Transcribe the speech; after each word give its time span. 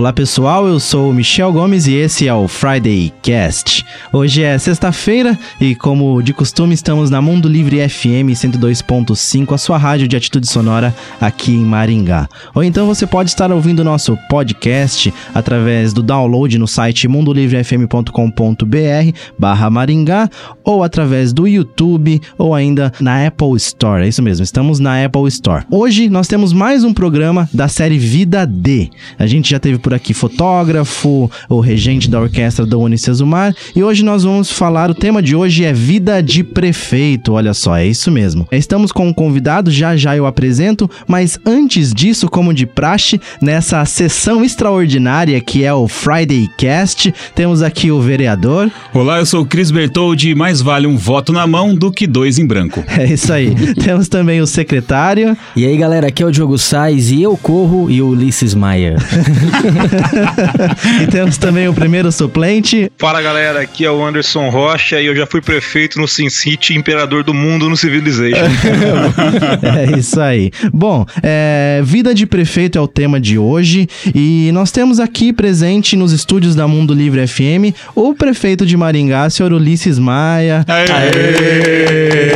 Olá 0.00 0.14
pessoal, 0.14 0.66
eu 0.66 0.80
sou 0.80 1.12
Michel 1.12 1.52
Gomes 1.52 1.86
e 1.86 1.92
esse 1.92 2.26
é 2.26 2.32
o 2.32 2.48
Friday 2.48 3.12
Cast. 3.20 3.84
Hoje 4.10 4.42
é 4.42 4.56
sexta-feira 4.56 5.38
e, 5.60 5.74
como 5.74 6.22
de 6.22 6.32
costume, 6.32 6.72
estamos 6.72 7.10
na 7.10 7.20
Mundo 7.20 7.46
Livre 7.46 7.86
FM 7.86 8.32
102.5, 8.32 9.52
a 9.52 9.58
sua 9.58 9.76
rádio 9.76 10.08
de 10.08 10.16
atitude 10.16 10.48
sonora 10.48 10.94
aqui 11.20 11.52
em 11.52 11.66
Maringá. 11.66 12.26
Ou 12.54 12.64
então 12.64 12.86
você 12.86 13.06
pode 13.06 13.28
estar 13.28 13.52
ouvindo 13.52 13.84
nosso 13.84 14.16
podcast 14.30 15.12
através 15.34 15.92
do 15.92 16.02
download 16.02 16.56
no 16.56 16.66
site 16.66 17.06
mundolivrefm.com.br/barra 17.06 19.68
Maringá 19.68 20.30
ou 20.64 20.82
através 20.82 21.34
do 21.34 21.46
YouTube 21.46 22.22
ou 22.38 22.54
ainda 22.54 22.90
na 23.00 23.26
Apple 23.26 23.54
Store. 23.56 24.02
É 24.02 24.08
isso 24.08 24.22
mesmo, 24.22 24.42
estamos 24.42 24.78
na 24.78 25.04
Apple 25.04 25.28
Store. 25.28 25.66
Hoje 25.70 26.08
nós 26.08 26.26
temos 26.26 26.54
mais 26.54 26.84
um 26.84 26.94
programa 26.94 27.46
da 27.52 27.68
série 27.68 27.98
Vida 27.98 28.46
D. 28.46 28.88
A 29.18 29.26
gente 29.26 29.50
já 29.50 29.58
teve 29.58 29.78
por 29.78 29.89
aqui 29.94 30.14
fotógrafo, 30.14 31.30
o 31.48 31.60
regente 31.60 32.08
da 32.08 32.20
orquestra 32.20 32.66
da 32.66 32.76
Unicesumar, 32.76 33.54
e 33.74 33.82
hoje 33.82 34.04
nós 34.04 34.24
vamos 34.24 34.50
falar, 34.50 34.90
o 34.90 34.94
tema 34.94 35.22
de 35.22 35.34
hoje 35.34 35.64
é 35.64 35.72
vida 35.72 36.22
de 36.22 36.42
prefeito, 36.42 37.32
olha 37.32 37.54
só, 37.54 37.76
é 37.76 37.86
isso 37.86 38.10
mesmo. 38.10 38.46
Estamos 38.52 38.92
com 38.92 39.08
um 39.08 39.12
convidado, 39.12 39.70
já 39.70 39.96
já 39.96 40.16
eu 40.16 40.26
apresento, 40.26 40.90
mas 41.06 41.38
antes 41.44 41.92
disso, 41.92 42.28
como 42.28 42.54
de 42.54 42.66
praxe, 42.66 43.20
nessa 43.40 43.84
sessão 43.84 44.44
extraordinária 44.44 45.40
que 45.40 45.64
é 45.64 45.72
o 45.72 45.88
Friday 45.88 46.48
Cast, 46.56 47.12
temos 47.34 47.62
aqui 47.62 47.90
o 47.90 48.00
vereador. 48.00 48.70
Olá, 48.92 49.18
eu 49.18 49.26
sou 49.26 49.42
o 49.42 49.46
Cris 49.46 49.70
Bertoldi, 49.70 50.34
mais 50.34 50.60
vale 50.60 50.86
um 50.86 50.96
voto 50.96 51.32
na 51.32 51.46
mão 51.46 51.74
do 51.74 51.90
que 51.90 52.06
dois 52.06 52.38
em 52.38 52.46
branco. 52.46 52.84
É 53.00 53.14
isso 53.14 53.32
aí. 53.32 53.54
temos 53.82 54.08
também 54.08 54.42
o 54.42 54.46
secretário. 54.46 55.36
E 55.56 55.64
aí, 55.64 55.76
galera, 55.76 56.08
aqui 56.08 56.22
é 56.22 56.26
o 56.26 56.30
Diogo 56.30 56.58
Sais 56.58 57.10
e 57.10 57.22
eu 57.22 57.34
corro 57.36 57.90
e 57.90 58.02
o 58.02 58.08
Ulisses 58.08 58.54
Maia. 58.54 58.96
e 61.02 61.06
temos 61.06 61.36
também 61.36 61.68
o 61.68 61.74
primeiro 61.74 62.10
suplente. 62.10 62.90
Fala 62.98 63.20
galera, 63.22 63.60
aqui 63.60 63.84
é 63.84 63.90
o 63.90 64.04
Anderson 64.04 64.48
Rocha 64.48 65.00
e 65.00 65.06
eu 65.06 65.16
já 65.16 65.26
fui 65.26 65.40
prefeito 65.40 65.98
no 65.98 66.06
Sin 66.06 66.28
City, 66.28 66.74
imperador 66.74 67.22
do 67.24 67.34
mundo 67.34 67.68
no 67.68 67.76
Civilization. 67.76 68.36
é 69.94 69.98
isso 69.98 70.20
aí. 70.20 70.50
Bom, 70.72 71.04
é, 71.22 71.80
vida 71.84 72.14
de 72.14 72.26
prefeito 72.26 72.78
é 72.78 72.80
o 72.80 72.88
tema 72.88 73.20
de 73.20 73.38
hoje 73.38 73.88
e 74.14 74.50
nós 74.52 74.70
temos 74.70 75.00
aqui 75.00 75.32
presente 75.32 75.96
nos 75.96 76.12
estúdios 76.12 76.54
da 76.54 76.66
Mundo 76.66 76.94
Livre 76.94 77.26
FM 77.26 77.74
o 77.94 78.14
prefeito 78.14 78.64
de 78.66 78.76
Maringá, 78.76 79.28
senhor 79.30 79.52
Ulisses 79.52 79.98
Maia. 79.98 80.64
Aê! 80.66 80.90
Aê! 80.90 82.30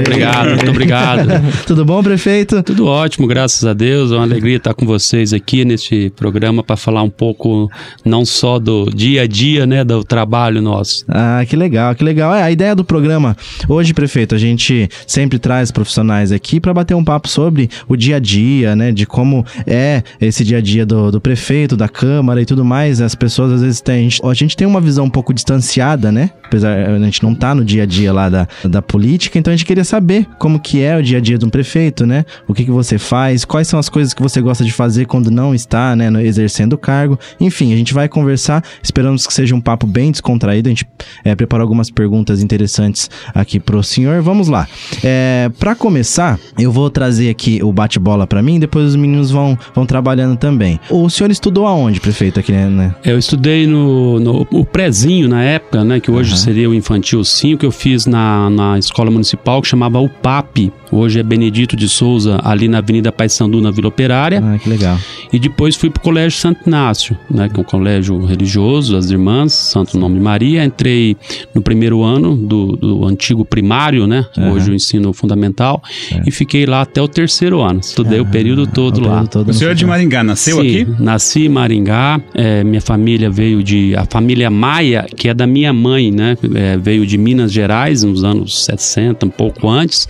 Obrigado, 0.00 0.48
muito 0.50 0.70
obrigado. 0.70 1.28
Tudo 1.66 1.84
bom, 1.84 2.02
prefeito? 2.02 2.62
Tudo 2.62 2.86
ótimo, 2.86 3.26
graças 3.26 3.64
a 3.64 3.72
Deus. 3.72 4.12
É 4.12 4.14
uma 4.14 4.22
alegria 4.22 4.56
estar 4.56 4.74
com 4.74 4.86
vocês 4.86 5.32
aqui 5.32 5.64
neste 5.64 6.10
programa 6.16 6.62
para 6.74 6.76
falar 6.76 7.02
um 7.02 7.10
pouco 7.10 7.70
não 8.04 8.24
só 8.24 8.58
do 8.58 8.90
dia 8.90 9.22
a 9.22 9.26
dia, 9.26 9.66
né, 9.66 9.84
do 9.84 10.04
trabalho 10.04 10.60
nosso. 10.60 11.04
Ah, 11.08 11.44
que 11.48 11.56
legal, 11.56 11.94
que 11.94 12.02
legal. 12.02 12.34
É, 12.34 12.42
a 12.42 12.50
ideia 12.50 12.74
do 12.74 12.84
programa 12.84 13.36
hoje, 13.68 13.94
prefeito, 13.94 14.34
a 14.34 14.38
gente 14.38 14.88
sempre 15.06 15.38
traz 15.38 15.70
profissionais 15.70 16.32
aqui 16.32 16.58
para 16.60 16.74
bater 16.74 16.94
um 16.94 17.04
papo 17.04 17.28
sobre 17.28 17.70
o 17.88 17.96
dia 17.96 18.16
a 18.16 18.18
dia, 18.18 18.74
né, 18.74 18.92
de 18.92 19.06
como 19.06 19.44
é 19.66 20.02
esse 20.20 20.44
dia 20.44 20.58
a 20.58 20.60
dia 20.60 20.84
do, 20.84 21.10
do 21.12 21.20
prefeito, 21.20 21.76
da 21.76 21.88
Câmara 21.88 22.42
e 22.42 22.44
tudo 22.44 22.64
mais. 22.64 23.00
As 23.00 23.14
pessoas 23.14 23.52
às 23.52 23.62
vezes 23.62 23.80
têm, 23.80 23.94
a 23.94 24.02
gente, 24.02 24.26
a 24.26 24.34
gente 24.34 24.56
tem 24.56 24.66
uma 24.66 24.80
visão 24.80 25.04
um 25.04 25.10
pouco 25.10 25.32
distanciada, 25.32 26.10
né, 26.10 26.30
apesar 26.44 26.74
a 26.74 26.98
gente 26.98 27.22
não 27.22 27.34
tá 27.34 27.54
no 27.54 27.64
dia 27.64 27.84
a 27.84 27.86
dia 27.86 28.12
lá 28.12 28.28
da, 28.28 28.48
da 28.64 28.82
política, 28.82 29.38
então 29.38 29.52
a 29.52 29.56
gente 29.56 29.66
queria 29.66 29.84
saber 29.84 30.26
como 30.38 30.58
que 30.58 30.80
é 30.80 30.96
o 30.96 31.02
dia 31.02 31.18
a 31.18 31.20
dia 31.20 31.38
de 31.38 31.44
um 31.44 31.50
prefeito, 31.50 32.04
né, 32.04 32.24
o 32.48 32.54
que 32.54 32.64
que 32.64 32.70
você 32.70 32.98
faz, 32.98 33.44
quais 33.44 33.68
são 33.68 33.78
as 33.78 33.88
coisas 33.88 34.12
que 34.12 34.22
você 34.22 34.40
gosta 34.40 34.64
de 34.64 34.72
fazer 34.72 35.06
quando 35.06 35.30
não 35.30 35.54
está, 35.54 35.94
né, 35.94 36.10
exercendo 36.24 36.63
o 36.72 36.78
cargo. 36.78 37.18
Enfim, 37.40 37.72
a 37.72 37.76
gente 37.76 37.92
vai 37.92 38.08
conversar, 38.08 38.64
esperamos 38.82 39.26
que 39.26 39.34
seja 39.34 39.54
um 39.54 39.60
papo 39.60 39.86
bem 39.86 40.10
descontraído. 40.10 40.68
A 40.68 40.70
gente 40.70 40.86
é, 41.24 41.34
preparou 41.34 41.62
algumas 41.62 41.90
perguntas 41.90 42.42
interessantes 42.42 43.10
aqui 43.34 43.60
pro 43.60 43.82
senhor. 43.82 44.22
Vamos 44.22 44.48
lá. 44.48 44.66
É, 45.02 45.50
para 45.58 45.74
começar, 45.74 46.38
eu 46.58 46.72
vou 46.72 46.90
trazer 46.90 47.28
aqui 47.28 47.62
o 47.62 47.72
bate-bola 47.72 48.26
para 48.26 48.42
mim, 48.42 48.58
depois 48.58 48.86
os 48.86 48.96
meninos 48.96 49.30
vão, 49.30 49.58
vão 49.74 49.86
trabalhando 49.86 50.36
também. 50.36 50.78
O 50.90 51.08
senhor 51.10 51.30
estudou 51.30 51.66
aonde, 51.66 52.00
prefeito, 52.00 52.40
aqui, 52.40 52.52
né? 52.52 52.94
Eu 53.04 53.18
estudei 53.18 53.66
no, 53.66 54.20
no 54.20 54.46
o 54.50 54.64
prézinho 54.64 55.28
na 55.28 55.42
época, 55.42 55.84
né, 55.84 56.00
que 56.00 56.10
hoje 56.10 56.32
uhum. 56.32 56.36
seria 56.36 56.70
o 56.70 56.74
Infantil 56.74 57.24
5, 57.24 57.60
que 57.60 57.66
eu 57.66 57.70
fiz 57.70 58.06
na, 58.06 58.50
na 58.50 58.78
escola 58.78 59.10
municipal 59.10 59.60
que 59.60 59.68
chamava 59.68 59.98
UPAP. 60.00 60.72
Hoje 60.94 61.18
é 61.18 61.24
Benedito 61.24 61.74
de 61.74 61.88
Souza, 61.88 62.40
ali 62.44 62.68
na 62.68 62.78
Avenida 62.78 63.10
Paissandu, 63.10 63.60
na 63.60 63.72
Vila 63.72 63.88
Operária. 63.88 64.40
Ah, 64.40 64.56
que 64.56 64.68
legal. 64.68 64.96
E 65.32 65.40
depois 65.40 65.74
fui 65.74 65.90
pro 65.90 66.00
Colégio 66.00 66.38
Santo 66.38 66.68
Inácio, 66.68 67.18
né, 67.28 67.48
que 67.48 67.58
é 67.58 67.60
um 67.60 67.64
colégio 67.64 68.24
religioso, 68.24 68.96
as 68.96 69.10
irmãs, 69.10 69.52
Santo 69.52 69.98
Nome 69.98 70.20
Maria. 70.20 70.64
Entrei 70.64 71.16
no 71.52 71.60
primeiro 71.60 72.04
ano 72.04 72.36
do, 72.36 72.76
do 72.76 73.04
antigo 73.06 73.44
primário, 73.44 74.06
né, 74.06 74.24
uhum. 74.38 74.52
hoje 74.52 74.70
o 74.70 74.74
ensino 74.74 75.12
fundamental, 75.12 75.82
é. 76.12 76.22
e 76.28 76.30
fiquei 76.30 76.64
lá 76.64 76.82
até 76.82 77.02
o 77.02 77.08
terceiro 77.08 77.60
ano. 77.60 77.80
Estudei 77.80 78.20
o 78.20 78.26
período 78.26 78.64
todo 78.64 78.98
o 78.98 79.00
lá. 79.00 79.08
Período 79.14 79.30
todo 79.30 79.48
o 79.48 79.52
senhor 79.52 79.72
é 79.72 79.74
de 79.74 79.84
Maringá, 79.84 80.22
nasceu 80.22 80.60
Sim, 80.60 80.82
aqui? 80.82 81.02
nasci 81.02 81.46
em 81.46 81.48
Maringá. 81.48 82.20
É, 82.32 82.62
minha 82.62 82.80
família 82.80 83.28
veio 83.28 83.64
de... 83.64 83.96
A 83.96 84.06
família 84.08 84.48
Maia, 84.48 85.04
que 85.16 85.28
é 85.28 85.34
da 85.34 85.46
minha 85.46 85.72
mãe, 85.72 86.12
né, 86.12 86.38
é, 86.54 86.76
veio 86.76 87.04
de 87.04 87.18
Minas 87.18 87.50
Gerais, 87.50 88.04
nos 88.04 88.22
anos 88.22 88.64
60, 88.64 89.26
um 89.26 89.30
pouco 89.30 89.68
antes, 89.68 90.08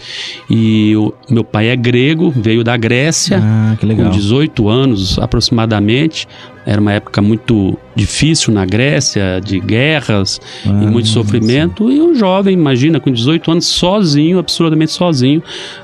e 0.51 0.74
o, 0.97 1.13
meu 1.29 1.45
pai 1.45 1.69
é 1.69 1.77
grego, 1.77 2.31
veio 2.31 2.65
da 2.65 2.77
Grécia, 2.77 3.41
ah, 3.43 3.77
com 3.79 4.11
18 4.11 4.69
anos 4.69 5.19
aproximadamente. 5.19 6.27
Era 6.67 6.81
uma 6.81 6.93
época 6.93 7.21
muito 7.21 7.79
difícil 7.95 8.53
na 8.53 8.65
Grécia, 8.65 9.41
de 9.43 9.61
guerras 9.61 10.41
ah, 10.67 10.69
e 10.69 10.87
muito 10.87 11.09
sofrimento. 11.09 11.91
E 11.91 12.01
um 12.01 12.15
jovem, 12.15 12.55
imagina, 12.55 12.99
com 12.99 13.11
18 13.11 13.51
anos, 13.51 13.67
sozinho, 13.67 14.39
absurdamente 14.39 14.93
sozinho, 14.93 15.43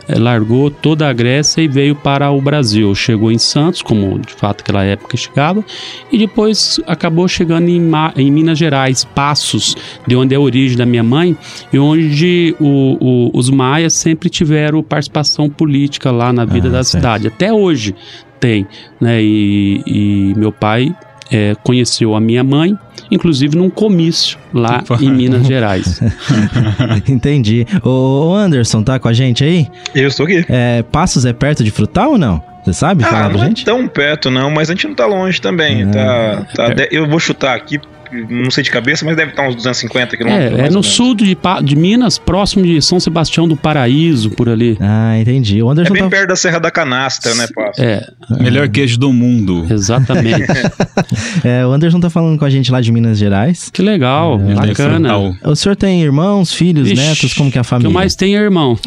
é, 0.08 0.18
largou 0.18 0.70
toda 0.70 1.08
a 1.08 1.12
Grécia 1.12 1.60
e 1.62 1.68
veio 1.68 1.94
para 1.94 2.30
o 2.30 2.40
Brasil. 2.40 2.94
Chegou 2.94 3.30
em 3.30 3.38
Santos, 3.38 3.82
como 3.82 4.18
de 4.18 4.32
fato 4.32 4.62
aquela 4.62 4.82
época 4.82 5.16
chegava, 5.16 5.64
e 6.10 6.18
depois 6.18 6.80
acabou 6.86 7.28
chegando 7.28 7.68
em, 7.68 7.80
Ma 7.80 8.12
em 8.16 8.30
Minas 8.30 8.58
Gerais, 8.58 9.04
Passos, 9.04 9.76
de 10.06 10.16
onde 10.16 10.34
é 10.34 10.36
a 10.36 10.40
origem 10.40 10.76
da 10.76 10.86
minha 10.86 11.04
mãe, 11.04 11.36
e 11.72 11.78
onde 11.78 12.56
o, 12.58 12.96
o, 13.00 13.38
os 13.38 13.50
maias 13.50 13.92
sempre 13.92 14.28
tiveram 14.28 14.82
participação 14.82 15.48
política 15.48 16.10
lá 16.10 16.32
na 16.32 16.44
vida 16.44 16.68
ah, 16.68 16.72
da 16.72 16.84
certo. 16.84 17.02
cidade. 17.02 17.26
Até 17.28 17.52
hoje 17.52 17.94
tem, 18.40 18.66
né? 19.00 19.22
E, 19.22 19.82
e 19.86 20.34
meu 20.36 20.50
pai 20.50 20.94
é, 21.30 21.54
conheceu 21.62 22.14
a 22.14 22.20
minha 22.20 22.42
mãe, 22.42 22.76
inclusive 23.10 23.56
num 23.56 23.70
comício 23.70 24.38
lá 24.52 24.82
em 25.00 25.10
Minas 25.12 25.46
Gerais. 25.46 26.00
Entendi. 27.08 27.66
O 27.84 28.34
Anderson 28.34 28.82
tá 28.82 28.98
com 28.98 29.08
a 29.08 29.12
gente 29.12 29.44
aí? 29.44 29.68
Eu 29.94 30.08
estou 30.08 30.26
aqui. 30.26 30.44
É, 30.48 30.82
Passos 30.82 31.24
é 31.24 31.32
perto 31.32 31.62
de 31.62 31.70
Frutal 31.70 32.12
ou 32.12 32.18
não? 32.18 32.42
Você 32.64 32.74
sabe? 32.74 33.04
Ah, 33.04 33.28
não 33.28 33.38
gente? 33.38 33.62
é 33.62 33.64
tão 33.64 33.88
perto 33.88 34.30
não, 34.30 34.50
mas 34.50 34.68
a 34.68 34.74
gente 34.74 34.86
não 34.86 34.94
tá 34.94 35.06
longe 35.06 35.40
também. 35.40 35.84
Ah, 35.96 36.44
tá, 36.54 36.74
tá, 36.74 36.88
eu 36.90 37.08
vou 37.08 37.18
chutar 37.18 37.54
aqui 37.54 37.80
não 38.28 38.50
sei 38.50 38.64
de 38.64 38.70
cabeça, 38.70 39.04
mas 39.04 39.16
deve 39.16 39.30
estar 39.30 39.48
uns 39.48 39.54
250 39.56 40.16
quilômetros. 40.16 40.58
É, 40.58 40.66
é 40.66 40.70
no 40.70 40.82
sul 40.82 41.14
de, 41.14 41.36
de 41.64 41.76
Minas, 41.76 42.18
próximo 42.18 42.64
de 42.64 42.80
São 42.82 42.98
Sebastião 42.98 43.46
do 43.46 43.56
Paraíso, 43.56 44.30
por 44.30 44.48
ali. 44.48 44.76
Ah, 44.80 45.18
entendi. 45.18 45.62
O 45.62 45.70
Anderson 45.70 45.92
é 45.92 45.94
bem 45.94 46.02
tá... 46.04 46.10
perto 46.10 46.28
da 46.28 46.36
Serra 46.36 46.58
da 46.58 46.70
Canastra, 46.70 47.34
né, 47.34 47.46
Passo? 47.54 47.80
É. 47.80 48.06
Melhor 48.40 48.68
queijo 48.68 48.98
do 48.98 49.12
mundo. 49.12 49.66
Exatamente. 49.70 50.46
é, 51.44 51.64
o 51.66 51.70
Anderson 51.72 52.00
tá 52.00 52.10
falando 52.10 52.38
com 52.38 52.44
a 52.44 52.50
gente 52.50 52.70
lá 52.70 52.80
de 52.80 52.90
Minas 52.90 53.18
Gerais. 53.18 53.70
Que 53.72 53.82
legal, 53.82 54.40
é, 54.40 54.54
bacana. 54.54 55.16
O 55.44 55.54
senhor 55.54 55.76
tem 55.76 56.02
irmãos, 56.02 56.52
filhos, 56.52 56.90
Ixi, 56.90 57.00
netos, 57.00 57.34
como 57.34 57.50
que 57.50 57.58
é 57.58 57.60
a 57.60 57.64
família? 57.64 57.88
O 57.88 57.90
que 57.90 57.96
eu 57.96 58.00
mais 58.00 58.14
tenho 58.14 58.38
é 58.38 58.42
irmão. 58.42 58.78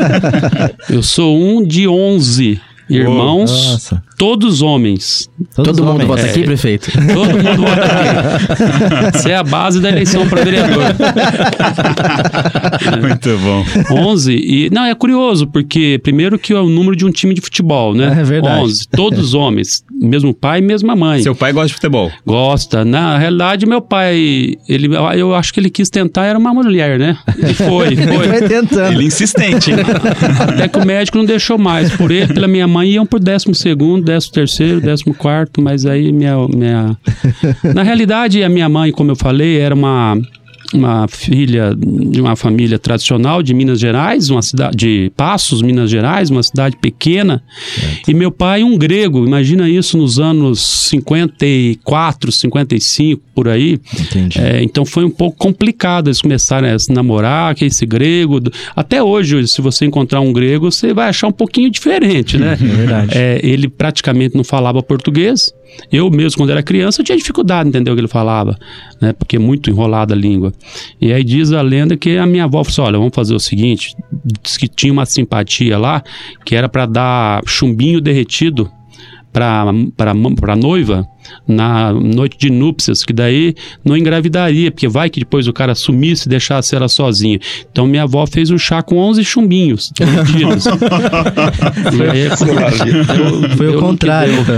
eu 0.90 1.02
sou 1.02 1.38
um 1.38 1.66
de 1.66 1.88
11 1.88 2.60
irmãos, 2.88 3.90
todos 4.18 4.62
homens. 4.62 5.30
Todos 5.54 5.76
Todo 5.76 5.88
homens. 5.88 5.98
mundo 5.98 6.06
vota 6.08 6.26
é, 6.26 6.30
aqui, 6.30 6.42
prefeito? 6.42 6.90
Todo 7.12 7.30
mundo 7.30 7.62
vota 7.62 7.82
aqui. 7.82 9.16
Essa 9.16 9.28
é 9.28 9.36
a 9.36 9.42
base 9.42 9.80
da 9.80 9.88
eleição 9.88 10.28
para 10.28 10.44
vereador. 10.44 10.84
Muito 13.00 13.38
bom. 13.38 13.64
11. 14.10 14.34
E, 14.34 14.70
não, 14.70 14.84
é 14.84 14.94
curioso, 14.94 15.46
porque 15.46 15.98
primeiro 16.02 16.38
que 16.38 16.52
é 16.52 16.56
o 16.56 16.68
número 16.68 16.96
de 16.96 17.04
um 17.04 17.10
time 17.10 17.34
de 17.34 17.40
futebol, 17.40 17.94
né? 17.94 18.16
É 18.20 18.24
verdade. 18.24 18.60
11. 18.62 18.88
Todos 18.88 19.34
homens. 19.34 19.84
Mesmo 19.92 20.34
pai 20.34 20.58
e 20.58 20.62
mesma 20.62 20.94
mãe. 20.94 21.22
Seu 21.22 21.34
pai 21.34 21.52
gosta 21.52 21.68
de 21.68 21.74
futebol? 21.74 22.10
Gosta. 22.26 22.84
Na 22.84 23.18
realidade, 23.18 23.66
meu 23.66 23.80
pai, 23.80 24.56
ele, 24.68 24.88
eu 25.16 25.34
acho 25.34 25.52
que 25.52 25.60
ele 25.60 25.70
quis 25.70 25.90
tentar, 25.90 26.26
era 26.26 26.38
uma 26.38 26.52
mulher, 26.52 26.98
né? 26.98 27.16
E 27.38 27.54
foi, 27.54 27.66
foi. 27.68 27.86
Ele 27.86 28.38
foi 28.38 28.48
tentando. 28.48 28.92
Ele 28.92 29.04
insistente. 29.04 29.72
Até 30.48 30.68
que 30.68 30.78
o 30.78 30.86
médico 30.86 31.18
não 31.18 31.24
deixou 31.24 31.58
mais. 31.58 31.90
Por 31.94 32.10
ele, 32.10 32.32
pela 32.32 32.48
minha 32.48 32.66
mãe, 32.74 32.90
iam 32.90 33.06
por 33.06 33.20
décimo 33.20 33.54
segundo, 33.54 34.04
décimo 34.04 34.32
terceiro, 34.32 34.80
décimo 34.80 35.14
quarto, 35.14 35.62
mas 35.62 35.86
aí 35.86 36.12
minha, 36.12 36.36
minha... 36.48 36.96
Na 37.74 37.82
realidade, 37.82 38.42
a 38.42 38.48
minha 38.48 38.68
mãe, 38.68 38.90
como 38.90 39.12
eu 39.12 39.16
falei, 39.16 39.58
era 39.58 39.74
uma 39.74 40.16
uma 40.74 41.06
filha 41.08 41.74
de 41.76 42.20
uma 42.20 42.36
família 42.36 42.78
tradicional 42.78 43.42
de 43.42 43.54
Minas 43.54 43.78
Gerais, 43.78 44.30
uma 44.30 44.42
cidade 44.42 44.76
de 44.76 45.12
Passos, 45.16 45.62
Minas 45.62 45.90
Gerais, 45.90 46.30
uma 46.30 46.42
cidade 46.42 46.76
pequena. 46.76 47.42
E 48.06 48.12
meu 48.12 48.30
pai 48.30 48.62
um 48.62 48.76
grego, 48.76 49.24
imagina 49.24 49.68
isso 49.68 49.96
nos 49.96 50.18
anos 50.18 50.60
54, 50.88 52.32
55, 52.32 53.22
por 53.34 53.48
aí. 53.48 53.78
Entendi. 53.98 54.38
É, 54.40 54.62
então 54.62 54.84
foi 54.84 55.04
um 55.04 55.10
pouco 55.10 55.36
complicado 55.36 56.08
eles 56.08 56.20
começarem 56.20 56.70
a 56.70 56.78
se 56.78 56.92
namorar, 56.92 57.54
que 57.54 57.64
esse 57.64 57.86
grego. 57.86 58.40
Até 58.74 59.02
hoje, 59.02 59.46
se 59.46 59.60
você 59.60 59.84
encontrar 59.84 60.20
um 60.20 60.32
grego, 60.32 60.70
você 60.70 60.92
vai 60.92 61.08
achar 61.08 61.28
um 61.28 61.32
pouquinho 61.32 61.70
diferente, 61.70 62.36
né? 62.36 62.52
É 62.52 62.56
verdade. 62.56 63.10
É, 63.14 63.40
ele 63.42 63.68
praticamente 63.68 64.36
não 64.36 64.44
falava 64.44 64.82
português. 64.82 65.52
Eu 65.90 66.10
mesmo, 66.10 66.38
quando 66.38 66.50
era 66.50 66.62
criança, 66.62 67.02
tinha 67.02 67.16
dificuldade 67.16 67.64
de 67.64 67.76
entender 67.76 67.90
o 67.90 67.94
que 67.94 68.00
ele 68.00 68.08
falava, 68.08 68.56
né? 69.00 69.12
Porque 69.12 69.36
é 69.36 69.38
muito 69.38 69.70
enrolada 69.70 70.14
a 70.14 70.16
língua. 70.16 70.52
E 71.00 71.12
aí 71.12 71.22
diz 71.22 71.52
a 71.52 71.62
lenda 71.62 71.96
que 71.96 72.16
a 72.16 72.26
minha 72.26 72.44
avó 72.44 72.64
falou 72.64 72.68
assim, 72.68 72.80
olha, 72.82 72.98
vamos 72.98 73.14
fazer 73.14 73.34
o 73.34 73.40
seguinte, 73.40 73.94
diz 74.42 74.56
que 74.56 74.68
tinha 74.68 74.92
uma 74.92 75.06
simpatia 75.06 75.78
lá, 75.78 76.02
que 76.44 76.54
era 76.54 76.68
para 76.68 76.86
dar 76.86 77.42
chumbinho 77.46 78.00
derretido 78.00 78.70
para 79.34 79.66
para 80.36 80.54
noiva 80.56 81.06
na 81.48 81.92
noite 81.92 82.36
de 82.38 82.50
núpcias, 82.50 83.02
que 83.02 83.12
daí 83.12 83.54
não 83.84 83.96
engravidaria, 83.96 84.70
porque 84.70 84.86
vai 84.86 85.10
que 85.10 85.18
depois 85.20 85.48
o 85.48 85.52
cara 85.52 85.74
sumisse 85.74 86.26
e 86.26 86.30
deixasse 86.30 86.74
ela 86.76 86.86
sozinha. 86.88 87.38
Então 87.72 87.86
minha 87.86 88.02
avó 88.04 88.24
fez 88.26 88.50
um 88.50 88.58
chá 88.58 88.82
com 88.82 88.96
11 88.96 89.24
chumbinhos 89.24 89.90
e 89.98 90.04
aí, 92.02 92.22
eu- 92.22 92.36
Foi 93.56 93.66
eu 93.66 93.78
o 93.78 93.80
contrário. 93.80 94.34
então. 94.34 94.54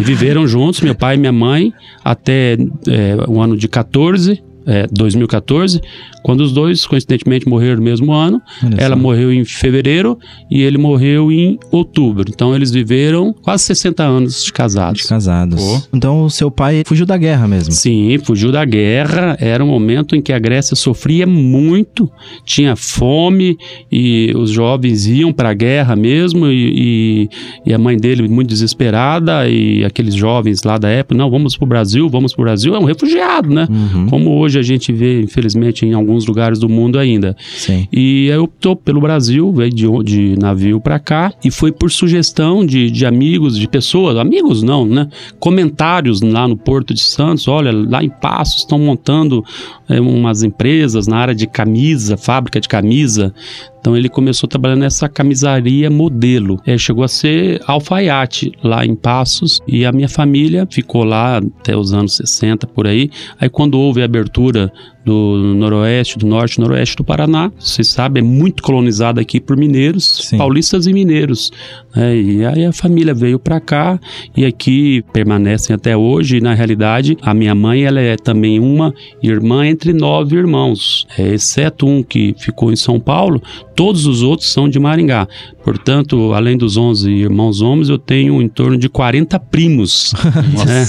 e 0.00 0.04
viveram 0.04 0.46
juntos, 0.46 0.80
meu 0.80 0.94
pai 0.94 1.14
e 1.14 1.18
minha 1.18 1.32
mãe, 1.32 1.72
até 2.04 2.56
é, 2.88 3.16
o 3.26 3.40
ano 3.40 3.56
de 3.56 3.68
14, 3.68 4.42
é, 4.66 4.86
2014, 4.90 5.80
quando 6.22 6.40
os 6.42 6.52
dois, 6.52 6.86
coincidentemente, 6.86 7.48
morreram 7.48 7.76
no 7.76 7.82
mesmo 7.82 8.12
ano. 8.12 8.40
Olha 8.62 8.76
Ela 8.78 8.96
morreu 8.96 9.32
em 9.32 9.44
fevereiro 9.44 10.18
e 10.50 10.62
ele 10.62 10.78
morreu 10.78 11.30
em 11.32 11.58
outubro. 11.70 12.24
Então 12.28 12.54
eles 12.54 12.70
viveram 12.70 13.32
quase 13.32 13.64
60 13.64 14.02
anos 14.04 14.44
de 14.44 14.52
casados. 14.52 15.02
De 15.02 15.08
casados. 15.08 15.60
Pô. 15.62 15.82
Então 15.96 16.24
o 16.24 16.30
seu 16.30 16.50
pai 16.50 16.82
fugiu 16.86 17.04
da 17.06 17.16
guerra 17.16 17.48
mesmo. 17.48 17.72
Sim, 17.72 18.18
fugiu 18.24 18.52
da 18.52 18.64
guerra. 18.64 19.36
Era 19.40 19.64
um 19.64 19.68
momento 19.68 20.14
em 20.14 20.22
que 20.22 20.32
a 20.32 20.38
Grécia 20.38 20.76
sofria 20.76 21.26
muito, 21.26 22.10
tinha 22.44 22.76
fome 22.76 23.56
e 23.90 24.32
os 24.36 24.50
jovens 24.50 25.06
iam 25.06 25.32
para 25.32 25.50
a 25.50 25.54
guerra 25.54 25.96
mesmo. 25.96 26.46
E, 26.46 26.72
e- 26.74 27.28
e 27.66 27.74
a 27.74 27.78
mãe 27.78 27.96
dele 27.96 28.28
muito 28.28 28.48
desesperada. 28.48 29.48
E 29.48 29.84
aqueles 29.84 30.14
jovens 30.14 30.62
lá 30.62 30.78
da 30.78 30.88
época: 30.88 31.16
não, 31.16 31.30
vamos 31.30 31.56
para 31.56 31.64
o 31.64 31.68
Brasil, 31.68 32.08
vamos 32.08 32.32
para 32.32 32.42
o 32.42 32.44
Brasil. 32.44 32.74
É 32.74 32.78
um 32.78 32.84
refugiado, 32.84 33.48
né? 33.52 33.66
Uhum. 33.70 34.06
Como 34.06 34.38
hoje 34.38 34.51
a 34.58 34.62
gente 34.62 34.92
vê, 34.92 35.20
infelizmente, 35.20 35.84
em 35.86 35.92
alguns 35.92 36.26
lugares 36.26 36.58
do 36.58 36.68
mundo 36.68 36.98
ainda. 36.98 37.36
Sim. 37.56 37.86
E 37.92 38.30
aí 38.30 38.38
optou 38.38 38.76
pelo 38.76 39.00
Brasil, 39.00 39.52
veio 39.52 39.70
de, 39.70 39.86
de 40.04 40.38
navio 40.38 40.80
para 40.80 40.98
cá 40.98 41.32
e 41.44 41.50
foi 41.50 41.72
por 41.72 41.90
sugestão 41.90 42.64
de, 42.64 42.90
de 42.90 43.06
amigos, 43.06 43.58
de 43.58 43.68
pessoas, 43.68 44.16
amigos 44.16 44.62
não, 44.62 44.84
né? 44.84 45.08
Comentários 45.38 46.20
lá 46.20 46.46
no 46.46 46.56
Porto 46.56 46.94
de 46.94 47.00
Santos, 47.00 47.48
olha, 47.48 47.72
lá 47.72 48.02
em 48.02 48.10
Passos 48.10 48.60
estão 48.60 48.78
montando 48.78 49.44
é, 49.88 50.00
umas 50.00 50.42
empresas 50.42 51.06
na 51.06 51.16
área 51.16 51.34
de 51.34 51.46
camisa, 51.46 52.16
fábrica 52.16 52.60
de 52.60 52.68
camisa. 52.68 53.34
Então 53.82 53.96
ele 53.96 54.08
começou 54.08 54.48
trabalhando 54.48 54.82
nessa 54.82 55.08
camisaria 55.08 55.90
modelo. 55.90 56.62
É, 56.64 56.78
chegou 56.78 57.02
a 57.02 57.08
ser 57.08 57.60
alfaiate 57.66 58.52
lá 58.62 58.86
em 58.86 58.94
Passos 58.94 59.60
e 59.66 59.84
a 59.84 59.90
minha 59.90 60.08
família 60.08 60.68
ficou 60.70 61.02
lá 61.02 61.38
até 61.38 61.76
os 61.76 61.92
anos 61.92 62.14
60 62.14 62.68
por 62.68 62.86
aí. 62.86 63.10
Aí 63.40 63.48
quando 63.48 63.76
houve 63.76 64.00
a 64.00 64.04
abertura 64.04 64.72
do 65.04 65.54
noroeste, 65.56 66.18
do 66.18 66.26
norte 66.26 66.60
noroeste 66.60 66.96
do 66.96 67.04
Paraná, 67.04 67.50
vocês 67.58 67.88
sabem, 67.88 68.22
é 68.22 68.26
muito 68.26 68.62
colonizada 68.62 69.20
aqui 69.20 69.40
por 69.40 69.56
mineiros, 69.56 70.28
Sim. 70.28 70.38
paulistas 70.38 70.86
e 70.86 70.92
mineiros. 70.92 71.50
né? 71.94 72.16
E 72.16 72.44
aí 72.44 72.64
a 72.64 72.72
família 72.72 73.12
veio 73.12 73.38
para 73.38 73.60
cá 73.60 73.98
e 74.36 74.44
aqui 74.44 75.02
permanecem 75.12 75.74
até 75.74 75.96
hoje. 75.96 76.36
E 76.36 76.40
na 76.40 76.54
realidade, 76.54 77.16
a 77.22 77.34
minha 77.34 77.54
mãe 77.54 77.84
ela 77.84 78.00
é 78.00 78.16
também 78.16 78.60
uma 78.60 78.94
irmã 79.22 79.66
entre 79.66 79.92
nove 79.92 80.36
irmãos, 80.36 81.06
é, 81.18 81.34
exceto 81.34 81.86
um 81.86 82.02
que 82.02 82.34
ficou 82.38 82.72
em 82.72 82.76
São 82.76 83.00
Paulo. 83.00 83.42
Todos 83.74 84.06
os 84.06 84.22
outros 84.22 84.52
são 84.52 84.68
de 84.68 84.78
Maringá. 84.78 85.26
Portanto, 85.64 86.32
além 86.34 86.56
dos 86.56 86.76
11 86.76 87.10
irmãos 87.10 87.60
homens, 87.60 87.88
eu 87.88 87.98
tenho 87.98 88.42
em 88.42 88.48
torno 88.48 88.76
de 88.76 88.88
40 88.88 89.38
primos. 89.38 90.12
né? 90.66 90.86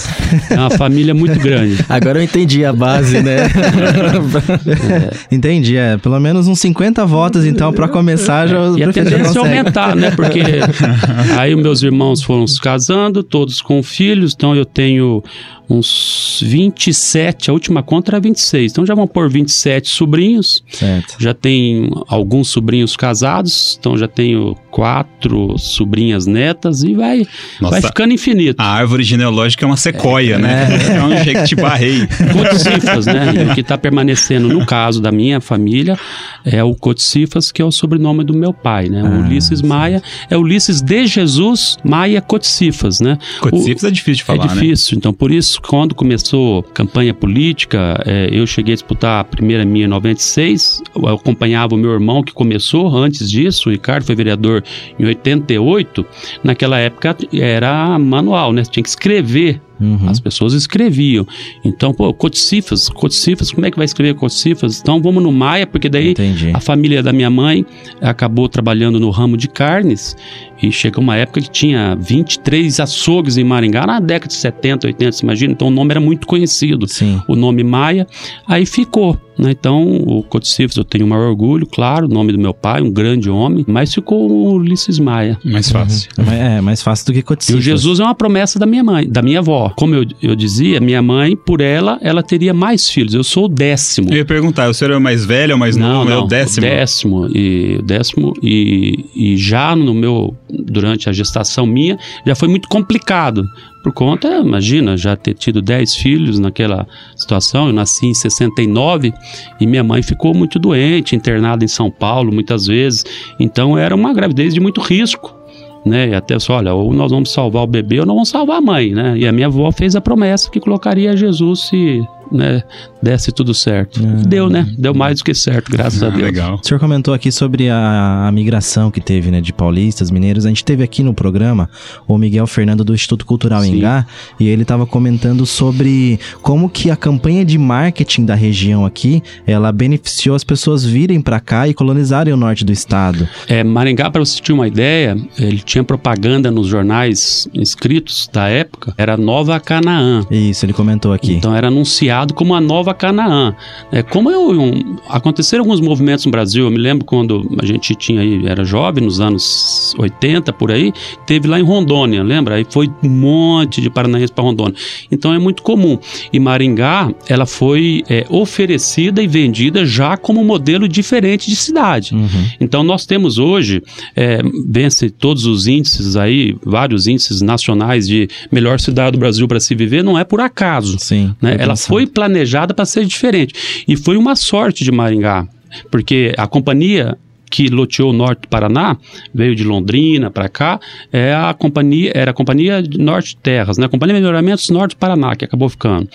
É 0.50 0.59
uma 0.59 0.71
família 0.71 1.13
muito 1.13 1.39
grande. 1.39 1.77
Agora 1.88 2.19
eu 2.19 2.24
entendi 2.24 2.66
a 2.66 2.74
base, 2.74 3.21
né? 3.21 3.38
Entendi, 5.32 5.78
é. 5.78 5.98
Pelo 5.98 6.20
menos 6.20 6.48
uns 6.48 6.60
50 6.60 7.06
votos, 7.06 7.46
então, 7.46 7.72
pra 7.74 7.88
começar, 7.88 8.48
já 8.48 8.58
E 8.78 8.84
a 8.84 8.92
tendência 8.92 9.40
é 9.40 9.42
aumentar, 9.42 9.96
né? 9.96 10.12
Porque 10.12 10.42
aí 11.38 11.56
meus 11.56 11.82
irmãos 11.84 12.22
foram 12.24 12.48
se 12.48 12.60
casando, 12.60 13.24
todos 13.24 13.62
com 13.62 13.82
filhos, 13.82 14.34
então 14.34 14.56
eu 14.56 14.66
tenho 14.66 15.24
uns 15.69 16.39
27, 16.44 17.50
a 17.50 17.54
última 17.54 17.81
conta 17.81 18.12
era 18.12 18.19
26, 18.19 18.71
então 18.71 18.86
já 18.86 18.94
vão 18.94 19.07
pôr 19.07 19.30
27 19.30 19.89
sobrinhos, 19.89 20.63
Certo. 20.69 21.15
já 21.19 21.33
tem 21.33 21.89
alguns 22.07 22.50
sobrinhos 22.50 22.95
casados, 22.95 23.77
então 23.80 23.98
já 23.98 24.07
tenho 24.07 24.56
quatro 24.71 25.57
sobrinhas 25.57 26.25
netas 26.25 26.83
e 26.83 26.94
vai, 26.94 27.25
Nossa. 27.62 27.80
vai 27.80 27.81
ficando 27.81 28.13
infinito. 28.13 28.60
A 28.60 28.65
árvore 28.65 29.04
genealógica 29.04 29.65
é 29.65 29.68
uma 29.68 29.77
sequoia, 29.77 30.38
né? 30.38 30.68
É 30.95 31.04
um 31.04 31.24
jequitibarrei. 31.24 32.07
Coticifas, 32.33 33.06
né? 33.06 33.33
E 33.36 33.51
o 33.51 33.56
que 33.56 33.62
está 33.62 33.77
permanecendo 33.77 34.48
no 34.50 34.66
caso 34.66 35.01
da 35.01 35.12
minha 35.12 35.39
família 35.39 35.98
é 36.44 36.63
o 36.63 36.74
Coticifas, 36.75 37.51
que 37.51 37.62
é 37.62 37.66
o 37.66 37.71
sobrenome 37.71 38.24
do 38.24 38.33
meu 38.33 38.54
pai, 38.54 38.89
né? 38.89 39.04
O 39.04 39.06
Ah, 39.07 39.19
Ulisses 39.19 39.62
Maia 39.62 40.01
é 40.30 40.38
Ulisses 40.38 40.81
de 40.81 41.06
Jesus 41.07 41.77
Maia 41.83 42.21
Coticifas, 42.21 43.00
né? 43.00 43.18
Coticifas 43.39 43.83
é 43.83 43.92
difícil 43.92 44.16
de 44.16 44.24
falar, 44.24 44.45
é 44.45 44.48
difícil, 44.48 44.98
então 44.98 45.13
por 45.13 45.31
isso, 45.31 45.53
quando 45.62 45.96
começou 45.96 46.64
campanha 46.64 47.14
política, 47.14 48.02
é, 48.06 48.30
eu 48.32 48.46
cheguei 48.46 48.74
a 48.74 48.76
disputar 48.76 49.22
a 49.22 49.24
primeira 49.24 49.66
minha 49.66 49.86
em 49.86 49.90
96, 49.90 50.82
eu 50.96 51.08
acompanhava 51.08 51.76
o 51.76 51.78
meu 51.78 51.92
irmão 51.92 52.24
que 52.24 52.34
começou 52.34 52.96
antes 52.96 53.30
disso, 53.30 53.70
o 53.70 53.72
Ricardo 53.72 54.06
foi 54.06 54.16
vereador 54.16 54.64
em 55.00 55.06
88, 55.06 56.06
naquela 56.44 56.80
época 56.80 57.16
era 57.34 57.98
manual, 58.00 58.54
né? 58.54 58.64
Você 58.64 58.72
tinha 58.72 58.84
que 58.84 58.90
escrever 58.90 59.62
Uhum. 59.80 60.08
as 60.08 60.20
pessoas 60.20 60.54
escreviam. 60.54 61.25
Então, 61.66 61.94
pô, 61.94 62.14
coticifas, 62.14 62.88
coticifas, 62.90 63.52
como 63.52 63.66
é 63.66 63.72
que 63.72 63.78
vai 63.78 63.86
escrever 63.86 64.14
coticifas? 64.16 64.80
Então 64.80 65.02
vamos 65.02 65.22
no 65.24 65.31
Maia, 65.31 65.66
porque 65.68 65.90
daí 65.90 66.12
Entendi. 66.12 66.52
a 66.54 66.59
família 66.59 67.02
da 67.04 67.12
minha 67.12 67.30
mãe 67.30 67.66
acabou 68.02 68.47
trabalhando 68.47 69.00
no 69.00 69.09
ramo 69.09 69.36
de 69.36 69.47
carnes 69.47 70.16
e 70.62 70.71
chegou 70.71 71.04
uma 71.04 71.18
época 71.18 71.42
que 71.42 71.50
tinha 71.52 71.95
23 72.00 72.80
açougues 72.80 73.38
em 73.38 73.44
Maringá, 73.44 73.86
na 73.86 74.00
década 74.00 74.28
de 74.30 74.36
70, 74.36 74.88
80, 74.88 75.12
você 75.12 75.24
imagina? 75.26 75.52
Então 75.54 75.68
o 75.68 75.71
nome 75.71 75.92
era 75.92 76.00
muito 76.00 76.26
conhecido, 76.28 76.88
Sim. 76.88 77.21
o 77.28 77.36
nome 77.36 77.64
Maia, 77.64 78.07
aí 78.47 78.66
ficou. 78.66 79.18
Né? 79.38 79.50
Então, 79.50 79.83
o 80.06 80.21
Coticifas 80.21 80.78
eu 80.78 80.83
tenho 80.83 81.06
o 81.06 81.09
maior 81.09 81.28
orgulho, 81.30 81.66
claro, 81.66 82.06
o 82.06 82.09
nome 82.09 82.31
do 82.31 82.38
meu 82.38 82.54
pai, 82.54 82.81
um 82.83 82.92
grande 82.92 83.31
homem, 83.31 83.66
mas 83.68 83.92
ficou 83.94 84.30
o 84.30 84.54
Ulisses 84.54 85.00
Maia. 85.00 85.40
Mais 85.44 85.71
fácil. 85.71 86.07
É 86.31 86.62
mais 86.62 86.83
fácil 86.83 87.07
do 87.07 87.14
que 87.14 87.19
E 87.19 87.24
coticifas. 87.24 87.59
o 87.59 87.64
Jesus 87.64 88.00
é 88.00 88.04
uma 88.04 88.14
promessa 88.14 88.59
da 88.59 88.66
minha 88.68 88.83
mãe, 88.83 89.09
da 89.09 89.21
minha 89.24 89.40
avó. 89.40 89.63
Como 89.72 89.96
eu, 89.96 90.06
eu 90.22 90.36
dizia, 90.36 90.80
minha 90.80 91.02
mãe, 91.02 91.36
por 91.36 91.62
ela, 91.62 92.00
ela 92.02 92.24
teria 92.24 92.54
mais 92.54 92.90
filhos. 92.90 93.14
Eu 93.14 93.24
sou 93.24 93.46
o 93.46 93.48
décimo. 93.48 94.10
Eu 94.10 94.18
ia 94.18 94.26
perguntar, 94.26 94.70
o 94.70 94.74
senhor 94.74 94.92
é 94.92 94.98
o 94.98 95.02
mais 95.02 95.26
velho 95.26 95.54
ou 95.54 95.60
mais 95.60 95.76
novo? 95.76 96.10
é 96.10 96.18
o 96.18 96.26
décimo? 96.26 96.66
O 96.66 96.70
décimo 96.70 97.28
e 97.34 97.78
o 97.80 97.82
décimo 97.82 98.34
e, 98.42 99.06
e 99.16 99.38
já 99.38 99.76
no 99.76 99.94
meu 99.94 100.36
durante 100.50 101.10
a 101.10 101.12
gestação 101.12 101.66
minha 101.66 101.98
já 102.26 102.36
foi 102.36 102.48
muito 102.48 102.68
complicado 102.68 103.44
por 103.84 103.92
conta, 103.92 104.38
imagina, 104.38 104.96
já 104.96 105.14
ter 105.18 105.34
tido 105.34 105.62
10 105.62 105.96
filhos 105.96 106.40
naquela 106.40 106.88
situação. 107.18 107.68
Eu 107.68 107.74
nasci 107.74 108.06
em 108.06 108.14
69 108.14 109.14
e 109.60 109.68
minha 109.68 109.84
mãe 109.84 110.02
ficou 110.02 110.34
muito 110.34 110.58
doente, 110.58 111.18
internada 111.18 111.66
em 111.66 111.68
São 111.68 111.92
Paulo 111.92 112.32
muitas 112.32 112.66
vezes. 112.66 113.04
Então 113.38 113.78
era 113.78 113.94
uma 113.94 114.14
gravidez 114.14 114.54
de 114.54 114.62
muito 114.62 114.80
risco. 114.80 115.36
Né? 115.85 116.09
E 116.09 116.16
até 116.16 116.40
só, 116.40 116.57
olha, 116.57 116.73
ou 116.73 116.94
nós 116.94 117.11
vamos 117.11 117.31
salvar 117.31 117.63
o 117.63 117.68
bebê 117.68 117.99
ou 117.99 118.06
nós 118.06 118.16
vamos 118.16 118.30
salvar 118.30 118.57
a 118.57 118.61
mãe, 118.61 118.94
né? 118.94 119.18
E 119.18 119.28
a 119.28 119.31
minha 119.33 119.47
avó 119.47 119.69
fez 119.71 119.95
a 119.95 120.02
promessa 120.02 120.49
que 120.49 120.59
colocaria 120.59 121.18
Jesus 121.18 121.68
se 121.68 122.02
né, 122.35 122.63
desse 123.02 123.31
tudo 123.31 123.54
certo. 123.54 123.99
Ah. 124.04 124.23
Deu, 124.28 124.49
né? 124.49 124.68
Deu 124.78 124.94
mais 124.94 125.19
do 125.19 125.23
que 125.23 125.33
certo, 125.33 125.71
graças 125.71 126.02
Ah, 126.04 126.07
a 126.07 126.09
Deus. 126.09 126.23
legal. 126.23 126.59
O 126.63 126.68
senhor 126.68 126.80
comentou 126.80 127.13
aqui 127.13 127.31
sobre 127.31 127.69
a, 127.69 128.28
a 128.28 128.31
migração 128.31 128.90
que 128.92 129.02
teve, 129.02 129.30
né, 129.31 129.42
de 129.42 129.52
paulistas, 129.54 130.09
mineiros. 130.11 130.45
A 130.45 130.49
gente 130.49 130.63
teve 130.63 130.83
aqui 130.83 131.04
no 131.04 131.13
programa 131.13 131.69
o 132.07 132.18
Miguel 132.18 132.47
Fernando 132.47 132.83
do 132.83 132.94
Instituto 132.94 133.25
Cultural 133.25 133.61
Sim. 133.63 133.78
Engá 133.78 134.06
e 134.40 134.47
ele 134.47 134.61
estava 134.63 134.85
comentando 134.85 135.45
sobre 135.45 136.19
como 136.42 136.69
que 136.69 136.90
a 136.90 136.95
campanha 136.95 137.44
de 137.44 137.57
marketing 137.57 138.25
da 138.25 138.35
região 138.35 138.85
aqui, 138.85 139.21
ela 139.45 139.71
beneficiou 139.71 140.35
as 140.35 140.44
pessoas 140.44 140.85
virem 140.85 141.19
para 141.21 141.40
cá 141.40 141.68
e 141.68 141.73
colonizarem 141.73 142.33
o 142.33 142.37
norte 142.37 142.63
do 142.63 142.71
estado. 142.71 143.28
É, 143.47 143.63
Maringá, 143.63 144.09
para 144.09 144.23
você 144.23 144.42
ter 144.42 144.54
uma 144.54 144.68
ideia, 144.68 145.18
ele 145.37 145.59
tinha 145.59 145.83
propaganda 145.83 146.52
nos 146.52 146.68
jornais 146.68 147.47
inscritos 147.54 148.30
da 148.31 148.47
época, 148.47 148.94
era 148.97 149.18
Nova 149.18 149.59
Canaã. 149.59 150.25
Isso, 150.30 150.66
ele 150.66 150.73
comentou 150.73 151.11
aqui. 151.11 151.33
Então 151.33 151.56
era 151.56 151.68
anunciado 151.68 152.22
como 152.31 152.53
a 152.53 152.61
nova 152.61 152.94
Canaã. 152.94 153.56
É, 153.92 154.03
como 154.03 154.30
eu, 154.30 154.51
um, 154.51 154.97
aconteceram 155.09 155.63
alguns 155.63 155.81
movimentos 155.81 156.25
no 156.25 156.31
Brasil, 156.31 156.65
eu 156.65 156.71
me 156.71 156.77
lembro 156.77 157.06
quando 157.06 157.56
a 157.61 157.65
gente 157.65 157.95
tinha 157.95 158.21
aí, 158.21 158.45
era 158.45 158.63
jovem, 158.63 159.03
nos 159.03 159.19
anos 159.19 159.95
80 159.97 160.53
por 160.53 160.71
aí, 160.71 160.94
teve 161.25 161.47
lá 161.47 161.59
em 161.59 161.63
Rondônia, 161.63 162.23
lembra? 162.23 162.56
Aí 162.56 162.65
foi 162.69 162.89
um 163.03 163.09
monte 163.09 163.81
de 163.81 163.89
paranaenses 163.89 164.31
para 164.31 164.44
Rondônia. 164.44 164.75
Então 165.11 165.33
é 165.33 165.39
muito 165.39 165.63
comum. 165.63 165.97
E 166.31 166.39
Maringá, 166.39 167.11
ela 167.27 167.45
foi 167.45 168.03
é, 168.09 168.25
oferecida 168.30 169.21
e 169.21 169.27
vendida 169.27 169.85
já 169.85 170.15
como 170.18 170.44
modelo 170.44 170.87
diferente 170.87 171.49
de 171.49 171.56
cidade. 171.56 172.13
Uhum. 172.13 172.45
Então 172.59 172.83
nós 172.83 173.06
temos 173.06 173.37
hoje, 173.37 173.81
é, 174.15 174.42
vence 174.68 175.09
todos 175.09 175.45
os 175.45 175.68
índices 175.68 176.15
aí, 176.15 176.56
vários 176.63 177.07
índices 177.07 177.42
nacionais 177.42 178.07
de 178.07 178.27
melhor 178.51 178.80
cidade 178.80 179.13
do 179.13 179.19
Brasil 179.19 179.47
para 179.47 179.59
se 179.59 179.73
viver, 179.75 180.03
não 180.03 180.18
é 180.18 180.23
por 180.23 180.42
acaso. 180.42 180.97
Sim. 180.99 181.33
Né? 181.42 181.56
Ela 181.59 181.73
pensando. 181.73 181.87
foi 181.87 182.07
planejada 182.14 182.74
para 182.74 182.86
ser 182.86 183.06
diferente. 183.06 183.84
E 183.88 183.98
foi 183.98 184.16
uma 184.18 184.36
sorte 184.36 184.84
de 184.84 184.92
Maringá, 184.92 185.48
porque 185.92 186.34
a 186.38 186.48
companhia 186.48 187.18
que 187.52 187.68
loteou 187.68 188.10
o 188.10 188.14
norte 188.14 188.42
do 188.42 188.48
Paraná, 188.48 188.98
veio 189.32 189.56
de 189.56 189.64
Londrina 189.64 190.32
para 190.32 190.50
cá, 190.50 190.80
é 191.12 191.36
a 191.36 191.54
companhia, 191.54 192.12
era 192.16 192.32
a 192.32 192.34
Companhia 192.34 192.82
de 192.82 192.98
Norte 192.98 193.38
Terras, 193.38 193.78
né? 193.78 193.88
Companhia 193.88 194.16
de 194.16 194.22
Melhoramentos 194.22 194.72
Norte 194.72 194.96
do 194.96 194.98
Paraná, 194.98 195.36
que 195.36 195.46
acabou 195.46 195.70
ficando. 195.70 196.10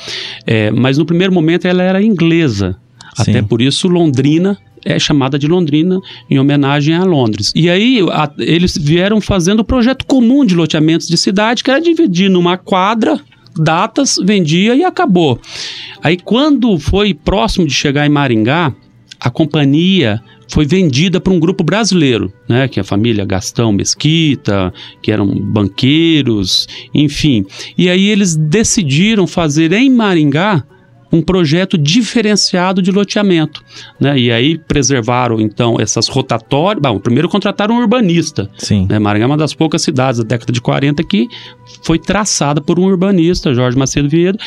É, 0.44 0.72
mas 0.72 0.98
no 0.98 1.06
primeiro 1.06 1.32
momento 1.32 1.68
ela 1.68 1.80
era 1.80 2.02
inglesa. 2.02 2.76
Sim. 3.14 3.30
Até 3.30 3.42
por 3.42 3.62
isso 3.62 3.86
Londrina 3.86 4.58
é 4.84 4.98
chamada 4.98 5.38
de 5.38 5.46
Londrina 5.46 6.00
em 6.28 6.40
homenagem 6.40 6.96
a 6.96 7.04
Londres. 7.04 7.52
E 7.54 7.70
aí 7.70 8.00
a- 8.10 8.32
eles 8.38 8.76
vieram 8.76 9.20
fazendo 9.20 9.60
o 9.60 9.64
projeto 9.64 10.04
comum 10.06 10.44
de 10.44 10.56
loteamentos 10.56 11.06
de 11.06 11.16
cidade, 11.16 11.62
que 11.62 11.70
era 11.70 11.80
dividir 11.80 12.28
numa 12.28 12.56
quadra 12.58 13.20
datas, 13.58 14.16
vendia 14.22 14.74
e 14.74 14.84
acabou. 14.84 15.40
Aí 16.02 16.16
quando 16.16 16.78
foi 16.78 17.12
próximo 17.12 17.66
de 17.66 17.74
chegar 17.74 18.06
em 18.06 18.10
Maringá, 18.10 18.72
a 19.20 19.30
companhia 19.30 20.22
foi 20.50 20.64
vendida 20.64 21.20
para 21.20 21.32
um 21.32 21.38
grupo 21.38 21.62
brasileiro, 21.62 22.32
né, 22.48 22.68
que 22.68 22.80
é 22.80 22.82
a 22.82 22.84
família 22.84 23.24
Gastão 23.24 23.72
Mesquita, 23.72 24.72
que 25.02 25.12
eram 25.12 25.26
banqueiros, 25.26 26.66
enfim. 26.94 27.44
E 27.76 27.90
aí 27.90 28.08
eles 28.08 28.34
decidiram 28.34 29.26
fazer 29.26 29.72
em 29.72 29.90
Maringá 29.90 30.64
um 31.10 31.22
projeto 31.22 31.78
diferenciado 31.78 32.82
de 32.82 32.90
loteamento, 32.90 33.62
né? 33.98 34.18
E 34.18 34.30
aí 34.30 34.58
preservaram 34.58 35.40
então 35.40 35.80
essas 35.80 36.08
rotatórias. 36.08 36.82
Bom, 36.82 36.98
primeiro 36.98 37.28
contrataram 37.28 37.74
um 37.74 37.78
urbanista, 37.78 38.50
Sim. 38.58 38.86
né? 38.88 38.98
Maringá 38.98 39.24
é 39.24 39.26
uma 39.26 39.36
das 39.36 39.54
poucas 39.54 39.82
cidades 39.82 40.18
da 40.18 40.24
década 40.24 40.52
de 40.52 40.60
40 40.60 41.02
que 41.04 41.28
foi 41.82 41.98
traçada 41.98 42.60
por 42.60 42.78
um 42.78 42.84
urbanista, 42.84 43.54
Jorge 43.54 43.76
Macedo 43.76 44.08
Vieira. 44.08 44.38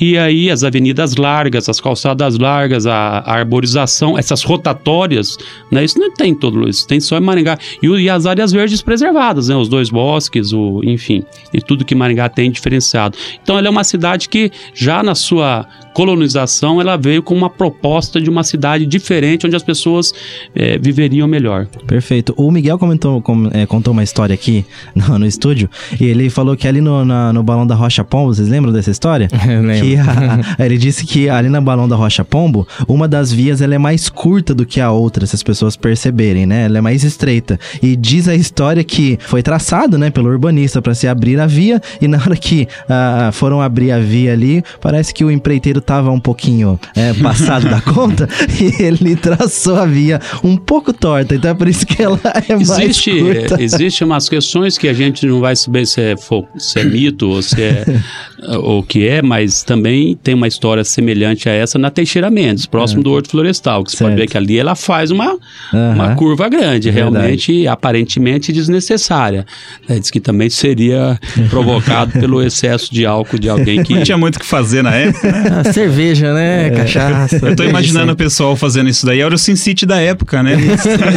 E 0.00 0.16
aí 0.16 0.50
as 0.50 0.64
avenidas 0.64 1.16
largas, 1.16 1.68
as 1.68 1.80
calçadas 1.80 2.38
largas, 2.38 2.86
a, 2.86 3.18
a 3.18 3.34
arborização, 3.34 4.18
essas 4.18 4.42
rotatórias, 4.42 5.36
né? 5.70 5.84
Isso 5.84 5.98
não 5.98 6.12
tem 6.12 6.30
em 6.30 6.34
todo 6.34 6.68
isso, 6.68 6.86
tem 6.86 6.98
só 6.98 7.18
em 7.18 7.20
Maringá. 7.20 7.58
E, 7.82 7.86
e 7.86 8.08
as 8.08 8.26
áreas 8.26 8.52
verdes 8.52 8.80
preservadas, 8.80 9.48
né? 9.48 9.56
Os 9.56 9.68
dois 9.68 9.90
bosques, 9.90 10.52
o, 10.52 10.80
enfim, 10.82 11.24
e 11.52 11.60
tudo 11.60 11.84
que 11.84 11.94
Maringá 11.94 12.28
tem 12.28 12.50
diferenciado. 12.50 13.16
Então 13.42 13.58
ela 13.58 13.66
é 13.66 13.70
uma 13.70 13.84
cidade 13.84 14.28
que 14.28 14.50
já 14.74 15.02
na 15.02 15.14
sua 15.14 15.66
colonização 16.10 16.80
ela 16.80 16.96
veio 16.96 17.20
com 17.22 17.34
uma 17.34 17.50
proposta 17.50 18.20
de 18.20 18.30
uma 18.30 18.44
cidade 18.44 18.86
diferente 18.86 19.44
onde 19.46 19.56
as 19.56 19.62
pessoas 19.62 20.12
eh, 20.54 20.78
viveriam 20.80 21.26
melhor. 21.26 21.66
Perfeito. 21.86 22.32
O 22.36 22.50
Miguel 22.52 22.78
comentou, 22.78 23.20
com- 23.20 23.48
é, 23.52 23.66
contou 23.66 23.92
uma 23.92 24.04
história 24.04 24.34
aqui 24.34 24.64
no, 24.94 25.18
no 25.18 25.26
estúdio 25.26 25.68
e 26.00 26.04
ele 26.04 26.30
falou 26.30 26.56
que 26.56 26.68
ali 26.68 26.80
no, 26.80 27.04
na- 27.04 27.32
no 27.32 27.42
Balão 27.42 27.66
da 27.66 27.74
Rocha 27.74 28.04
Pombo, 28.04 28.32
vocês 28.32 28.48
lembram 28.48 28.72
dessa 28.72 28.90
história? 28.90 29.28
Eu 29.48 29.62
lembro. 29.62 29.84
Que 29.86 29.96
a- 29.96 30.56
ele 30.64 30.78
disse 30.78 31.04
que 31.04 31.28
ali 31.28 31.48
na 31.48 31.60
Balão 31.60 31.88
da 31.88 31.96
Rocha 31.96 32.24
Pombo, 32.24 32.66
uma 32.86 33.08
das 33.08 33.32
vias 33.32 33.60
ela 33.60 33.74
é 33.74 33.78
mais 33.78 34.08
curta 34.08 34.54
do 34.54 34.64
que 34.64 34.80
a 34.80 34.90
outra, 34.92 35.26
se 35.26 35.34
as 35.34 35.42
pessoas 35.42 35.76
perceberem, 35.76 36.46
né? 36.46 36.66
Ela 36.66 36.78
é 36.78 36.80
mais 36.80 37.02
estreita. 37.02 37.58
E 37.82 37.96
diz 37.96 38.28
a 38.28 38.34
história 38.34 38.84
que 38.84 39.18
foi 39.22 39.42
traçado, 39.42 39.98
né, 39.98 40.10
pelo 40.10 40.28
urbanista 40.28 40.80
para 40.80 40.94
se 40.94 41.08
abrir 41.08 41.40
a 41.40 41.46
via 41.46 41.80
e 42.00 42.06
na 42.06 42.18
hora 42.18 42.36
que 42.36 42.68
ah, 42.88 43.30
foram 43.32 43.60
abrir 43.60 43.90
a 43.90 43.98
via 43.98 44.32
ali, 44.32 44.62
parece 44.80 45.12
que 45.12 45.24
o 45.24 45.30
empreiteiro 45.30 45.80
tava 45.96 46.10
um 46.10 46.20
pouquinho 46.20 46.78
é, 46.94 47.12
passado 47.14 47.68
da 47.70 47.80
conta 47.92 48.28
e 48.60 48.82
ele 48.82 49.16
traçou 49.16 49.76
a 49.76 49.86
via 49.86 50.20
um 50.44 50.56
pouco 50.56 50.92
torta. 50.92 51.34
Então 51.34 51.50
é 51.50 51.54
por 51.54 51.66
isso 51.68 51.86
que 51.86 52.02
ela 52.02 52.20
é 52.48 52.54
mais 52.54 52.70
Existe, 52.78 53.18
curta. 53.20 53.60
é, 53.60 53.62
existe 53.64 54.04
umas 54.04 54.28
questões 54.28 54.76
que 54.76 54.88
a 54.88 54.92
gente 54.92 55.26
não 55.26 55.40
vai 55.40 55.56
saber 55.56 55.86
se 55.86 56.00
é, 56.00 56.16
fo- 56.16 56.46
se 56.58 56.80
é 56.80 56.84
mito 56.84 57.28
ou 57.30 57.40
se 57.40 57.62
é 57.62 57.84
ou 58.58 58.82
que 58.82 59.06
é, 59.08 59.22
mas 59.22 59.62
também 59.62 60.14
tem 60.22 60.34
uma 60.34 60.46
história 60.46 60.84
semelhante 60.84 61.48
a 61.48 61.52
essa 61.52 61.78
na 61.78 61.90
Teixeira 61.90 62.30
Mendes, 62.30 62.66
próximo 62.66 63.02
do 63.02 63.10
Horto 63.12 63.30
Florestal, 63.30 63.82
que 63.82 63.90
você 63.92 63.96
pode 63.98 64.06
É. 64.12 64.16
Certo. 64.16 64.20
ver 64.20 64.30
que 64.30 64.36
ali 64.36 64.58
ela 64.58 64.74
faz 64.74 65.10
uma, 65.10 65.38
Aham. 65.72 65.94
uma 65.94 66.14
curva 66.14 66.48
grande, 66.48 66.90
Verdade. 66.90 67.16
realmente, 67.16 67.66
aparentemente 67.66 68.52
desnecessária. 68.52 69.46
É, 69.88 69.98
diz 69.98 70.10
que 70.10 70.20
também 70.20 70.50
seria 70.50 71.18
provocado 71.50 72.12
pelo 72.12 72.42
excesso 72.44 72.92
de 72.92 73.04
álcool 73.06 73.38
de 73.38 73.48
alguém 73.48 73.82
que 73.82 73.94
Não 73.94 74.02
tinha 74.02 74.18
muito 74.18 74.36
o 74.36 74.40
que 74.40 74.46
fazer 74.46 74.82
na 74.82 74.94
época. 74.94 75.32
né? 75.32 75.72
Cerveja, 75.86 76.34
né? 76.34 76.70
Cachaça. 76.70 77.36
Eu 77.46 77.54
tô 77.54 77.62
imaginando 77.62 78.12
o 78.12 78.16
pessoal 78.16 78.56
fazendo 78.56 78.88
isso 78.90 79.06
daí. 79.06 79.20
Era 79.20 79.34
o 79.34 79.38
Sin 79.38 79.54
City 79.54 79.86
da 79.86 80.00
época, 80.00 80.42
né? 80.42 80.56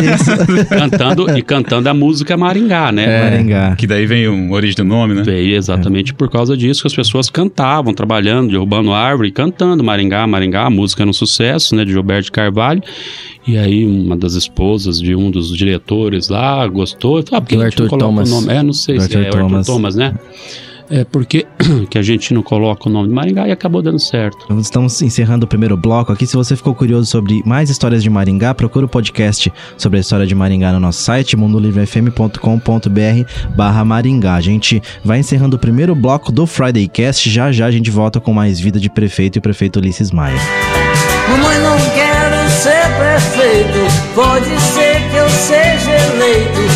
cantando 0.70 1.38
e 1.38 1.42
cantando 1.42 1.90
a 1.90 1.94
música 1.94 2.38
Maringá, 2.38 2.92
né? 2.92 3.04
É. 3.04 3.30
Maringá. 3.32 3.76
Que 3.76 3.88
daí 3.88 4.06
vem 4.06 4.26
a 4.26 4.54
origem 4.54 4.76
do 4.78 4.84
nome, 4.84 5.16
né? 5.16 5.24
Veio 5.24 5.56
exatamente 5.56 6.14
por 6.14 6.30
causa 6.30 6.56
disso 6.56 6.82
que 6.82 6.88
as 6.88 6.96
pessoas 6.96 7.30
cantavam, 7.30 7.94
trabalhando, 7.94 8.52
derrubando 8.52 8.94
árvore, 8.94 9.32
cantando 9.32 9.84
Maringá, 9.84 10.28
Maringá, 10.28 10.66
a 10.68 10.70
música 10.70 11.02
era 11.04 11.10
um 11.10 11.14
sucesso, 11.14 11.76
né, 11.76 11.84
de 11.84 11.92
Gilberto 11.92 12.32
Carvalho. 12.32 12.84
E 13.48 13.58
aí 13.58 13.86
uma 13.86 14.16
das 14.16 14.34
esposas 14.34 15.02
de 15.02 15.16
um 15.16 15.32
dos 15.32 15.56
diretores 15.58 16.30
lá 16.30 16.68
gostou, 16.68 17.20
e 17.20 17.24
falou, 17.24 17.44
ah, 17.44 17.50
gente 17.50 17.58
não 17.58 17.66
Arthur 17.66 17.90
Thomas. 17.98 18.32
o 18.32 18.36
nome? 18.36 18.54
É, 18.54 18.62
não 18.62 18.74
sei 18.74 18.98
Do 18.98 19.04
se 19.04 19.16
é 19.16 19.26
Arthur 19.26 19.40
o 19.40 19.46
Arthur 19.46 19.50
Thomas. 19.50 19.68
Thomas, 19.68 19.96
né? 19.96 20.14
É 20.90 21.04
porque 21.04 21.46
que 21.90 21.98
a 21.98 22.02
gente 22.02 22.34
não 22.34 22.42
coloca 22.42 22.90
o 22.90 22.92
nome 22.92 23.10
de 23.10 23.14
Maringá 23.14 23.48
e 23.48 23.52
acabou 23.52 23.82
dando 23.82 24.00
certo. 24.00 24.38
Estamos 24.60 25.02
encerrando 25.02 25.46
o 25.46 25.48
primeiro 25.48 25.78
bloco 25.78 26.12
aqui. 26.12 26.26
Se 26.26 26.36
você 26.36 26.56
ficou 26.56 26.74
curioso 26.74 27.10
sobre 27.10 27.44
mais 27.46 27.70
histórias 27.70 28.02
de 28.02 28.10
Maringá, 28.10 28.54
procura 28.54 28.86
o 28.86 28.90
podcast 28.90 29.52
sobre 29.78 29.98
a 29.98 30.02
história 30.02 30.26
de 30.26 30.34
Maringá 30.34 30.74
no 30.74 30.80
nosso 30.80 31.02
site, 31.02 31.38
mundolivrefm.com.br 31.38 33.56
barra 33.56 33.86
Maringá. 33.86 34.36
A 34.36 34.42
gente 34.42 34.82
vai 35.04 35.20
encerrando 35.20 35.58
o 35.58 35.60
primeiro 35.60 35.94
bloco 35.94 36.32
do 36.32 36.48
Friday 36.48 36.88
Cast. 36.88 37.30
Já 37.30 37.52
já 37.52 37.68
a 37.68 37.72
gente 37.72 37.92
volta 37.92 38.20
com 38.20 38.34
mais 38.34 38.60
vida 38.60 38.80
de 38.80 38.90
prefeito 38.90 39.38
e 39.38 39.42
prefeito 39.42 39.78
Ulisses 39.78 40.12
Maia. 40.12 40.40
Mamãe, 41.30 41.60
não 41.60 41.78
quero 41.94 42.50
ser 42.50 42.88
prefeito. 42.98 43.80
Pode 44.16 44.60
ser 44.60 45.08
que 45.10 45.16
eu 45.16 45.30
seja 45.30 45.92
eleito. 45.92 46.19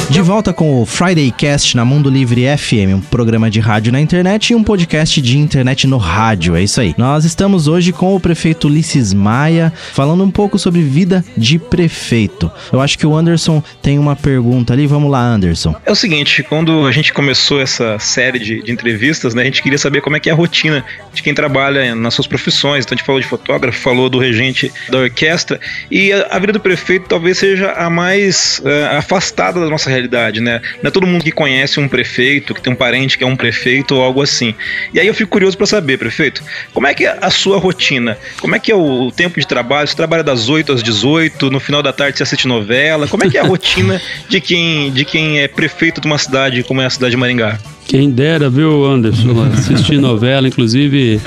De 0.10 0.22
volta 0.22 0.54
com 0.54 0.82
o 0.82 0.86
Friday 0.86 1.32
Cast 1.32 1.76
na 1.76 1.84
Mundo 1.84 2.10
Livre 2.10 2.46
FM, 2.56 2.96
um 2.96 3.02
programa 3.02 3.50
de 3.50 3.60
rádio 3.60 3.92
na 3.92 4.00
internet 4.00 4.52
e 4.52 4.56
um 4.56 4.64
podcast 4.64 5.20
de 5.20 5.38
internet 5.38 5.88
no 5.88 5.98
rádio. 5.98 6.56
É 6.56 6.62
isso 6.62 6.80
aí. 6.80 6.94
Nós 6.98 7.26
estamos 7.26 7.68
hoje 7.68 7.92
com 7.92 8.16
o 8.16 8.20
prefeito 8.20 8.68
Ulisses 8.68 9.12
Maia, 9.12 9.74
falando 9.92 10.24
um 10.24 10.30
pouco 10.30 10.60
sobre 10.60 10.82
vida 10.82 11.26
de 11.36 11.58
prefeito. 11.58 12.52
Eu 12.72 12.80
acho 12.80 12.98
que 12.98 13.08
o 13.08 13.16
Anderson 13.16 13.64
tem 13.82 13.98
uma 13.98 14.16
pergunta 14.16 14.74
ali. 14.74 14.86
Vamos 14.86 15.12
lá, 15.12 15.20
Anderson. 15.20 15.76
É 15.86 15.92
o 15.92 15.96
seguinte, 15.96 16.44
quando 16.44 16.86
a 16.86 16.92
gente 16.92 17.12
começou 17.12 17.60
essa 17.60 17.98
série 17.98 18.38
de, 18.38 18.62
de 18.62 18.72
entrevistas, 18.72 19.34
né, 19.34 19.42
a 19.42 19.46
gente 19.46 19.64
queria 19.64 19.80
saber 19.80 20.02
como 20.02 20.16
é 20.16 20.20
que 20.20 20.30
é 20.30 20.32
a 20.32 20.36
rotina 20.36 20.86
de 21.12 21.24
quem 21.24 21.34
trabalha 21.34 21.96
nas 21.96 22.14
suas 22.14 22.28
profissões. 22.28 22.86
Então 22.86 22.96
a 22.96 22.98
gente 22.98 23.06
falou 23.06 23.20
de 23.20 23.28
fotógrafo, 23.28 23.80
falou 23.80 24.10
do 24.10 24.20
regente 24.20 24.72
da 24.90 25.00
orquestra, 25.00 25.60
e 25.90 26.14
a, 26.14 26.28
a 26.30 26.40
vida 26.40 26.54
do 26.54 26.60
prefeito 26.60 27.08
talvez 27.10 27.40
seja 27.40 27.72
a 27.72 27.90
mais 27.90 28.62
eh, 28.64 28.98
afastada 28.98 29.33
da 29.60 29.70
nossa 29.70 29.90
realidade, 29.90 30.40
né? 30.40 30.62
Não 30.82 30.88
é 30.88 30.92
todo 30.92 31.06
mundo 31.06 31.24
que 31.24 31.32
conhece 31.32 31.80
um 31.80 31.88
prefeito, 31.88 32.54
que 32.54 32.62
tem 32.62 32.72
um 32.72 32.76
parente 32.76 33.18
que 33.18 33.24
é 33.24 33.28
um 33.28 33.36
prefeito 33.36 33.96
ou 33.96 34.02
algo 34.02 34.22
assim. 34.22 34.56
E 34.94 35.00
aí 35.00 35.08
eu 35.08 35.14
fico 35.14 35.32
curioso 35.32 35.58
para 35.58 35.66
saber, 35.66 35.98
prefeito, 35.98 36.44
como 36.74 36.88
é 36.88 36.94
que 36.94 37.06
é 37.06 37.18
a 37.22 37.30
sua 37.30 37.58
rotina? 37.58 38.18
Como 38.40 38.56
é 38.56 38.60
que 38.60 38.72
é 38.72 38.76
o, 38.76 39.08
o 39.08 39.12
tempo 39.12 39.40
de 39.40 39.48
trabalho? 39.48 39.88
Você 39.88 39.96
trabalha 39.96 40.24
das 40.24 40.50
8 40.50 40.72
às 40.72 40.84
18, 40.84 41.50
no 41.50 41.60
final 41.60 41.82
da 41.82 41.92
tarde 41.92 42.18
você 42.18 42.24
assiste 42.24 42.48
novela? 42.48 43.08
Como 43.08 43.24
é 43.24 43.30
que 43.30 43.38
é 43.38 43.42
a 43.42 43.46
rotina 43.46 44.02
de 44.30 44.40
quem, 44.40 44.92
de 44.92 45.06
quem 45.06 45.40
é 45.40 45.48
prefeito 45.48 46.00
de 46.00 46.08
uma 46.08 46.18
cidade 46.18 46.64
como 46.64 46.82
é 46.82 46.86
a 46.86 46.90
cidade 46.90 47.12
de 47.12 47.18
Maringá? 47.18 47.60
Quem 47.88 48.10
dera, 48.10 48.50
viu, 48.50 48.86
Anderson? 48.86 49.44
Assistir 49.54 50.00
novela. 50.00 50.48
Inclusive, 50.48 51.20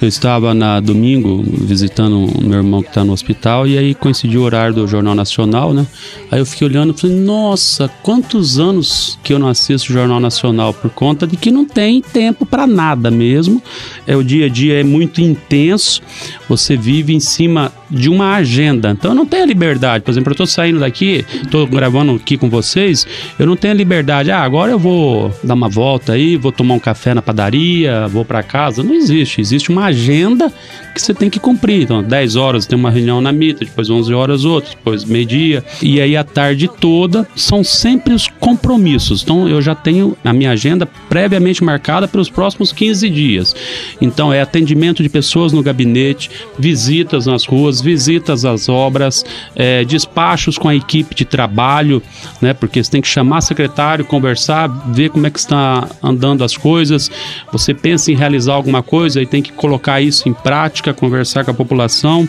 eu 0.00 0.06
estava 0.06 0.54
na 0.54 0.78
domingo 0.78 1.42
visitando 1.46 2.26
o 2.26 2.44
meu 2.44 2.58
irmão 2.58 2.82
que 2.82 2.88
está 2.88 3.02
no 3.04 3.12
hospital 3.12 3.66
e 3.66 3.76
aí 3.76 3.94
coincidiu 3.94 4.42
o 4.42 4.44
horário 4.44 4.74
do 4.74 4.86
Jornal 4.86 5.14
Nacional, 5.14 5.72
né? 5.74 5.86
Aí 6.30 6.38
eu 6.38 6.46
fiquei 6.46 6.66
olhando 6.68 6.94
e 6.96 7.00
falei, 7.00 7.16
nossa, 7.16 7.88
quantos 8.02 8.58
anos 8.58 9.18
que 9.22 9.32
eu 9.32 9.38
não 9.38 9.48
assisto 9.48 9.90
o 9.90 9.94
Jornal 9.94 10.20
Nacional 10.20 10.72
por 10.72 10.90
conta 10.90 11.26
de 11.26 11.36
que 11.36 11.50
não 11.50 11.64
tem 11.64 12.00
tempo 12.00 12.46
para 12.46 12.66
nada 12.66 13.10
mesmo. 13.10 13.62
É 14.06 14.16
o 14.16 14.22
dia 14.22 14.46
a 14.46 14.48
dia 14.48 14.80
é 14.80 14.84
muito 14.84 15.20
intenso. 15.20 16.00
Você 16.48 16.76
vive 16.76 17.14
em 17.14 17.20
cima 17.20 17.72
de 17.90 18.08
uma 18.08 18.34
agenda. 18.34 18.90
Então 18.90 19.10
eu 19.10 19.14
não 19.14 19.26
tenho 19.26 19.42
a 19.42 19.46
liberdade. 19.46 20.04
Por 20.04 20.10
exemplo, 20.10 20.30
eu 20.30 20.34
estou 20.34 20.46
saindo 20.46 20.80
daqui, 20.80 21.24
estou 21.42 21.66
gravando 21.66 22.12
aqui 22.12 22.36
com 22.36 22.48
vocês, 22.48 23.06
eu 23.38 23.46
não 23.46 23.56
tenho 23.56 23.74
a 23.74 23.76
liberdade. 23.76 24.30
Ah, 24.30 24.42
agora 24.42 24.72
eu 24.72 24.78
vou 24.78 25.32
dar 25.42 25.54
uma 25.54 25.68
volta 25.68 26.01
aí, 26.10 26.36
vou 26.36 26.50
tomar 26.50 26.74
um 26.74 26.78
café 26.78 27.14
na 27.14 27.22
padaria, 27.22 28.08
vou 28.08 28.24
para 28.24 28.42
casa. 28.42 28.82
Não 28.82 28.94
existe. 28.94 29.40
Existe 29.40 29.70
uma 29.70 29.84
agenda 29.86 30.52
que 30.92 31.00
você 31.00 31.14
tem 31.14 31.30
que 31.30 31.40
cumprir. 31.40 31.82
Então, 31.82 32.02
10 32.02 32.36
horas 32.36 32.66
tem 32.66 32.78
uma 32.78 32.90
reunião 32.90 33.20
na 33.20 33.32
mita, 33.32 33.64
depois 33.64 33.88
11 33.88 34.12
horas 34.12 34.44
outra, 34.44 34.70
depois 34.70 35.04
meio-dia. 35.04 35.64
E 35.80 36.00
aí 36.00 36.16
a 36.16 36.24
tarde 36.24 36.68
toda 36.68 37.26
são 37.34 37.62
sempre 37.64 38.14
os 38.14 38.28
compromissos. 38.28 39.22
Então, 39.22 39.48
eu 39.48 39.60
já 39.60 39.74
tenho 39.74 40.16
a 40.24 40.32
minha 40.32 40.50
agenda 40.50 40.86
previamente 41.08 41.62
marcada 41.62 42.06
para 42.08 42.20
os 42.20 42.28
próximos 42.28 42.72
15 42.72 43.08
dias. 43.08 43.56
Então, 44.00 44.32
é 44.32 44.40
atendimento 44.40 45.02
de 45.02 45.08
pessoas 45.08 45.52
no 45.52 45.62
gabinete, 45.62 46.30
visitas 46.58 47.26
nas 47.26 47.44
ruas, 47.44 47.80
visitas 47.80 48.44
às 48.44 48.68
obras, 48.68 49.24
é, 49.54 49.84
despachos 49.84 50.58
com 50.58 50.68
a 50.68 50.74
equipe 50.74 51.14
de 51.14 51.24
trabalho, 51.24 52.02
né? 52.40 52.52
Porque 52.52 52.82
você 52.82 52.90
tem 52.90 53.00
que 53.00 53.08
chamar 53.08 53.40
secretário, 53.40 54.04
conversar, 54.04 54.68
ver 54.92 55.10
como 55.10 55.26
é 55.26 55.30
que 55.30 55.38
está 55.38 55.88
andando 56.02 56.44
as 56.44 56.56
coisas. 56.56 57.10
Você 57.52 57.72
pensa 57.74 58.10
em 58.10 58.14
realizar 58.14 58.54
alguma 58.54 58.82
coisa 58.82 59.20
e 59.20 59.26
tem 59.26 59.42
que 59.42 59.52
colocar 59.52 60.00
isso 60.00 60.28
em 60.28 60.32
prática, 60.32 60.81
conversar 60.94 61.44
com 61.44 61.50
a 61.50 61.54
população. 61.54 62.28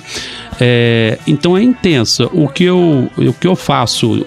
É, 0.60 1.18
então 1.26 1.58
é 1.58 1.64
intensa. 1.64 2.30
O 2.32 2.48
que 2.48 2.64
eu, 2.64 3.10
o 3.18 3.34
que 3.34 3.48
eu 3.48 3.56
faço 3.56 4.26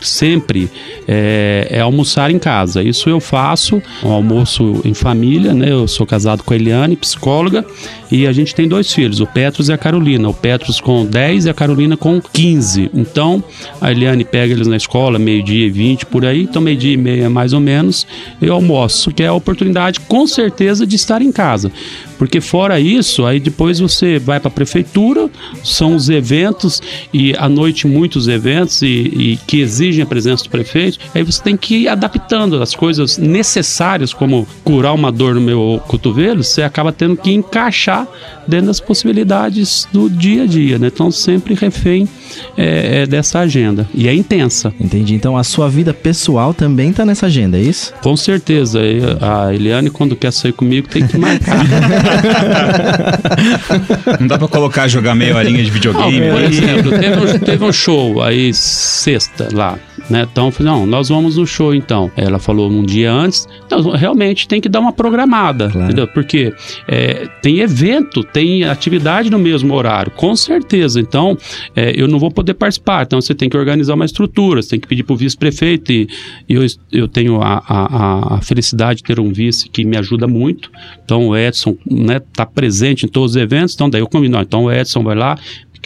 sempre 0.00 0.70
é, 1.06 1.66
é, 1.70 1.80
almoçar 1.80 2.30
em 2.30 2.38
casa. 2.38 2.82
Isso 2.82 3.08
eu 3.08 3.20
faço, 3.20 3.82
um 4.02 4.10
almoço 4.10 4.80
em 4.84 4.94
família, 4.94 5.54
né? 5.54 5.70
Eu 5.70 5.86
sou 5.88 6.06
casado 6.06 6.42
com 6.42 6.52
a 6.52 6.56
Eliane, 6.56 6.96
psicóloga, 6.96 7.64
e 8.10 8.26
a 8.26 8.32
gente 8.32 8.54
tem 8.54 8.68
dois 8.68 8.92
filhos, 8.92 9.20
o 9.20 9.26
Petros 9.26 9.68
e 9.68 9.72
a 9.72 9.78
Carolina. 9.78 10.28
O 10.28 10.34
Petros 10.34 10.80
com 10.80 11.04
10 11.04 11.46
e 11.46 11.50
a 11.50 11.54
Carolina 11.54 11.96
com 11.96 12.20
15. 12.20 12.90
Então, 12.94 13.42
a 13.80 13.90
Eliane 13.90 14.24
pega 14.24 14.52
eles 14.52 14.66
na 14.66 14.76
escola, 14.76 15.18
meio-dia 15.18 15.66
e 15.66 15.70
20 15.70 16.06
por 16.06 16.24
aí, 16.24 16.42
então 16.42 16.62
meio-dia 16.62 16.94
e 16.94 16.96
meia 16.96 17.30
mais 17.30 17.52
ou 17.52 17.60
menos, 17.60 18.06
eu 18.40 18.54
almoço, 18.54 19.10
que 19.10 19.22
é 19.22 19.26
a 19.26 19.32
oportunidade 19.32 20.00
com 20.00 20.26
certeza 20.26 20.86
de 20.86 20.96
estar 20.96 21.22
em 21.22 21.32
casa. 21.32 21.70
Porque 22.18 22.40
fora 22.40 22.80
isso, 22.80 23.24
aí 23.24 23.38
depois 23.38 23.78
você 23.78 24.18
vai 24.18 24.40
para 24.40 24.48
a 24.48 24.50
prefeitura, 24.50 25.28
são 25.62 25.94
os 25.94 26.08
eventos 26.08 26.82
e 27.12 27.34
à 27.36 27.48
noite 27.48 27.86
muitos 27.86 28.28
eventos 28.28 28.82
e, 28.82 28.86
e, 28.86 29.38
que 29.46 29.60
exigem 29.60 30.02
a 30.02 30.06
presença 30.06 30.44
do 30.44 30.50
prefeito. 30.50 30.98
Aí 31.14 31.22
você 31.22 31.42
tem 31.42 31.56
que 31.56 31.76
ir 31.78 31.88
adaptando 31.88 32.62
as 32.62 32.74
coisas 32.74 33.18
necessárias, 33.18 34.12
como 34.12 34.46
curar 34.64 34.94
uma 34.94 35.12
dor 35.12 35.34
no 35.34 35.40
meu 35.40 35.80
cotovelo, 35.86 36.42
você 36.42 36.62
acaba 36.62 36.92
tendo 36.92 37.16
que 37.16 37.32
encaixar 37.32 38.06
dentro 38.46 38.66
das 38.66 38.80
possibilidades 38.80 39.88
do 39.92 40.08
dia 40.08 40.44
a 40.44 40.46
dia, 40.46 40.78
né? 40.78 40.88
Então 40.88 41.10
sempre 41.10 41.54
refém 41.54 42.08
é, 42.56 43.02
é 43.02 43.06
dessa 43.06 43.40
agenda 43.40 43.88
e 43.94 44.08
é 44.08 44.14
intensa. 44.14 44.72
Entendi. 44.80 45.14
Então 45.14 45.36
a 45.36 45.44
sua 45.44 45.68
vida 45.68 45.92
pessoal 45.92 46.54
também 46.54 46.90
está 46.90 47.04
nessa 47.04 47.26
agenda, 47.26 47.58
é 47.58 47.62
isso? 47.62 47.92
Com 48.02 48.16
certeza. 48.16 48.80
A 49.20 49.54
Eliane 49.54 49.90
quando 49.90 50.16
quer 50.16 50.32
sair 50.32 50.52
comigo 50.52 50.88
tem 50.88 51.06
que 51.06 51.18
marcar. 51.18 51.64
Não 54.20 54.26
dá 54.26 54.38
pra 54.38 54.48
colocar 54.48 54.88
jogar 54.88 55.14
meia 55.14 55.36
horinha 55.36 55.62
de 55.62 55.70
videogame. 55.70 56.20
Não, 56.20 56.34
por 56.34 56.42
exemplo, 56.42 56.98
teve 56.98 57.20
um, 57.20 57.38
teve 57.38 57.64
um 57.64 57.72
show 57.72 58.22
aí 58.22 58.52
sexta 58.54 59.48
lá. 59.52 59.78
Né? 60.08 60.26
Então, 60.30 60.46
eu 60.46 60.52
falei, 60.52 60.72
não, 60.72 60.86
nós 60.86 61.08
vamos 61.08 61.36
no 61.36 61.46
show 61.46 61.74
então. 61.74 62.10
Ela 62.16 62.38
falou 62.38 62.70
um 62.70 62.84
dia 62.84 63.12
antes. 63.12 63.48
Então, 63.66 63.90
realmente 63.90 64.46
tem 64.46 64.60
que 64.60 64.68
dar 64.68 64.80
uma 64.80 64.92
programada, 64.92 65.68
claro. 65.68 65.86
entendeu? 65.86 66.06
Porque 66.08 66.52
é, 66.86 67.28
tem 67.42 67.58
evento, 67.58 68.22
tem 68.22 68.64
atividade 68.64 69.30
no 69.30 69.38
mesmo 69.38 69.74
horário, 69.74 70.12
com 70.12 70.36
certeza. 70.36 71.00
Então, 71.00 71.36
é, 71.74 71.92
eu 72.00 72.06
não 72.06 72.18
vou 72.18 72.30
poder 72.30 72.54
participar. 72.54 73.04
Então, 73.04 73.20
você 73.20 73.34
tem 73.34 73.48
que 73.48 73.56
organizar 73.56 73.94
uma 73.94 74.04
estrutura, 74.04 74.62
você 74.62 74.70
tem 74.70 74.80
que 74.80 74.86
pedir 74.86 75.02
para 75.02 75.14
o 75.14 75.16
vice-prefeito. 75.16 75.92
E, 75.92 76.08
e, 76.48 76.54
eu, 76.54 76.64
eu 76.92 77.08
tenho 77.08 77.40
a, 77.42 77.62
a, 77.66 78.36
a, 78.36 78.40
felicidade 78.42 78.98
de 78.98 79.04
ter 79.04 79.18
um 79.18 79.32
vice 79.32 79.68
que 79.68 79.84
me 79.84 79.96
ajuda 79.96 80.26
muito. 80.28 80.70
Então, 81.04 81.28
o 81.28 81.36
Edson 81.36 81.76
né, 81.84 82.20
tá 82.32 82.46
presente 82.46 83.06
em 83.06 83.08
todos 83.08 83.32
os 83.32 83.36
eventos. 83.36 83.74
Então, 83.74 83.90
daí 83.90 84.00
eu 84.00 84.06
combino, 84.06 84.40
então 84.40 84.64
o 84.64 84.72
Edson 84.72 85.02
vai 85.02 85.16
lá, 85.16 85.36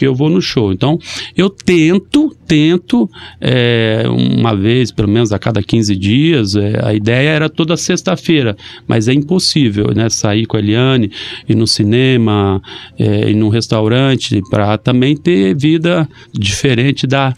que 0.01 0.07
eu 0.07 0.15
vou 0.15 0.31
no 0.31 0.41
show. 0.41 0.73
Então, 0.73 0.97
eu 1.37 1.47
tento, 1.47 2.35
tento, 2.47 3.07
é, 3.39 4.03
uma 4.09 4.55
vez, 4.55 4.91
pelo 4.91 5.07
menos 5.07 5.31
a 5.31 5.37
cada 5.37 5.61
15 5.61 5.95
dias, 5.95 6.55
é, 6.55 6.79
a 6.83 6.91
ideia 6.91 7.29
era 7.29 7.47
toda 7.47 7.77
sexta-feira, 7.77 8.57
mas 8.87 9.07
é 9.07 9.13
impossível, 9.13 9.93
né? 9.95 10.09
Sair 10.09 10.47
com 10.47 10.57
a 10.57 10.59
Eliane, 10.59 11.11
ir 11.47 11.53
no 11.53 11.67
cinema, 11.67 12.59
é, 12.97 13.29
ir 13.29 13.35
num 13.35 13.49
restaurante, 13.49 14.41
para 14.49 14.75
também 14.75 15.15
ter 15.15 15.55
vida 15.55 16.09
diferente 16.33 17.05
da 17.05 17.31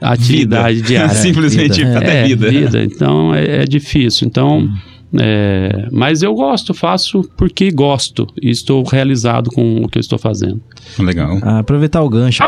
atividade 0.00 0.74
vida. 0.74 0.88
diária. 0.88 1.14
Simplesmente 1.14 1.84
vida. 1.84 2.04
é, 2.04 2.26
vida. 2.26 2.50
vida. 2.50 2.82
Então, 2.82 3.32
é, 3.32 3.62
é 3.62 3.64
difícil. 3.64 4.26
Então... 4.26 4.58
Hum 4.58 4.97
é, 5.16 5.88
mas 5.90 6.22
eu 6.22 6.34
gosto, 6.34 6.74
faço 6.74 7.22
porque 7.36 7.70
gosto 7.70 8.26
e 8.42 8.50
estou 8.50 8.82
realizado 8.84 9.50
com 9.50 9.82
o 9.82 9.88
que 9.88 9.98
eu 9.98 10.00
estou 10.00 10.18
fazendo. 10.18 10.60
Legal. 10.98 11.38
Ah, 11.42 11.58
aproveitar 11.60 12.02
o 12.02 12.08
gancho. 12.08 12.42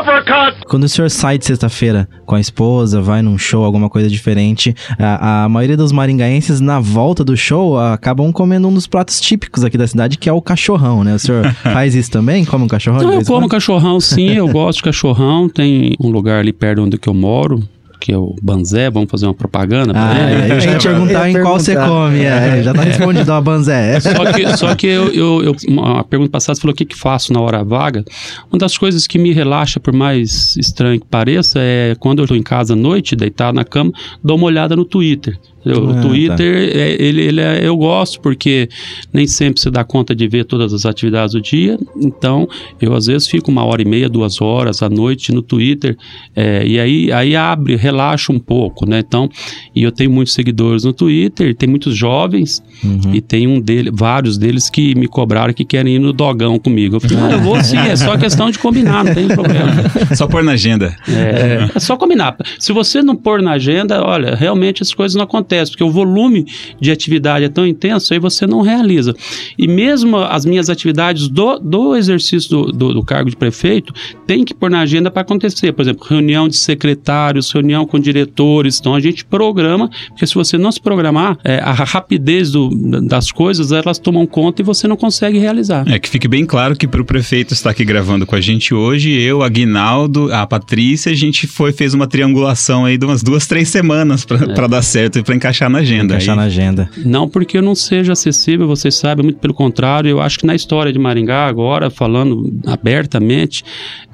Quando 0.67 0.83
o 0.83 0.89
senhor 0.89 1.09
sai 1.09 1.37
de 1.37 1.45
sexta-feira 1.45 2.07
com 2.25 2.35
a 2.35 2.39
esposa, 2.39 3.01
vai 3.01 3.21
num 3.21 3.37
show, 3.37 3.63
alguma 3.63 3.89
coisa 3.89 4.09
diferente, 4.09 4.75
a, 4.99 5.43
a, 5.43 5.49
maioria 5.49 5.77
dos 5.77 5.91
maringaenses, 5.91 6.59
na 6.59 6.79
volta 6.79 7.23
do 7.23 7.35
show, 7.35 7.79
acabam 7.79 8.31
comendo 8.31 8.67
um 8.67 8.73
dos 8.73 8.87
pratos 8.87 9.19
típicos 9.19 9.63
aqui 9.63 9.77
da 9.77 9.87
cidade, 9.87 10.17
que 10.17 10.29
é 10.29 10.33
o 10.33 10.41
cachorrão, 10.41 11.03
né? 11.03 11.15
O 11.15 11.19
senhor 11.19 11.51
faz 11.63 11.95
isso 11.95 12.11
também? 12.11 12.45
Come 12.45 12.65
um 12.65 12.67
cachorrão? 12.67 13.01
Não, 13.01 13.13
eu 13.13 13.25
como 13.25 13.47
cachorrão, 13.47 13.99
sim, 13.99 14.31
eu 14.31 14.47
gosto 14.47 14.77
de 14.77 14.83
cachorrão. 14.83 15.49
Tem 15.49 15.95
um 15.99 16.09
lugar 16.09 16.39
ali 16.39 16.53
perto 16.53 16.83
onde 16.83 16.99
eu 17.05 17.13
moro, 17.13 17.63
que 18.01 18.11
é 18.11 18.17
o 18.17 18.35
Banzé, 18.41 18.89
vamos 18.89 19.11
fazer 19.11 19.27
uma 19.27 19.33
propaganda 19.33 19.93
ah, 19.95 20.19
é, 20.19 20.51
eu 20.51 20.59
já 20.59 20.71
ia 20.71 20.79
perguntar 20.79 21.29
em 21.29 21.39
qual 21.39 21.59
você 21.59 21.75
come, 21.75 22.21
é, 22.21 22.59
é, 22.59 22.63
já 22.63 22.73
tá 22.73 22.81
respondido 22.81 23.31
a 23.31 23.39
Banzé. 23.39 23.99
Só 24.01 24.31
que, 24.33 24.57
só 24.57 24.75
que 24.75 24.87
eu, 24.87 25.13
eu, 25.13 25.43
eu, 25.43 25.85
a 25.85 26.03
pergunta 26.03 26.31
passada 26.31 26.55
você 26.55 26.61
falou 26.61 26.73
o 26.73 26.75
que, 26.75 26.83
que 26.83 26.97
faço 26.97 27.31
na 27.31 27.39
hora 27.39 27.63
vaga. 27.63 28.03
Uma 28.51 28.57
das 28.57 28.77
coisas 28.77 29.05
que 29.05 29.19
me 29.19 29.31
relaxa, 29.31 29.79
por 29.79 29.93
mais 29.93 30.55
estranho 30.57 30.99
que 30.99 31.05
pareça, 31.05 31.59
é 31.59 31.95
quando 31.99 32.19
eu 32.19 32.25
estou 32.25 32.35
em 32.35 32.41
casa 32.41 32.73
à 32.73 32.75
noite, 32.75 33.15
deitado 33.15 33.55
na 33.55 33.63
cama, 33.63 33.91
dou 34.23 34.35
uma 34.35 34.47
olhada 34.47 34.75
no 34.75 34.83
Twitter. 34.83 35.37
O 35.65 35.91
ah, 35.91 36.01
Twitter, 36.01 36.71
tá. 36.71 36.79
ele, 36.79 37.21
ele 37.21 37.41
é, 37.41 37.67
eu 37.67 37.77
gosto 37.77 38.19
porque 38.19 38.67
nem 39.13 39.27
sempre 39.27 39.61
você 39.61 39.69
dá 39.69 39.83
conta 39.83 40.15
de 40.15 40.27
ver 40.27 40.45
todas 40.45 40.73
as 40.73 40.85
atividades 40.85 41.33
do 41.33 41.41
dia. 41.41 41.77
Então, 41.95 42.47
eu 42.81 42.95
às 42.95 43.05
vezes 43.05 43.27
fico 43.27 43.51
uma 43.51 43.63
hora 43.63 43.81
e 43.81 43.85
meia, 43.85 44.09
duas 44.09 44.41
horas 44.41 44.81
à 44.81 44.89
noite 44.89 45.31
no 45.31 45.41
Twitter. 45.41 45.95
É, 46.35 46.65
e 46.65 46.79
aí, 46.79 47.11
aí 47.11 47.35
abre, 47.35 47.75
relaxa 47.75 48.33
um 48.33 48.39
pouco, 48.39 48.89
né? 48.89 49.03
Então, 49.05 49.29
e 49.75 49.83
eu 49.83 49.91
tenho 49.91 50.09
muitos 50.09 50.33
seguidores 50.33 50.83
no 50.83 50.93
Twitter, 50.93 51.55
tem 51.55 51.69
muitos 51.69 51.95
jovens, 51.95 52.63
uhum. 52.83 53.13
e 53.13 53.21
tem 53.21 53.47
um 53.47 53.59
dele, 53.59 53.91
vários 53.93 54.37
deles 54.37 54.69
que 54.69 54.95
me 54.95 55.07
cobraram 55.07 55.53
que 55.53 55.63
querem 55.63 55.95
ir 55.95 55.99
no 55.99 56.11
dogão 56.11 56.57
comigo. 56.57 56.95
Eu 56.95 56.99
falei, 56.99 57.17
ah, 57.19 57.31
eu 57.33 57.41
vou 57.41 57.63
sim, 57.63 57.77
é 57.77 57.95
só 57.95 58.17
questão 58.17 58.49
de 58.49 58.57
combinar, 58.57 59.03
não 59.03 59.13
tem 59.13 59.27
problema. 59.27 59.71
Só 60.15 60.27
pôr 60.27 60.43
na 60.43 60.53
agenda. 60.53 60.95
É, 61.07 61.69
é 61.75 61.79
só 61.79 61.95
combinar. 61.95 62.35
Se 62.59 62.73
você 62.73 63.01
não 63.01 63.15
pôr 63.15 63.41
na 63.41 63.53
agenda, 63.53 64.03
olha, 64.03 64.35
realmente 64.35 64.83
as 64.83 64.93
coisas 64.93 65.15
não 65.15 65.23
acontecem 65.23 65.50
acontece, 65.51 65.71
porque 65.71 65.83
o 65.83 65.91
volume 65.91 66.45
de 66.79 66.91
atividade 66.91 67.45
é 67.45 67.49
tão 67.49 67.67
intenso, 67.67 68.13
aí 68.13 68.19
você 68.19 68.47
não 68.47 68.61
realiza. 68.61 69.13
E 69.57 69.67
mesmo 69.67 70.17
as 70.17 70.45
minhas 70.45 70.69
atividades 70.69 71.27
do, 71.27 71.59
do 71.59 71.95
exercício 71.95 72.49
do, 72.49 72.71
do, 72.71 72.93
do 72.93 73.03
cargo 73.03 73.29
de 73.29 73.35
prefeito, 73.35 73.93
tem 74.25 74.43
que 74.43 74.53
pôr 74.53 74.69
na 74.69 74.79
agenda 74.79 75.11
para 75.11 75.21
acontecer. 75.21 75.71
Por 75.73 75.81
exemplo, 75.81 76.05
reunião 76.07 76.47
de 76.47 76.57
secretários, 76.57 77.51
reunião 77.51 77.85
com 77.85 77.99
diretores. 77.99 78.79
Então 78.79 78.95
a 78.95 78.99
gente 78.99 79.25
programa, 79.25 79.89
porque 80.09 80.25
se 80.25 80.35
você 80.35 80.57
não 80.57 80.71
se 80.71 80.81
programar, 80.81 81.37
é, 81.43 81.59
a 81.59 81.71
rapidez 81.71 82.51
do, 82.51 82.69
das 83.01 83.31
coisas 83.31 83.71
elas 83.71 83.99
tomam 83.99 84.25
conta 84.25 84.61
e 84.61 84.65
você 84.65 84.87
não 84.87 84.95
consegue 84.95 85.37
realizar. 85.37 85.87
É 85.87 85.99
que 85.99 86.09
fique 86.09 86.27
bem 86.27 86.45
claro 86.45 86.75
que 86.75 86.87
para 86.87 87.01
o 87.01 87.05
prefeito 87.05 87.53
estar 87.53 87.71
aqui 87.71 87.83
gravando 87.83 88.25
com 88.25 88.35
a 88.35 88.41
gente 88.41 88.73
hoje, 88.73 89.11
eu, 89.11 89.43
Aguinaldo, 89.43 90.33
a 90.33 90.45
Patrícia, 90.47 91.11
a 91.11 91.15
gente 91.15 91.47
foi 91.47 91.71
fez 91.71 91.93
uma 91.93 92.07
triangulação 92.07 92.85
aí 92.85 92.97
de 92.97 93.05
umas 93.05 93.23
duas, 93.23 93.47
três 93.47 93.69
semanas 93.69 94.25
para 94.25 94.65
é. 94.65 94.67
dar 94.67 94.81
certo 94.81 95.19
e 95.19 95.23
para 95.23 95.35
encaixar 95.41 95.69
na 95.69 95.79
agenda. 95.79 96.13
Encaixar 96.13 96.33
aí. 96.33 96.39
na 96.39 96.43
agenda. 96.45 96.89
Não 97.03 97.27
porque 97.27 97.57
eu 97.57 97.61
não 97.61 97.73
seja 97.73 98.13
acessível, 98.13 98.67
vocês 98.67 98.95
sabem, 98.95 99.23
muito 99.23 99.39
pelo 99.39 99.53
contrário, 99.53 100.09
eu 100.09 100.21
acho 100.21 100.39
que 100.39 100.45
na 100.45 100.53
história 100.53 100.93
de 100.93 100.99
Maringá, 100.99 101.47
agora, 101.47 101.89
falando 101.89 102.61
abertamente, 102.65 103.63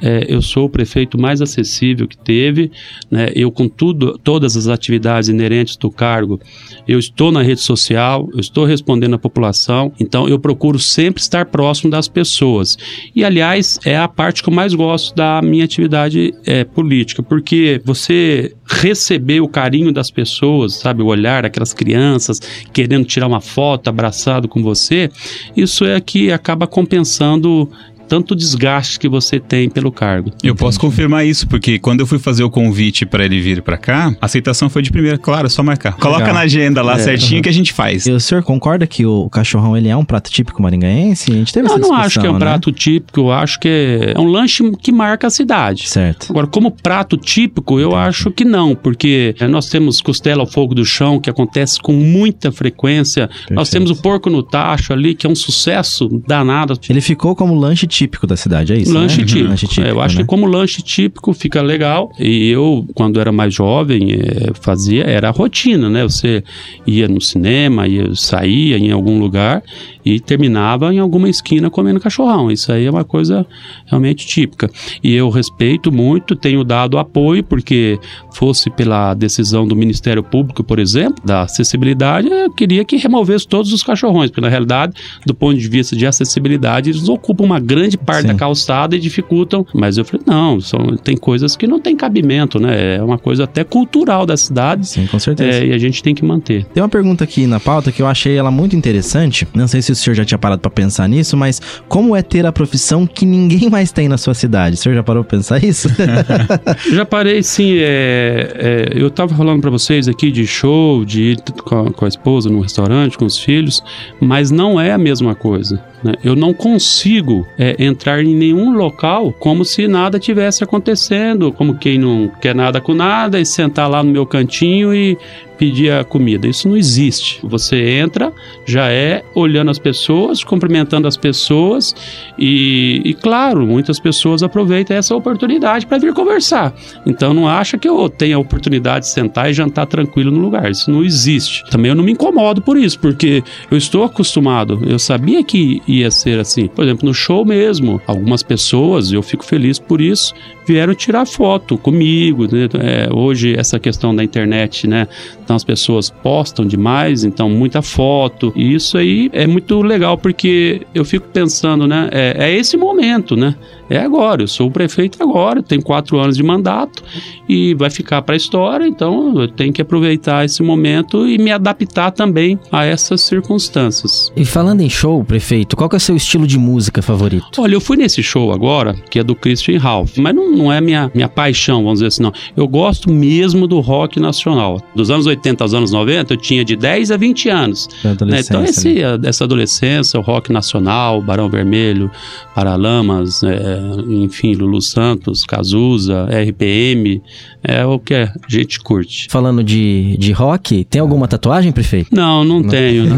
é, 0.01 0.25
eu 0.29 0.41
sou 0.41 0.65
o 0.65 0.69
prefeito 0.69 1.19
mais 1.19 1.41
acessível 1.41 2.07
que 2.07 2.17
teve, 2.17 2.71
né? 3.11 3.29
eu 3.35 3.51
com 3.51 3.67
tudo, 3.67 4.17
todas 4.17 4.55
as 4.55 4.67
atividades 4.67 5.27
inerentes 5.27 5.75
do 5.75 5.91
cargo, 5.91 6.39
eu 6.87 6.97
estou 6.97 7.31
na 7.31 7.41
rede 7.41 7.61
social, 7.61 8.29
eu 8.33 8.39
estou 8.39 8.65
respondendo 8.65 9.15
à 9.15 9.19
população, 9.19 9.91
então 9.99 10.27
eu 10.27 10.39
procuro 10.39 10.79
sempre 10.79 11.21
estar 11.21 11.45
próximo 11.45 11.91
das 11.91 12.07
pessoas. 12.07 12.77
E, 13.15 13.23
aliás, 13.23 13.79
é 13.85 13.97
a 13.97 14.07
parte 14.07 14.41
que 14.41 14.49
eu 14.49 14.53
mais 14.53 14.73
gosto 14.73 15.15
da 15.15 15.41
minha 15.41 15.65
atividade 15.65 16.33
é, 16.45 16.63
política, 16.63 17.21
porque 17.21 17.81
você 17.83 18.53
receber 18.65 19.41
o 19.41 19.47
carinho 19.47 19.91
das 19.91 20.11
pessoas, 20.11 20.75
sabe, 20.75 21.01
o 21.01 21.11
olhar 21.17 21.43
daquelas 21.43 21.73
crianças 21.73 22.39
querendo 22.71 23.05
tirar 23.05 23.27
uma 23.27 23.41
foto 23.41 23.87
abraçado 23.89 24.47
com 24.47 24.61
você, 24.61 25.09
isso 25.55 25.85
é 25.85 25.99
que 25.99 26.31
acaba 26.31 26.67
compensando 26.67 27.69
tanto 28.07 28.35
desgaste 28.35 28.99
que 28.99 29.07
você 29.07 29.39
tem 29.39 29.69
pelo 29.69 29.91
cargo. 29.91 30.31
Eu 30.43 30.55
posso 30.55 30.79
confirmar 30.79 31.25
isso, 31.25 31.47
porque 31.47 31.77
quando 31.79 31.99
eu 32.01 32.07
fui 32.07 32.19
fazer 32.19 32.43
o 32.43 32.49
convite 32.49 33.05
pra 33.05 33.25
ele 33.25 33.39
vir 33.39 33.61
pra 33.61 33.77
cá, 33.77 34.15
a 34.19 34.25
aceitação 34.25 34.69
foi 34.69 34.81
de 34.81 34.91
primeira, 34.91 35.17
claro, 35.17 35.47
é 35.47 35.49
só 35.49 35.61
marcar. 35.63 35.93
Coloca 35.93 36.19
Legal. 36.19 36.33
na 36.35 36.39
agenda 36.41 36.81
lá 36.81 36.95
É, 36.95 36.99
certinho 36.99 37.41
que 37.41 37.49
a 37.49 37.53
gente 37.53 37.73
faz. 37.73 38.05
E 38.07 38.11
o 38.11 38.19
senhor 38.19 38.43
concorda 38.43 38.85
que 38.87 39.05
o 39.05 39.29
cachorrão 39.29 39.75
ele 39.77 39.89
é 39.89 39.95
um 39.95 40.05
prato 40.05 40.29
típico 40.31 40.61
maringaense? 40.61 41.31
A 41.31 41.35
gente 41.35 41.53
teve 41.53 41.67
Eu 41.67 41.71
essa 41.71 41.79
não 41.79 41.89
discussão, 41.89 42.05
acho 42.05 42.19
que 42.19 42.25
é 42.27 42.29
um 42.29 42.33
né? 42.33 42.39
prato 42.39 42.71
típico, 42.71 43.19
eu 43.21 43.31
acho 43.31 43.59
que 43.59 43.67
é 43.67 44.07
é 44.15 44.19
um 44.19 44.27
lanche 44.27 44.63
que 44.81 44.91
marca 44.91 45.27
a 45.27 45.29
cidade. 45.29 45.87
Certo. 45.87 46.27
Agora, 46.29 46.47
como 46.47 46.71
prato 46.71 47.17
típico, 47.17 47.79
eu 47.79 47.95
acho 47.95 48.31
que 48.31 48.43
não, 48.43 48.75
porque 48.75 49.35
eh, 49.39 49.47
nós 49.47 49.69
temos 49.69 50.01
costela 50.01 50.41
ao 50.41 50.47
fogo 50.47 50.73
do 50.73 50.85
chão, 50.85 51.19
que 51.19 51.29
acontece 51.29 51.79
com 51.79 51.93
muita 51.93 52.51
frequência. 52.51 53.29
Nós 53.49 53.69
temos 53.69 53.91
o 53.91 53.95
porco 53.95 54.29
no 54.29 54.41
tacho 54.43 54.93
ali, 54.93 55.13
que 55.13 55.27
é 55.27 55.29
um 55.29 55.35
sucesso 55.35 56.07
danado. 56.27 56.79
Ele 56.89 57.01
ficou 57.01 57.35
como 57.35 57.53
lanche 57.55 57.85
típico 57.97 58.27
da 58.27 58.37
cidade, 58.37 58.73
é 58.73 58.77
isso? 58.77 58.93
lanche, 58.93 59.21
né? 59.21 59.25
típico. 59.25 59.49
Lanche 59.49 59.67
típico. 59.67 59.87
É, 59.87 59.91
eu 59.91 59.99
acho 59.99 60.17
né? 60.17 60.21
que 60.21 60.27
como 60.27 60.45
lanche 60.45 60.83
típico 60.83 61.33
fica 61.33 61.61
legal. 61.63 62.11
E 62.19 62.49
eu, 62.49 62.85
quando 62.93 63.19
era 63.19 63.31
mais 63.31 63.53
jovem, 63.53 64.11
eh, 64.11 64.51
fazia, 64.61 65.03
era 65.03 65.29
a 65.29 65.31
rotina, 65.31 65.89
né? 65.89 66.03
Você 66.03 66.43
ia 66.85 67.07
no 67.07 67.19
cinema, 67.19 67.87
ia, 67.87 68.13
saía 68.13 68.77
em 68.77 68.91
algum 68.91 69.19
lugar 69.19 69.63
e 70.07 70.21
terminava 70.21 70.93
em 70.93 70.99
alguma 70.99 71.27
esquina 71.27 71.69
comendo 71.69 71.99
cachorrão. 71.99 72.49
Isso 72.49 72.71
aí 72.71 72.85
é 72.85 72.89
uma 72.89 73.03
coisa 73.03 73.45
realmente 73.85 74.25
típica. 74.25 74.69
E 75.03 75.13
eu 75.13 75.29
respeito 75.29 75.91
muito, 75.91 76.33
tenho 76.33 76.63
dado 76.63 76.97
apoio, 76.97 77.43
porque 77.43 77.99
fosse 78.33 78.69
pela 78.69 79.13
decisão 79.13 79.67
do 79.67 79.75
Ministério 79.75 80.23
Público, 80.23 80.63
por 80.63 80.79
exemplo, 80.79 81.21
da 81.25 81.41
acessibilidade, 81.41 82.29
eu 82.29 82.51
queria 82.51 82.85
que 82.85 82.95
removesse 82.95 83.45
todos 83.45 83.73
os 83.73 83.83
cachorrões, 83.83 84.29
porque 84.29 84.39
na 84.39 84.47
realidade, 84.47 84.93
do 85.25 85.33
ponto 85.33 85.57
de 85.57 85.67
vista 85.67 85.93
de 85.93 86.05
acessibilidade, 86.05 86.89
eles 86.89 87.09
ocupam 87.09 87.43
uma 87.43 87.59
grande 87.59 87.97
parte 87.97 88.21
Sim. 88.21 88.27
da 88.27 88.35
calçada 88.35 88.95
e 88.95 88.99
dificultam. 88.99 89.65
Mas 89.73 89.97
eu 89.97 90.05
falei, 90.05 90.21
não, 90.25 90.61
são, 90.61 90.95
tem 90.95 91.17
coisas 91.17 91.57
que 91.57 91.67
não 91.67 91.81
tem 91.81 91.97
cabimento, 91.97 92.59
né? 92.59 92.95
É 92.95 93.03
uma 93.03 93.17
coisa 93.17 93.43
até 93.43 93.63
cultural 93.63 94.25
da 94.25 94.37
cidade. 94.37 94.87
Sim, 94.87 95.05
com 95.07 95.19
certeza. 95.19 95.59
é, 95.59 95.67
e 95.67 95.73
a 95.73 95.77
gente 95.77 96.01
tem 96.01 96.15
que 96.15 96.23
manter. 96.23 96.63
Tem 96.65 96.81
uma 96.81 96.89
pergunta 96.89 97.25
aqui 97.25 97.45
na 97.45 97.59
pauta 97.59 97.91
que 97.91 98.01
eu 98.01 98.07
achei 98.07 98.37
ela 98.37 98.51
muito 98.51 98.75
interessante. 98.75 99.45
Não 99.53 99.67
sei 99.67 99.81
se 99.81 99.96
o 99.99 100.03
senhor 100.03 100.15
já 100.15 100.25
tinha 100.25 100.37
parado 100.37 100.61
pra 100.61 100.71
pensar 100.71 101.07
nisso, 101.07 101.35
mas 101.37 101.61
como 101.87 102.15
é 102.15 102.21
ter 102.21 102.45
a 102.45 102.51
profissão 102.51 103.05
que 103.05 103.25
ninguém 103.25 103.69
mais 103.69 103.91
tem 103.91 104.07
na 104.07 104.17
sua 104.17 104.33
cidade? 104.33 104.75
O 104.75 104.77
senhor 104.77 104.95
já 104.95 105.03
parou 105.03 105.23
pra 105.23 105.37
pensar 105.37 105.63
isso? 105.63 105.89
Já 106.91 107.05
parei, 107.05 107.43
sim. 107.43 107.77
é, 107.79 108.51
é, 108.55 108.89
eu 108.95 109.09
tava 109.09 109.35
falando 109.35 109.61
pra 109.61 109.69
vocês 109.69 110.07
aqui 110.07 110.31
de 110.31 110.45
show, 110.47 111.03
de 111.05 111.31
ir 111.31 111.41
com 111.63 111.87
a, 111.87 111.91
com 111.91 112.05
a 112.05 112.07
esposa 112.07 112.49
no 112.49 112.61
restaurante, 112.61 113.17
com 113.17 113.25
os 113.25 113.37
filhos, 113.37 113.83
mas 114.19 114.51
não 114.51 114.79
é 114.79 114.91
a 114.91 114.97
mesma 114.97 115.35
coisa. 115.35 115.81
né? 116.03 116.13
Eu 116.23 116.35
não 116.35 116.53
consigo 116.53 117.45
é, 117.57 117.75
entrar 117.83 118.23
em 118.23 118.35
nenhum 118.35 118.71
local 118.75 119.33
como 119.33 119.63
se 119.65 119.87
nada 119.87 120.19
tivesse 120.19 120.63
acontecendo, 120.63 121.51
como 121.51 121.75
quem 121.75 121.97
não 121.97 122.31
quer 122.41 122.55
nada 122.55 122.79
com 122.81 122.93
nada 122.93 123.39
e 123.39 123.45
sentar 123.45 123.89
lá 123.89 124.01
no 124.03 124.11
meu 124.11 124.25
cantinho 124.25 124.93
e 124.93 125.17
pedir 125.57 125.91
a 125.91 126.03
comida. 126.03 126.47
Isso 126.47 126.67
não 126.67 126.77
existe. 126.77 127.39
Você 127.43 127.97
entra, 127.97 128.31
já 128.65 128.89
é 128.89 129.23
olhando 129.33 129.71
as 129.71 129.79
pessoas, 129.79 130.43
cumprimentando 130.43 131.07
as 131.07 131.17
pessoas 131.17 131.95
e, 132.37 133.01
e 133.03 133.13
claro, 133.13 133.65
muitas 133.65 133.99
pessoas 133.99 134.43
aproveitam 134.43 134.95
essa 134.95 135.15
oportunidade 135.15 135.85
para 135.85 135.97
vir 135.97 136.13
conversar. 136.13 136.73
Então 137.05 137.33
não 137.33 137.47
acha 137.47 137.77
que 137.77 137.87
eu 137.87 138.09
tenho 138.09 138.37
a 138.37 138.39
oportunidade 138.39 139.05
de 139.05 139.11
sentar 139.11 139.49
e 139.49 139.53
jantar 139.53 139.85
tranquilo 139.87 140.31
no 140.31 140.39
lugar. 140.39 140.69
Isso 140.69 140.91
não 140.91 141.03
existe. 141.03 141.63
Também 141.69 141.89
eu 141.89 141.95
não 141.95 142.03
me 142.03 142.11
incomodo 142.11 142.61
por 142.61 142.77
isso, 142.77 142.99
porque 142.99 143.43
eu 143.69 143.77
estou 143.77 144.03
acostumado. 144.03 144.79
Eu 144.85 144.99
sabia 144.99 145.43
que 145.43 145.81
ia 145.87 146.11
ser 146.11 146.39
assim. 146.39 146.67
Por 146.67 146.83
exemplo, 146.83 147.07
no 147.07 147.13
show 147.13 147.45
mesmo, 147.45 148.01
algumas 148.05 148.43
pessoas, 148.43 149.11
eu 149.11 149.21
fico 149.21 149.45
feliz 149.45 149.79
por 149.79 150.01
isso, 150.01 150.33
vieram 150.65 150.93
tirar 150.93 151.25
foto 151.25 151.77
comigo. 151.77 152.43
né? 152.43 152.67
É, 152.79 153.09
hoje 153.11 153.55
essa 153.57 153.79
questão 153.79 154.15
da 154.15 154.23
internet, 154.23 154.87
né? 154.87 155.07
Então 155.47 155.55
as 155.55 155.63
pessoas 155.63 156.09
postam 156.09 156.65
demais, 156.65 157.23
então 157.23 157.49
muita 157.49 157.81
foto. 157.81 158.51
E 158.53 158.73
isso 158.75 158.97
aí 158.97 159.29
é 159.31 159.47
muito 159.47 159.81
legal 159.81 160.17
porque 160.17 160.81
eu 160.93 161.05
fico 161.05 161.25
pensando, 161.29 161.87
né? 161.87 162.09
É, 162.11 162.49
é 162.49 162.53
esse 162.53 162.75
momento, 162.75 163.33
né? 163.37 163.55
É 163.89 163.97
agora. 163.97 164.43
Eu 164.43 164.47
sou 164.49 164.67
o 164.67 164.71
prefeito 164.71 165.23
agora, 165.23 165.63
tenho 165.63 165.81
quatro 165.81 166.19
anos 166.19 166.35
de 166.35 166.43
mandato 166.43 167.01
e 167.47 167.73
vai 167.75 167.89
ficar 167.89 168.21
para 168.23 168.35
a 168.35 168.37
história. 168.37 168.85
Então 168.85 169.39
eu 169.39 169.47
tenho 169.47 169.71
que 169.71 169.81
aproveitar 169.81 170.43
esse 170.43 170.61
momento 170.61 171.25
e 171.25 171.37
me 171.37 171.49
adaptar 171.49 172.11
também 172.11 172.59
a 172.69 172.83
essas 172.83 173.21
circunstâncias. 173.21 174.33
E 174.35 174.43
falando 174.43 174.81
em 174.81 174.89
show, 174.89 175.23
prefeito, 175.23 175.77
qual 175.77 175.89
que 175.89 175.95
é 175.95 175.97
o 175.97 176.01
seu 176.01 176.17
estilo 176.17 176.45
de 176.45 176.59
música 176.59 177.01
favorito? 177.01 177.61
Olha, 177.61 177.75
eu 177.75 177.79
fui 177.79 177.95
nesse 177.95 178.21
show 178.21 178.51
agora, 178.51 178.93
que 179.09 179.17
é 179.17 179.23
do 179.23 179.33
Christian 179.33 179.79
Ralph, 179.79 180.17
mas 180.17 180.35
não, 180.35 180.51
não 180.51 180.73
é 180.73 180.81
minha, 180.81 181.09
minha 181.15 181.29
paixão, 181.29 181.83
vamos 181.83 181.99
dizer 181.99 182.07
assim, 182.07 182.23
não. 182.23 182.33
Eu 182.53 182.67
gosto 182.67 183.09
mesmo 183.09 183.65
do 183.65 183.79
rock 183.79 184.19
nacional. 184.19 184.81
Dos 184.93 185.09
anos 185.09 185.25
80 185.25 185.36
aos 185.59 185.73
anos 185.73 185.91
90, 185.91 186.33
eu 186.33 186.37
tinha 186.37 186.63
de 186.65 186.75
10 186.75 187.11
a 187.11 187.17
20 187.17 187.49
anos. 187.49 187.87
Né? 188.03 188.39
Então, 188.39 188.61
né? 188.61 188.69
esse, 188.69 189.03
a- 189.03 189.19
essa 189.23 189.43
adolescência, 189.43 190.19
o 190.19 190.23
rock 190.23 190.51
nacional, 190.51 191.21
Barão 191.21 191.49
Vermelho, 191.49 192.09
Paralamas, 192.55 193.43
é, 193.43 193.79
enfim, 194.09 194.53
Lulu 194.55 194.81
Santos, 194.81 195.43
Cazuza, 195.43 196.27
RPM, 196.29 197.21
é 197.63 197.85
o 197.85 197.99
que 197.99 198.13
a 198.13 198.31
gente 198.47 198.79
curte. 198.79 199.27
Falando 199.29 199.63
de, 199.63 200.15
de 200.17 200.31
rock, 200.31 200.83
tem 200.85 201.01
alguma 201.01 201.27
tatuagem, 201.27 201.71
prefeito? 201.71 202.09
Não, 202.15 202.43
não, 202.43 202.63
tenho, 202.63 203.05
não. 203.05 203.17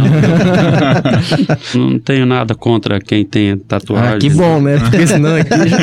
não 1.76 2.00
tenho 2.00 2.26
nada 2.26 2.56
contra 2.56 3.00
quem 3.00 3.24
tem 3.26 3.58
tatuagem. 3.58 4.14
Ah, 4.16 4.18
que 4.18 4.30
bom, 4.30 4.62
né? 4.62 4.78
Porque 4.90 5.06
senão 5.08 5.36
aqui 5.36 5.50
já... 5.70 5.78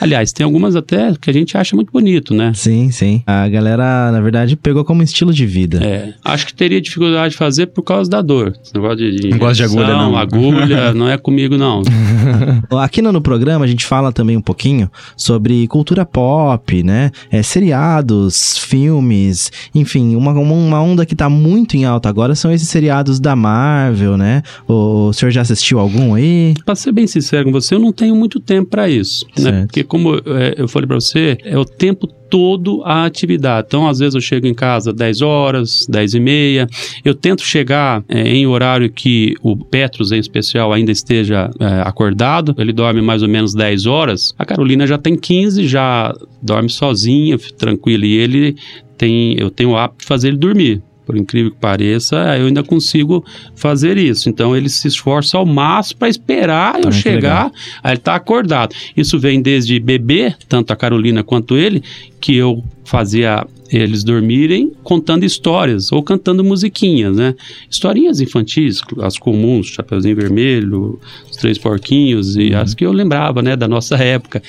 Aliás, 0.00 0.32
tem 0.32 0.44
algumas 0.44 0.74
até 0.76 1.12
que 1.20 1.30
a 1.30 1.32
gente 1.32 1.56
acha 1.56 1.74
muito 1.76 1.92
bonito, 1.92 2.34
né? 2.34 2.52
sim, 2.54 2.90
sim. 2.90 3.22
A 3.26 3.48
galera, 3.48 4.10
na 4.12 4.20
verdade, 4.20 4.56
pegou 4.56 4.84
como 4.84 5.02
estilo 5.12 5.32
de 5.32 5.46
vida. 5.46 5.78
É, 5.82 6.14
acho 6.24 6.46
que 6.46 6.54
teria 6.54 6.80
dificuldade 6.80 7.32
de 7.32 7.36
fazer 7.38 7.66
por 7.66 7.82
causa 7.82 8.10
da 8.10 8.20
dor. 8.22 8.54
Esse 8.62 8.74
negócio 8.74 8.96
de, 8.98 9.16
de 9.16 9.28
Não 9.28 9.38
gosto 9.38 9.56
de 9.56 9.62
agulha, 9.64 9.86
não. 9.88 10.16
agulha, 10.16 10.92
não 10.94 11.08
é 11.08 11.16
comigo, 11.18 11.56
não. 11.56 11.82
Aqui 12.80 13.00
no, 13.02 13.12
no 13.12 13.20
programa 13.20 13.64
a 13.64 13.68
gente 13.68 13.84
fala 13.84 14.12
também 14.12 14.36
um 14.36 14.40
pouquinho 14.42 14.90
sobre 15.16 15.66
cultura 15.68 16.04
pop, 16.04 16.82
né? 16.82 17.10
É, 17.30 17.42
seriados, 17.42 18.58
filmes, 18.58 19.50
enfim, 19.74 20.16
uma, 20.16 20.32
uma- 20.32 20.80
onda 20.82 21.04
que 21.06 21.14
tá 21.14 21.28
muito 21.28 21.76
em 21.76 21.84
alta 21.84 22.08
agora 22.08 22.34
são 22.34 22.50
esses 22.52 22.68
seriados 22.68 23.20
da 23.20 23.36
Marvel, 23.36 24.16
né? 24.16 24.42
O, 24.66 25.08
o 25.08 25.12
senhor 25.12 25.30
já 25.30 25.40
assistiu 25.42 25.78
algum 25.78 26.14
aí? 26.14 26.54
Pra 26.64 26.74
ser 26.74 26.92
bem 26.92 27.06
sincero 27.06 27.44
com 27.44 27.52
você, 27.52 27.74
eu 27.74 27.78
não 27.78 27.92
tenho 27.92 28.14
muito 28.16 28.40
tempo 28.40 28.70
pra 28.70 28.88
isso, 28.88 29.26
né? 29.38 29.62
Porque 29.66 29.84
como 29.84 30.14
é, 30.26 30.54
eu 30.56 30.68
falei 30.68 30.86
pra 30.86 30.96
você, 30.96 31.36
é 31.44 31.58
o 31.58 31.64
tempo 31.64 32.08
todo 32.32 32.80
a 32.82 33.04
atividade. 33.04 33.66
Então, 33.68 33.86
às 33.86 33.98
vezes 33.98 34.14
eu 34.14 34.20
chego 34.22 34.46
em 34.46 34.54
casa 34.54 34.90
10 34.90 35.20
horas, 35.20 35.86
10 35.86 36.14
e 36.14 36.20
meia. 36.20 36.66
Eu 37.04 37.14
tento 37.14 37.42
chegar 37.42 38.02
é, 38.08 38.26
em 38.26 38.46
horário 38.46 38.90
que 38.90 39.34
o 39.42 39.54
Petros, 39.54 40.12
em 40.12 40.18
especial, 40.18 40.72
ainda 40.72 40.90
esteja 40.90 41.50
é, 41.60 41.82
acordado. 41.86 42.54
Ele 42.56 42.72
dorme 42.72 43.02
mais 43.02 43.22
ou 43.22 43.28
menos 43.28 43.52
10 43.52 43.84
horas. 43.84 44.34
A 44.38 44.46
Carolina 44.46 44.86
já 44.86 44.96
tem 44.96 45.14
15, 45.14 45.68
já 45.68 46.16
dorme 46.40 46.70
sozinha, 46.70 47.36
tranquila. 47.58 48.06
E 48.06 48.14
ele 48.14 48.56
tem, 48.96 49.38
eu 49.38 49.50
tenho 49.50 49.72
o 49.72 49.76
hábito 49.76 50.00
de 50.00 50.06
fazer 50.06 50.28
ele 50.28 50.38
dormir. 50.38 50.82
Por 51.04 51.16
incrível 51.16 51.50
que 51.50 51.58
pareça, 51.58 52.16
eu 52.38 52.46
ainda 52.46 52.62
consigo 52.62 53.24
fazer 53.54 53.98
isso. 53.98 54.28
Então 54.28 54.56
ele 54.56 54.68
se 54.68 54.86
esforça 54.86 55.36
ao 55.36 55.44
máximo 55.44 55.98
para 55.98 56.08
esperar 56.08 56.80
eu 56.80 56.88
Ah, 56.88 56.92
chegar, 56.92 57.52
aí 57.82 57.92
ele 57.92 58.00
tá 58.00 58.14
acordado. 58.14 58.74
Isso 58.96 59.18
vem 59.18 59.42
desde 59.42 59.78
bebê, 59.80 60.34
tanto 60.48 60.72
a 60.72 60.76
Carolina 60.76 61.24
quanto 61.24 61.56
ele, 61.56 61.82
que 62.20 62.36
eu 62.36 62.62
fazia 62.84 63.44
eles 63.72 64.04
dormirem 64.04 64.70
contando 64.82 65.24
histórias 65.24 65.90
ou 65.90 66.02
cantando 66.02 66.44
musiquinhas, 66.44 67.16
né? 67.16 67.34
Historinhas 67.70 68.20
infantis, 68.20 68.82
as 69.00 69.16
comuns, 69.16 69.68
Chapeuzinho 69.68 70.14
Vermelho, 70.14 71.00
Os 71.30 71.36
Três 71.38 71.56
Porquinhos 71.56 72.36
e 72.36 72.54
as 72.54 72.74
que 72.74 72.84
eu 72.84 72.92
lembrava, 72.92 73.40
né, 73.40 73.56
da 73.56 73.66
nossa 73.66 73.96
época. 73.96 74.42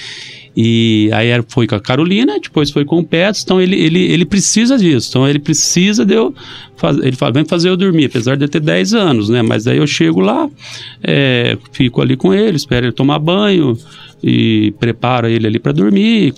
E 0.55 1.09
aí 1.13 1.29
foi 1.47 1.65
com 1.65 1.75
a 1.75 1.79
Carolina, 1.79 2.39
depois 2.39 2.69
foi 2.69 2.85
com 2.85 2.99
o 2.99 3.03
Petros, 3.03 3.43
então 3.43 3.59
ele, 3.59 3.75
ele, 3.75 4.03
ele 4.11 4.25
precisa 4.25 4.77
disso. 4.77 5.09
Então 5.09 5.27
ele 5.27 5.39
precisa 5.39 6.05
de 6.05 6.13
eu 6.13 6.33
fazer. 6.77 7.07
Ele 7.07 7.15
fala, 7.15 7.31
vem 7.31 7.45
fazer 7.45 7.69
eu 7.69 7.77
dormir, 7.77 8.05
apesar 8.05 8.37
de 8.37 8.45
eu 8.45 8.49
ter 8.49 8.59
10 8.59 8.93
anos, 8.93 9.29
né? 9.29 9.41
Mas 9.41 9.65
aí 9.65 9.77
eu 9.77 9.87
chego 9.87 10.19
lá, 10.19 10.47
é, 11.01 11.57
fico 11.71 12.01
ali 12.01 12.15
com 12.15 12.33
ele, 12.33 12.55
espero 12.55 12.85
ele 12.85 12.93
tomar 12.93 13.19
banho, 13.19 13.77
e 14.23 14.73
prepara 14.79 15.29
ele 15.29 15.45
ali 15.45 15.59
para 15.59 15.71
dormir, 15.71 16.33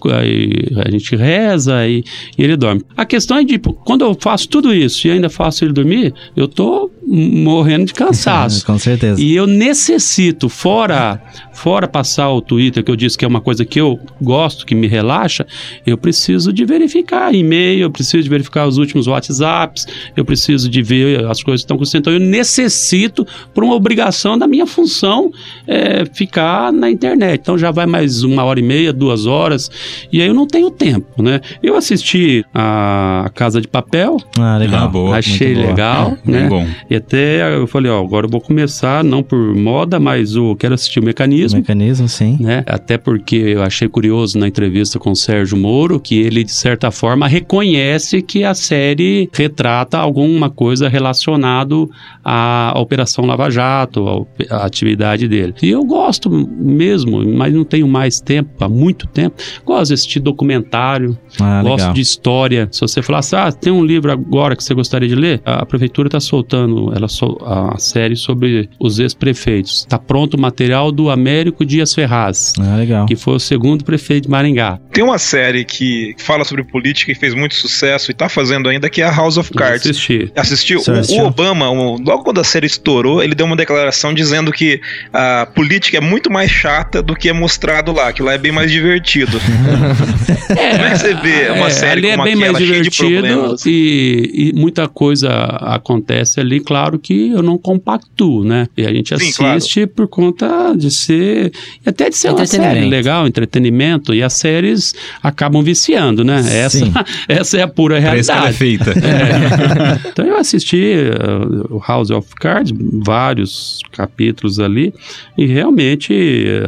a 0.86 0.91
gente 0.91 1.15
reza 1.15 1.88
e, 1.88 2.04
e 2.38 2.43
ele 2.43 2.58
dorme. 2.58 2.82
A 2.98 3.06
questão 3.06 3.38
é 3.38 3.45
tipo, 3.45 3.74
quando 3.74 4.04
eu 4.04 4.17
faço 4.19 4.50
tudo 4.50 4.74
isso 4.74 5.08
e 5.08 5.12
ainda 5.12 5.30
faço 5.30 5.63
ele 5.63 5.74
dormir, 5.74 6.13
eu 6.36 6.48
tô 6.48 6.89
morrendo 7.06 7.86
de 7.86 7.93
cansaço. 7.93 8.65
Com 8.65 8.80
certeza. 8.80 9.21
E 9.21 9.36
eu 9.36 9.45
necessito, 9.45 10.50
fora 10.50 11.21
fora 11.56 11.88
passar 11.88 12.30
o 12.32 12.41
Twitter, 12.41 12.84
que 12.84 12.91
eu 12.91 12.95
disse 12.95 13.17
que 13.17 13.24
é 13.24 13.28
uma 13.28 13.41
coisa 13.41 13.65
que 13.65 13.80
eu 13.80 13.98
gosto, 14.21 14.65
que 14.65 14.76
me 14.76 14.88
relaxa, 14.88 15.48
eu 15.86 15.98
preciso 15.98 16.52
de 16.52 16.65
verificar 16.65 17.34
e-mail, 17.34 17.84
eu 17.84 17.91
preciso 17.91 18.21
de 18.21 18.30
verificar 18.30 18.67
os 18.67 18.78
últimos 18.78 19.08
WhatsApps, 19.08 19.88
eu 20.15 20.26
preciso 20.26 20.69
de 20.69 20.84
ver 20.84 21.26
as 21.26 21.41
coisas 21.41 21.62
que 21.62 21.65
estão 21.65 21.76
acontecendo. 21.76 22.02
Então 22.02 22.13
eu 22.13 22.19
necessito, 22.19 23.26
por 23.54 23.63
uma 23.63 23.74
obrigação 23.74 24.38
da 24.38 24.45
minha 24.48 24.67
função, 24.67 25.32
é, 25.65 26.06
ficar 26.06 26.74
na 26.74 26.91
internet. 26.91 27.39
Então 27.39 27.58
já 27.58 27.71
vai 27.76 27.86
mais 27.86 28.24
uma 28.24 28.44
hora 28.44 28.60
e 28.60 28.64
meia, 28.64 28.92
duas 28.92 29.26
horas, 29.26 29.70
e 30.12 30.22
aí 30.22 30.28
eu 30.28 30.34
não 30.34 30.48
tenho 30.48 30.72
tempo, 30.72 31.22
né? 31.22 31.40
Eu 31.62 31.76
assisti 31.76 32.44
a 32.54 33.30
Casa 33.36 33.62
de 33.62 33.68
Papel, 33.68 34.18
Ah, 34.40 34.58
legal. 34.58 34.86
Ah, 34.86 34.88
boa. 34.88 35.18
achei 35.18 35.48
muito 35.50 35.60
boa. 35.60 35.70
legal, 35.70 36.18
Bem 36.26 36.36
né? 36.44 36.48
bom. 36.50 36.66
E 36.90 36.96
até 36.96 37.56
eu 37.58 37.68
falei, 37.68 37.92
ó, 37.92 38.02
agora 38.02 38.26
eu 38.26 38.30
vou 38.32 38.42
começar, 38.42 39.04
não 39.04 39.22
por 39.22 39.54
moda, 39.56 40.00
mas 40.00 40.36
eu 40.36 40.56
quero 40.58 40.74
assistir 40.74 41.00
o 41.00 41.04
O 41.04 41.06
mecanismo. 41.06 41.60
mecanismo, 41.60 42.08
sim. 42.08 42.38
Né? 42.40 42.64
Até 42.66 42.98
porque 42.98 43.36
eu 43.36 43.62
achei 43.62 43.88
curioso 43.88 44.40
na 44.40 44.48
entrevista 44.48 44.98
com 44.98 45.12
o 45.12 45.16
Sérgio 45.16 45.58
Moro 45.58 46.00
que 46.00 46.18
ele, 46.20 46.44
de 46.44 46.52
certa 46.54 46.90
forma, 46.92 47.28
reconhece 47.28 48.22
que 48.22 48.44
a 48.44 48.54
série 48.54 49.30
retrata 49.34 49.98
alguma 49.98 50.50
coisa 50.50 50.88
relacionado 50.88 51.90
à 52.24 52.74
Operação 52.78 53.26
Lava 53.26 53.50
Jato, 53.50 54.26
à 54.50 54.66
atividade 54.66 55.28
dele. 55.28 55.54
E 55.62 55.70
eu 55.70 55.84
gosto 55.84 56.30
mesmo, 56.30 57.24
mas 57.36 57.54
não 57.54 57.64
tenho 57.65 57.88
mais 57.88 58.19
tempo, 58.21 58.63
há 58.63 58.69
muito 58.69 59.08
tempo. 59.08 59.36
Gosto 59.65 59.88
de 59.89 59.93
assistir 59.95 60.19
documentário, 60.19 61.17
Ah, 61.41 61.62
Gosto 61.62 61.78
legal. 61.80 61.93
de 61.93 62.01
história. 62.01 62.67
Se 62.71 62.80
você 62.82 63.01
falasse, 63.01 63.36
ah, 63.36 63.51
tem 63.51 63.73
um 63.73 63.84
livro 63.84 64.12
agora 64.12 64.56
que 64.56 64.63
você 64.63 64.73
gostaria 64.73 65.10
de 65.10 65.15
ler, 65.15 65.41
a 65.43 65.65
prefeitura 65.65 66.08
está 66.08 66.19
soltando 66.19 66.93
ela 66.95 67.08
sol- 67.08 67.38
a 67.45 67.78
série 67.78 68.15
sobre 68.15 68.69
os 68.80 68.99
ex-prefeitos. 68.99 69.80
Está 69.82 69.97
pronto 69.99 70.36
o 70.36 70.39
material 70.39 70.91
do 70.91 71.10
Américo 71.10 71.65
Dias 71.65 71.93
Ferraz, 71.93 72.54
Ah, 72.60 72.78
legal. 72.78 73.06
que 73.06 73.15
foi 73.15 73.36
o 73.36 73.39
segundo 73.39 73.84
prefeito 73.84 74.23
de 74.25 74.30
Maringá. 74.30 74.80
Tem 74.95 75.03
uma 75.03 75.17
série 75.17 75.65
que 75.65 76.15
fala 76.17 76.45
sobre 76.45 76.63
política 76.63 77.12
e 77.12 77.15
fez 77.15 77.34
muito 77.34 77.53
sucesso 77.53 78.12
e 78.12 78.13
tá 78.13 78.29
fazendo 78.29 78.69
ainda, 78.69 78.89
que 78.89 79.01
é 79.01 79.05
a 79.05 79.12
House 79.12 79.36
of 79.36 79.51
Eu 79.53 79.60
Cards. 79.60 79.81
assisti. 79.86 80.31
Assistiu? 80.34 80.79
Você 80.79 80.91
O, 80.91 80.93
assistiu? 80.95 81.23
o 81.25 81.27
Obama, 81.27 81.69
o- 81.69 81.97
logo 82.01 82.23
quando 82.23 82.39
a 82.39 82.45
série 82.45 82.65
estourou, 82.65 83.21
ele 83.21 83.36
deu 83.36 83.45
uma 83.45 83.58
declaração 83.58 84.13
dizendo 84.13 84.53
que 84.53 84.79
a 85.12 85.45
política 85.53 85.97
é 85.97 85.99
muito 85.99 86.31
mais 86.31 86.49
chata 86.49 87.01
do 87.03 87.13
que 87.13 87.27
é 87.27 87.34
mostrado 87.34 87.91
lá, 87.91 88.13
que 88.13 88.21
lá 88.23 88.36
é 88.36 88.38
bem 88.38 88.53
mais 88.53 88.71
divertido. 88.71 89.38
Como 90.47 90.60
é 90.60 90.91
que 90.91 90.97
você 90.99 91.13
vê 91.15 91.49
uma 91.51 91.67
É, 91.67 91.69
série 91.71 91.91
ali 91.99 92.08
é 92.08 92.12
como 92.12 92.23
bem 92.23 92.34
aquela, 92.36 92.51
mais 92.53 92.65
divertido 92.65 93.55
e, 93.65 94.31
e 94.34 94.53
muita 94.53 94.88
coisa 94.88 95.29
acontece 95.62 96.39
ali, 96.39 96.62
claro 96.62 96.97
que 96.97 97.31
eu 97.31 97.41
não 97.43 97.58
compactuo, 97.58 98.45
né? 98.45 98.67
E 98.77 98.86
a 98.86 98.93
gente 98.93 99.10
Sim, 99.19 99.45
assiste 99.45 99.86
por 99.88 100.08
conta 100.08 100.73
de 100.75 100.89
ser, 100.89 101.51
e 101.86 101.89
até 101.89 102.10
de 102.10 102.15
ser 102.15 102.29
uma 102.29 102.45
série 102.45 102.86
legal, 102.88 103.27
entretenimento, 103.27 104.13
e 104.13 104.23
as 104.23 104.34
séries 104.34 104.85
acabam 105.21 105.62
viciando, 105.62 106.24
né? 106.24 106.43
Essa, 106.50 106.80
Sim. 106.80 106.93
essa 107.28 107.58
é 107.58 107.62
a 107.62 107.67
pura 107.67 107.98
é 107.98 108.00
realidade. 108.00 108.54
feita. 108.58 108.91
É. 108.91 110.06
Então 110.15 110.26
eu 110.26 110.38
assisti 110.38 110.93
uh, 110.95 111.76
o 111.76 111.82
House 111.86 112.10
of 112.10 112.34
Cards, 112.36 112.74
vários 113.06 113.82
capítulos 113.91 114.60
ali, 114.60 114.93
e 115.38 115.45
realmente 115.45 116.13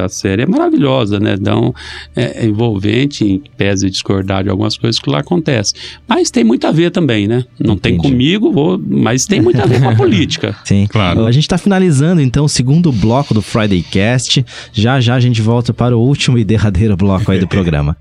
a 0.02 0.08
série 0.08 0.42
é 0.42 0.46
maravilhosa, 0.46 1.18
né? 1.18 1.34
Então 1.38 1.74
é, 2.14 2.44
é 2.44 2.46
envolvente, 2.46 3.24
em 3.24 3.42
pese 3.56 3.88
discordar 3.88 4.44
de 4.44 4.50
algumas 4.50 4.76
coisas 4.76 5.00
que 5.00 5.08
lá 5.08 5.20
acontecem. 5.20 5.78
Mas 6.06 6.30
tem 6.30 6.44
muito 6.44 6.66
a 6.66 6.70
ver 6.70 6.90
também, 6.90 7.26
né? 7.26 7.44
Não 7.58 7.76
tem 7.76 7.94
Entendi. 7.94 8.10
comigo, 8.10 8.52
vou, 8.52 8.80
mas 8.86 9.26
tem 9.26 9.40
muito 9.40 9.60
a 9.60 9.66
ver 9.66 9.80
com 9.80 9.88
a 9.88 9.94
política. 9.96 10.56
Sim. 10.64 10.86
Claro. 10.88 11.26
A 11.26 11.32
gente 11.32 11.48
tá 11.48 11.58
finalizando 11.58 12.20
então 12.20 12.44
o 12.44 12.48
segundo 12.48 12.92
bloco 12.92 13.32
do 13.32 13.42
Friday 13.42 13.82
Cast. 13.82 14.44
Já 14.72 15.00
já 15.00 15.14
a 15.14 15.20
gente 15.20 15.40
volta 15.40 15.72
para 15.72 15.96
o 15.96 16.00
último 16.00 16.38
e 16.38 16.44
derradeiro 16.44 16.96
bloco 16.96 17.30
aí 17.30 17.38
do 17.38 17.48
programa. 17.48 17.96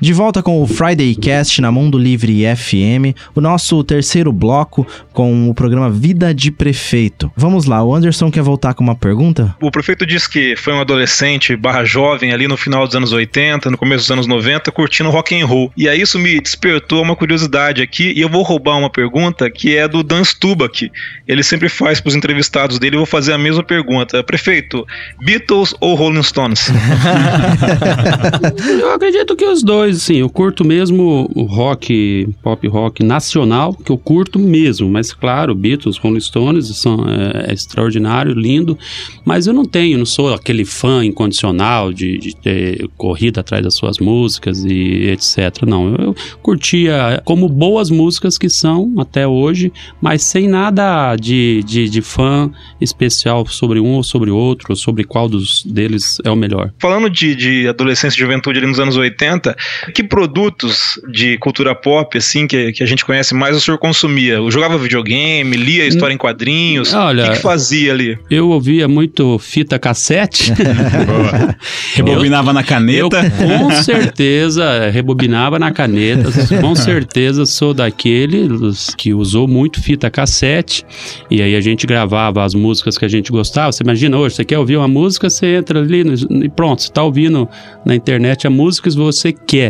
De 0.00 0.12
volta 0.12 0.42
com 0.42 0.60
o 0.60 0.66
Friday 0.66 1.14
Cast 1.14 1.60
na 1.60 1.70
Mundo 1.70 1.96
Livre 1.96 2.42
FM, 2.56 3.16
o 3.32 3.40
nosso 3.40 3.82
terceiro 3.84 4.32
bloco 4.32 4.84
com 5.12 5.48
o 5.48 5.54
programa 5.54 5.88
Vida 5.88 6.34
de 6.34 6.50
Prefeito. 6.50 7.30
Vamos 7.36 7.66
lá, 7.66 7.82
o 7.82 7.94
Anderson 7.94 8.28
quer 8.28 8.42
voltar 8.42 8.74
com 8.74 8.82
uma 8.82 8.96
pergunta? 8.96 9.54
O 9.62 9.70
prefeito 9.70 10.04
disse 10.04 10.28
que 10.28 10.56
foi 10.56 10.72
um 10.72 10.80
adolescente 10.80 11.56
barra 11.56 11.84
jovem 11.84 12.32
ali 12.32 12.48
no 12.48 12.56
final 12.56 12.86
dos 12.86 12.96
anos 12.96 13.12
80, 13.12 13.70
no 13.70 13.78
começo 13.78 14.02
dos 14.02 14.10
anos 14.10 14.26
90, 14.26 14.72
curtindo 14.72 15.10
rock 15.10 15.40
and 15.40 15.46
roll. 15.46 15.72
E 15.76 15.88
aí 15.88 16.00
isso 16.00 16.18
me 16.18 16.40
despertou 16.40 17.00
uma 17.00 17.14
curiosidade 17.14 17.80
aqui, 17.80 18.12
e 18.16 18.20
eu 18.20 18.28
vou 18.28 18.42
roubar 18.42 18.76
uma 18.76 18.90
pergunta 18.90 19.48
que 19.48 19.76
é 19.76 19.86
do 19.86 20.02
Dan 20.02 20.24
Stubach. 20.24 20.90
Ele 21.26 21.42
sempre 21.44 21.68
faz 21.68 22.00
para 22.00 22.08
os 22.08 22.16
entrevistados 22.16 22.80
dele, 22.80 22.96
eu 22.96 23.00
vou 23.00 23.06
fazer 23.06 23.32
a 23.32 23.38
mesma 23.38 23.62
pergunta. 23.62 24.24
Prefeito, 24.24 24.84
Beatles 25.24 25.72
ou 25.80 25.94
Rolling 25.94 26.22
Stones? 26.22 26.68
Eu 28.80 28.92
acredito 28.92 29.36
que 29.36 29.44
os 29.44 29.62
dois, 29.62 29.83
sim. 29.92 30.16
Eu 30.16 30.30
curto 30.30 30.64
mesmo 30.64 31.30
o 31.34 31.42
rock, 31.42 32.28
pop 32.42 32.66
rock 32.68 33.02
nacional, 33.02 33.74
que 33.74 33.90
eu 33.90 33.98
curto 33.98 34.38
mesmo. 34.38 34.88
Mas, 34.88 35.12
claro, 35.12 35.54
Beatles, 35.54 35.96
Rolling 35.96 36.20
Stones 36.20 36.66
são 36.76 37.04
é, 37.08 37.50
é 37.50 37.52
extraordinário, 37.52 38.32
lindo. 38.32 38.78
Mas 39.24 39.46
eu 39.46 39.52
não 39.52 39.64
tenho, 39.64 39.98
não 39.98 40.06
sou 40.06 40.32
aquele 40.32 40.64
fã 40.64 41.04
incondicional 41.04 41.92
de, 41.92 42.18
de 42.18 42.36
ter 42.36 42.88
corrido 42.96 43.38
atrás 43.38 43.62
das 43.62 43.74
suas 43.74 43.98
músicas 43.98 44.64
e 44.64 45.10
etc. 45.10 45.64
Não, 45.66 45.88
eu, 45.88 45.96
eu 46.06 46.16
curtia 46.42 47.20
como 47.24 47.48
boas 47.48 47.90
músicas 47.90 48.38
que 48.38 48.48
são 48.48 48.94
até 48.98 49.26
hoje, 49.26 49.72
mas 50.00 50.22
sem 50.22 50.48
nada 50.48 51.16
de, 51.16 51.62
de, 51.64 51.88
de 51.88 52.02
fã 52.02 52.50
especial 52.80 53.46
sobre 53.46 53.80
um 53.80 53.94
ou 53.94 54.02
sobre 54.02 54.30
outro, 54.30 54.68
ou 54.70 54.76
sobre 54.76 55.04
qual 55.04 55.28
dos 55.28 55.64
deles 55.64 56.18
é 56.24 56.30
o 56.30 56.36
melhor. 56.36 56.72
Falando 56.78 57.10
de, 57.10 57.34
de 57.34 57.68
adolescência 57.68 58.16
e 58.16 58.20
juventude 58.20 58.58
ali 58.58 58.66
nos 58.66 58.78
anos 58.78 58.96
80, 58.96 59.56
que 59.94 60.02
produtos 60.02 61.00
de 61.10 61.36
cultura 61.38 61.74
pop, 61.74 62.16
assim, 62.18 62.46
que, 62.46 62.72
que 62.72 62.82
a 62.82 62.86
gente 62.86 63.04
conhece 63.04 63.34
mais, 63.34 63.56
o 63.56 63.60
senhor 63.60 63.78
consumia? 63.78 64.34
Eu 64.34 64.50
jogava 64.50 64.76
videogame, 64.78 65.56
lia 65.56 65.86
história 65.86 66.14
em 66.14 66.18
quadrinhos? 66.18 66.92
Olha, 66.94 67.24
o 67.24 67.28
que, 67.30 67.36
que 67.36 67.42
fazia 67.42 67.92
ali? 67.92 68.18
Eu 68.30 68.48
ouvia 68.50 68.86
muito 68.88 69.38
fita 69.38 69.78
cassete. 69.78 70.52
Boa. 71.06 71.56
Rebobinava 71.94 72.52
na 72.52 72.60
Eu 72.60 72.64
caneta. 72.66 73.30
com 73.30 73.70
certeza 73.82 74.90
rebobinava 74.90 75.58
na 75.58 75.70
caneta. 75.72 76.30
Com 76.60 76.74
certeza 76.74 77.46
sou 77.46 77.72
daqueles 77.74 78.94
que 78.96 79.12
usou 79.14 79.46
muito 79.48 79.80
fita 79.82 80.10
cassete. 80.10 80.84
E 81.30 81.40
aí 81.42 81.54
a 81.56 81.60
gente 81.60 81.86
gravava 81.86 82.44
as 82.44 82.54
músicas 82.54 82.98
que 82.98 83.04
a 83.04 83.08
gente 83.08 83.30
gostava. 83.30 83.72
Você 83.72 83.82
imagina 83.82 84.16
hoje, 84.16 84.36
você 84.36 84.44
quer 84.44 84.58
ouvir 84.58 84.76
uma 84.76 84.88
música, 84.88 85.28
você 85.30 85.54
entra 85.56 85.80
ali 85.80 86.04
no- 86.04 86.44
e 86.44 86.48
pronto, 86.48 86.82
você 86.82 86.88
está 86.88 87.02
ouvindo 87.02 87.48
na 87.84 87.94
internet 87.94 88.46
a 88.46 88.50
música 88.50 88.90
que 88.90 88.96
você 88.96 89.32
quer. 89.32 89.63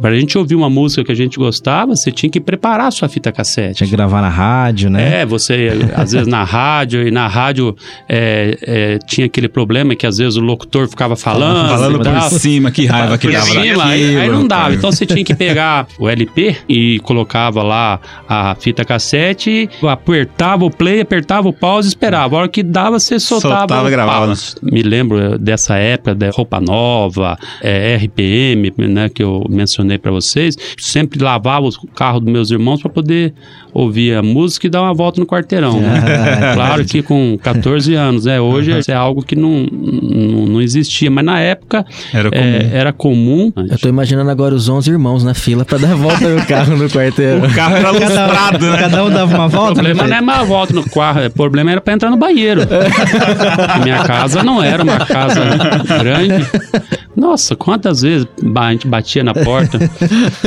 Para 0.00 0.10
a 0.10 0.18
gente 0.18 0.36
ouvir 0.36 0.54
uma 0.54 0.68
música 0.68 1.04
que 1.04 1.12
a 1.12 1.14
gente 1.14 1.38
gostava, 1.38 1.94
você 1.94 2.10
tinha 2.10 2.30
que 2.30 2.40
preparar 2.40 2.88
a 2.88 2.90
sua 2.90 3.08
fita 3.08 3.30
cassete. 3.32 3.78
Tinha 3.78 3.88
que 3.88 3.96
gravar 3.96 4.20
na 4.20 4.28
rádio, 4.28 4.90
né? 4.90 5.20
É, 5.20 5.26
você, 5.26 5.70
às 5.94 6.12
vezes 6.12 6.26
na 6.26 6.44
rádio, 6.44 7.06
e 7.06 7.10
na 7.10 7.26
rádio 7.26 7.76
é, 8.08 8.58
é, 8.62 8.98
tinha 9.06 9.26
aquele 9.26 9.48
problema 9.48 9.94
que 9.94 10.06
às 10.06 10.18
vezes 10.18 10.36
o 10.36 10.40
locutor 10.40 10.88
ficava 10.88 11.16
falando. 11.16 11.68
Falando 11.68 11.98
por 11.98 12.04
tal. 12.04 12.30
cima, 12.30 12.70
que 12.70 12.86
raiva 12.86 13.16
que 13.18 13.26
Por 13.28 13.32
dava 13.32 13.46
cima, 13.46 13.84
aí, 13.84 14.16
aí 14.16 14.28
não 14.28 14.46
dava. 14.46 14.62
cara. 14.64 14.74
Então 14.74 14.92
você 14.92 15.06
tinha 15.06 15.24
que 15.24 15.34
pegar 15.34 15.86
o 15.98 16.08
LP 16.08 16.56
e 16.68 16.98
colocava 17.00 17.62
lá 17.62 18.00
a 18.28 18.54
fita 18.54 18.84
cassete, 18.84 19.68
apertava 19.88 20.64
o 20.64 20.70
play, 20.70 21.00
apertava 21.00 21.48
o 21.48 21.52
pause 21.52 21.88
e 21.88 21.90
esperava. 21.90 22.36
A 22.36 22.38
hora 22.40 22.48
que 22.48 22.62
dava, 22.62 22.98
você 22.98 23.18
soltava. 23.18 23.58
Soltava 23.60 23.88
e 23.88 23.90
gravava. 23.90 24.32
Me 24.62 24.82
lembro 24.82 25.18
eh, 25.18 25.38
dessa 25.38 25.76
época 25.76 26.14
da 26.14 26.30
roupa 26.30 26.60
nova, 26.60 27.38
eh, 27.62 27.96
RPM, 27.96 28.72
né, 28.78 29.08
que 29.08 29.23
eu 29.24 29.44
mencionei 29.48 29.98
pra 29.98 30.10
vocês. 30.12 30.56
Sempre 30.78 31.22
lavava 31.22 31.66
o 31.66 31.88
carro 31.88 32.20
dos 32.20 32.32
meus 32.32 32.50
irmãos 32.50 32.80
pra 32.80 32.90
poder 32.90 33.34
ouvir 33.74 34.14
a 34.16 34.22
música 34.22 34.68
e 34.68 34.70
dar 34.70 34.82
uma 34.82 34.94
volta 34.94 35.20
no 35.20 35.26
quarteirão. 35.26 35.80
né? 35.80 36.00
claro 36.54 36.84
que 36.84 37.02
com 37.02 37.36
14 37.42 37.94
anos, 37.94 38.24
né? 38.24 38.40
Hoje 38.40 38.78
isso 38.78 38.90
é 38.90 38.94
algo 38.94 39.22
que 39.22 39.34
não, 39.34 39.66
não, 39.70 40.46
não 40.46 40.62
existia, 40.62 41.10
mas 41.10 41.24
na 41.24 41.40
época 41.40 41.84
Era 42.12 42.30
comum. 42.30 42.40
é, 42.42 42.70
era 42.72 42.92
comum. 42.92 43.52
Eu 43.70 43.78
tô 43.78 43.88
imaginando 43.88 44.30
agora 44.30 44.54
os 44.54 44.68
11 44.68 44.90
irmãos 44.90 45.24
na 45.24 45.34
fila 45.34 45.64
pra 45.64 45.76
dar 45.76 45.92
a 45.92 45.96
volta 45.96 46.28
no 46.28 46.46
carro 46.46 46.76
no 46.76 46.88
quarteiro. 46.88 47.44
O 47.44 47.52
carro 47.54 47.76
era 47.76 47.90
lustrado, 47.90 48.70
né? 48.70 48.76
Cada 48.78 49.04
um 49.04 49.10
dava 49.10 49.34
uma 49.34 49.46
O 49.46 49.48
volta. 49.50 49.74
problema 49.74 50.02
né? 50.04 50.08
não 50.10 50.16
é 50.16 50.20
mais 50.20 50.48
volta 50.48 50.72
no 50.72 50.88
carro, 50.88 51.26
o 51.26 51.30
problema 51.30 51.72
era 51.72 51.80
pra 51.80 51.94
entrar 51.94 52.10
no 52.10 52.16
banheiro. 52.16 52.60
Minha 53.82 54.04
casa 54.04 54.42
não 54.42 54.62
era 54.62 54.82
uma 54.82 54.98
casa 55.04 55.40
grande. 56.00 56.46
Nossa, 57.16 57.54
quantas 57.56 58.02
vezes 58.02 58.26
a 58.56 58.72
gente 58.72 58.86
batia 58.86 59.22
na 59.24 59.32
porta. 59.34 59.78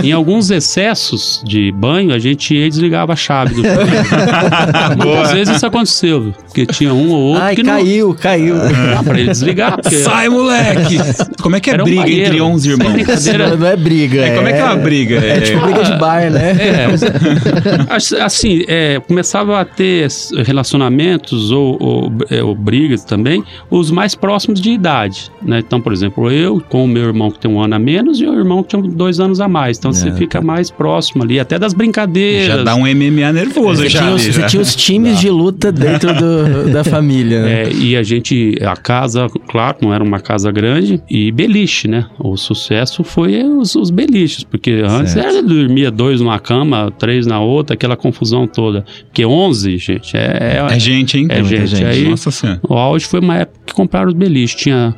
Em 0.04 0.12
alguns 0.12 0.50
excessos 0.52 1.42
de 1.46 1.72
banho, 1.72 2.14
a 2.14 2.20
gente 2.20 2.54
ia 2.56 2.66
e 2.68 2.70
desligava 2.70 3.14
a 3.14 3.16
chave 3.18 3.56
do. 3.56 3.62
Muitas 4.98 5.32
vezes 5.34 5.56
isso 5.58 5.66
aconteceu, 5.66 6.34
porque 6.46 6.66
tinha 6.66 6.94
um 6.94 7.10
ou 7.12 7.22
outro 7.30 7.44
Ai, 7.44 7.56
que 7.56 7.64
não... 7.64 7.74
caiu, 7.74 8.14
caiu. 8.20 8.56
Dá 8.58 9.04
pra 9.04 9.20
ele 9.20 9.30
desligar, 9.30 9.82
porque... 9.82 9.98
Sai, 9.98 10.30
moleque! 10.30 10.98
Como 11.42 11.56
é 11.56 11.60
que 11.60 11.70
é 11.70 11.74
Era 11.74 11.84
um 11.84 11.86
briga 11.86 12.02
banheiro, 12.04 12.26
entre 12.28 12.42
11 12.42 12.64
sem 12.64 12.72
irmãos? 12.72 12.94
brincadeira. 12.94 13.50
Não, 13.50 13.58
não 13.58 13.68
é 13.68 13.76
briga. 13.76 14.22
É, 14.22 14.36
como 14.36 14.48
é 14.48 14.54
que 14.54 14.60
é 14.60 14.64
uma 14.64 14.76
briga? 14.76 15.16
É 15.18 15.40
tipo 15.42 15.62
briga 15.62 15.84
de 15.84 15.94
bar, 15.98 16.30
né? 16.32 16.56
É, 16.60 18.24
assim, 18.24 18.64
é, 18.68 19.00
começava 19.08 19.60
a 19.60 19.66
ter 19.66 20.08
relacionamentos 20.46 21.52
ou, 21.52 21.78
ou, 21.80 22.12
é, 22.30 22.44
ou 22.44 22.56
brigas 22.56 23.04
também, 23.04 23.44
os 23.70 23.92
mais 23.92 24.16
próximos 24.16 24.60
de 24.62 24.72
idade, 24.72 25.32
né? 25.42 25.60
Então, 25.60 25.80
por 25.82 25.94
exemplo, 25.94 26.32
eu 26.32 26.62
com 26.70 26.84
o 26.84 26.88
meu 26.88 27.04
irmão 27.04 27.32
que 27.32 27.40
tem 27.40 27.50
um 27.50 27.62
ano 27.62 27.76
a 27.76 27.80
menos 27.80 28.20
e 28.20 28.26
o 28.26 28.34
irmão 28.34 28.64
que 28.64 28.70
tinha 28.70 28.82
dois 28.82 29.20
anos 29.20 29.40
a 29.40 29.48
mais. 29.48 29.78
Então, 29.78 29.92
você 29.94 30.10
É, 30.10 30.12
fica 30.14 30.42
mais 30.42 30.70
próximo 30.72 31.24
ali, 31.24 31.40
até 31.40 31.60
das 31.60 31.74
brincadeiras. 31.74 32.48
Já 32.58 32.64
dá 32.64 32.76
um 32.76 32.88
MMA 33.12 33.32
nervoso 33.34 33.82
Você 33.82 33.90
já. 33.90 34.00
tinha, 34.00 34.12
ali, 34.12 34.20
você 34.22 34.32
já. 34.32 34.48
tinha 34.48 34.62
os 34.62 34.76
times 34.76 35.20
de 35.20 35.30
luta 35.30 35.72
dentro 35.72 36.14
do- 36.14 36.72
da 36.72 36.84
família, 36.86 37.42
né? 37.42 37.64
É, 37.64 37.72
e 37.72 37.96
a 37.96 38.04
gente, 38.04 38.58
a 38.62 38.76
casa, 38.76 39.28
claro, 39.48 39.78
não 39.82 39.94
era 39.94 40.04
uma 40.04 40.20
casa 40.20 40.52
grande, 40.52 41.02
e 41.10 41.32
beliche, 41.32 41.88
né? 41.88 42.06
O 42.20 42.36
sucesso 42.38 43.04
foi 43.04 43.44
os, 43.44 43.76
os 43.76 43.90
beliches, 43.90 44.44
porque 44.44 44.84
antes 44.88 45.14
Certo. 45.14 45.28
era 45.28 45.44
dormia 45.44 45.90
dois 45.92 46.22
numa 46.22 46.40
cama, 46.40 46.92
três 46.98 47.26
na 47.26 47.40
outra, 47.40 47.74
aquela 47.74 47.96
confusão 47.96 48.48
toda. 48.48 48.86
Porque 49.06 49.26
11, 49.26 49.78
gente, 49.78 50.16
é, 50.16 50.64
É 50.72 50.80
gente, 50.80 51.18
hein? 51.18 51.28
É 51.30 51.44
gente, 51.44 51.68
gente. 51.68 51.84
aí 51.86 52.10
Nossa 52.10 52.32
senhora. 52.32 52.60
o 52.68 52.74
auge 52.74 53.06
foi 53.06 53.20
uma 53.20 53.38
época 53.38 53.60
que 53.66 53.74
compraram 53.74 54.08
os 54.08 54.14
beliches. 54.14 54.60
Tinha 54.60 54.96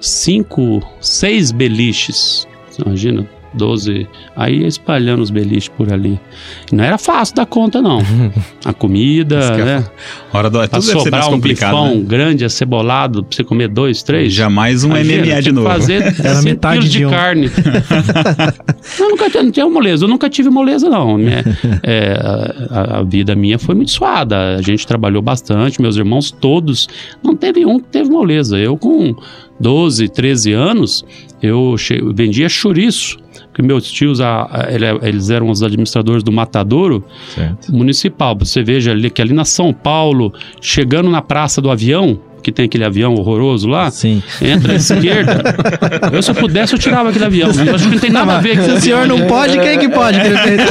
cinco, 0.00 0.80
seis 1.00 1.52
beliches. 1.52 2.46
Você 2.70 2.82
imagina? 2.82 3.26
12. 3.54 4.06
Aí 4.36 4.60
ia 4.60 4.66
espalhando 4.66 5.22
os 5.22 5.30
beliches 5.30 5.68
por 5.68 5.92
ali. 5.92 6.18
Não 6.72 6.84
era 6.84 6.96
fácil 6.98 7.34
dar 7.36 7.46
conta, 7.46 7.80
não. 7.82 7.98
A 8.64 8.72
comida, 8.72 9.36
é 9.36 9.64
né? 9.64 9.84
Hora 10.32 10.48
do... 10.50 10.58
Pra 10.58 10.68
Tudo 10.68 10.86
deve 10.86 10.98
sobrar 11.00 11.32
um 11.32 11.40
bifão 11.40 11.96
né? 11.96 12.02
grande, 12.06 12.44
acebolado, 12.44 13.24
pra 13.24 13.36
você 13.36 13.42
comer 13.44 13.68
dois, 13.68 14.02
três. 14.02 14.32
Jamais 14.32 14.84
um 14.84 14.88
Imagina, 14.90 15.26
MMA 15.26 15.42
de 15.42 15.52
novo. 15.52 15.68
Fazer 15.68 16.02
Era 16.20 16.34
100 16.36 16.44
metade 16.44 16.76
quilos 16.78 16.92
de 16.92 16.98
de 16.98 17.06
um. 17.06 17.10
carne. 17.10 17.50
eu 18.98 19.08
nunca 19.10 19.30
tive, 19.30 19.42
não 19.44 19.50
tinha 19.50 19.68
moleza, 19.68 20.04
eu 20.04 20.08
nunca 20.08 20.28
tive 20.30 20.50
moleza, 20.50 20.88
não. 20.88 21.16
Minha- 21.18 21.44
é, 21.82 22.18
a, 22.70 22.98
a 22.98 23.02
vida 23.02 23.34
minha 23.34 23.58
foi 23.58 23.74
muito 23.74 23.90
suada. 23.90 24.56
A 24.56 24.62
gente 24.62 24.86
trabalhou 24.86 25.22
bastante, 25.22 25.80
meus 25.80 25.96
irmãos 25.96 26.30
todos. 26.30 26.88
Não 27.22 27.34
teve 27.36 27.64
um 27.66 27.78
que 27.80 27.88
teve 27.88 28.10
moleza. 28.10 28.58
Eu, 28.58 28.76
com 28.76 29.14
12, 29.58 30.08
13 30.08 30.52
anos, 30.52 31.04
eu 31.42 31.76
che- 31.78 32.00
vendia 32.14 32.48
chouriço. 32.48 33.18
Porque 33.50 33.62
meus 33.62 33.90
tios, 33.90 34.20
a- 34.20 34.48
a- 34.50 34.72
ele- 34.72 34.86
eles 35.02 35.28
eram 35.28 35.50
os 35.50 35.62
administradores 35.62 36.22
do 36.22 36.30
Matadouro 36.30 37.04
Certo. 37.34 37.74
municipal. 37.74 38.36
Você 38.38 38.62
veja 38.62 38.92
ali 38.92 39.10
que 39.10 39.20
ali 39.20 39.32
na 39.32 39.44
São 39.44 39.72
Paulo, 39.72 40.32
chegando 40.60 41.10
na 41.10 41.20
Praça 41.20 41.60
do 41.60 41.68
Avião, 41.70 42.20
que 42.40 42.50
tem 42.52 42.64
aquele 42.66 42.84
avião 42.84 43.14
horroroso 43.14 43.68
lá, 43.68 43.90
Sim. 43.90 44.22
entra 44.40 44.72
à 44.72 44.76
esquerda. 44.76 45.42
Eu, 46.12 46.22
se 46.22 46.30
eu 46.30 46.34
pudesse, 46.34 46.74
eu 46.74 46.78
tirava 46.78 47.10
aquele 47.10 47.24
avião. 47.24 47.50
Eu 47.66 47.74
acho 47.74 47.84
que 47.84 47.90
não 47.94 47.98
tem 47.98 48.10
nada 48.10 48.36
a 48.36 48.40
ver 48.40 48.56
com 48.56 48.64
Se 48.64 48.70
o 48.72 48.80
senhor 48.80 49.06
não 49.06 49.26
pode, 49.26 49.58
quem 49.58 49.78
que 49.78 49.88
pode, 49.88 50.18
prefeito? 50.20 50.62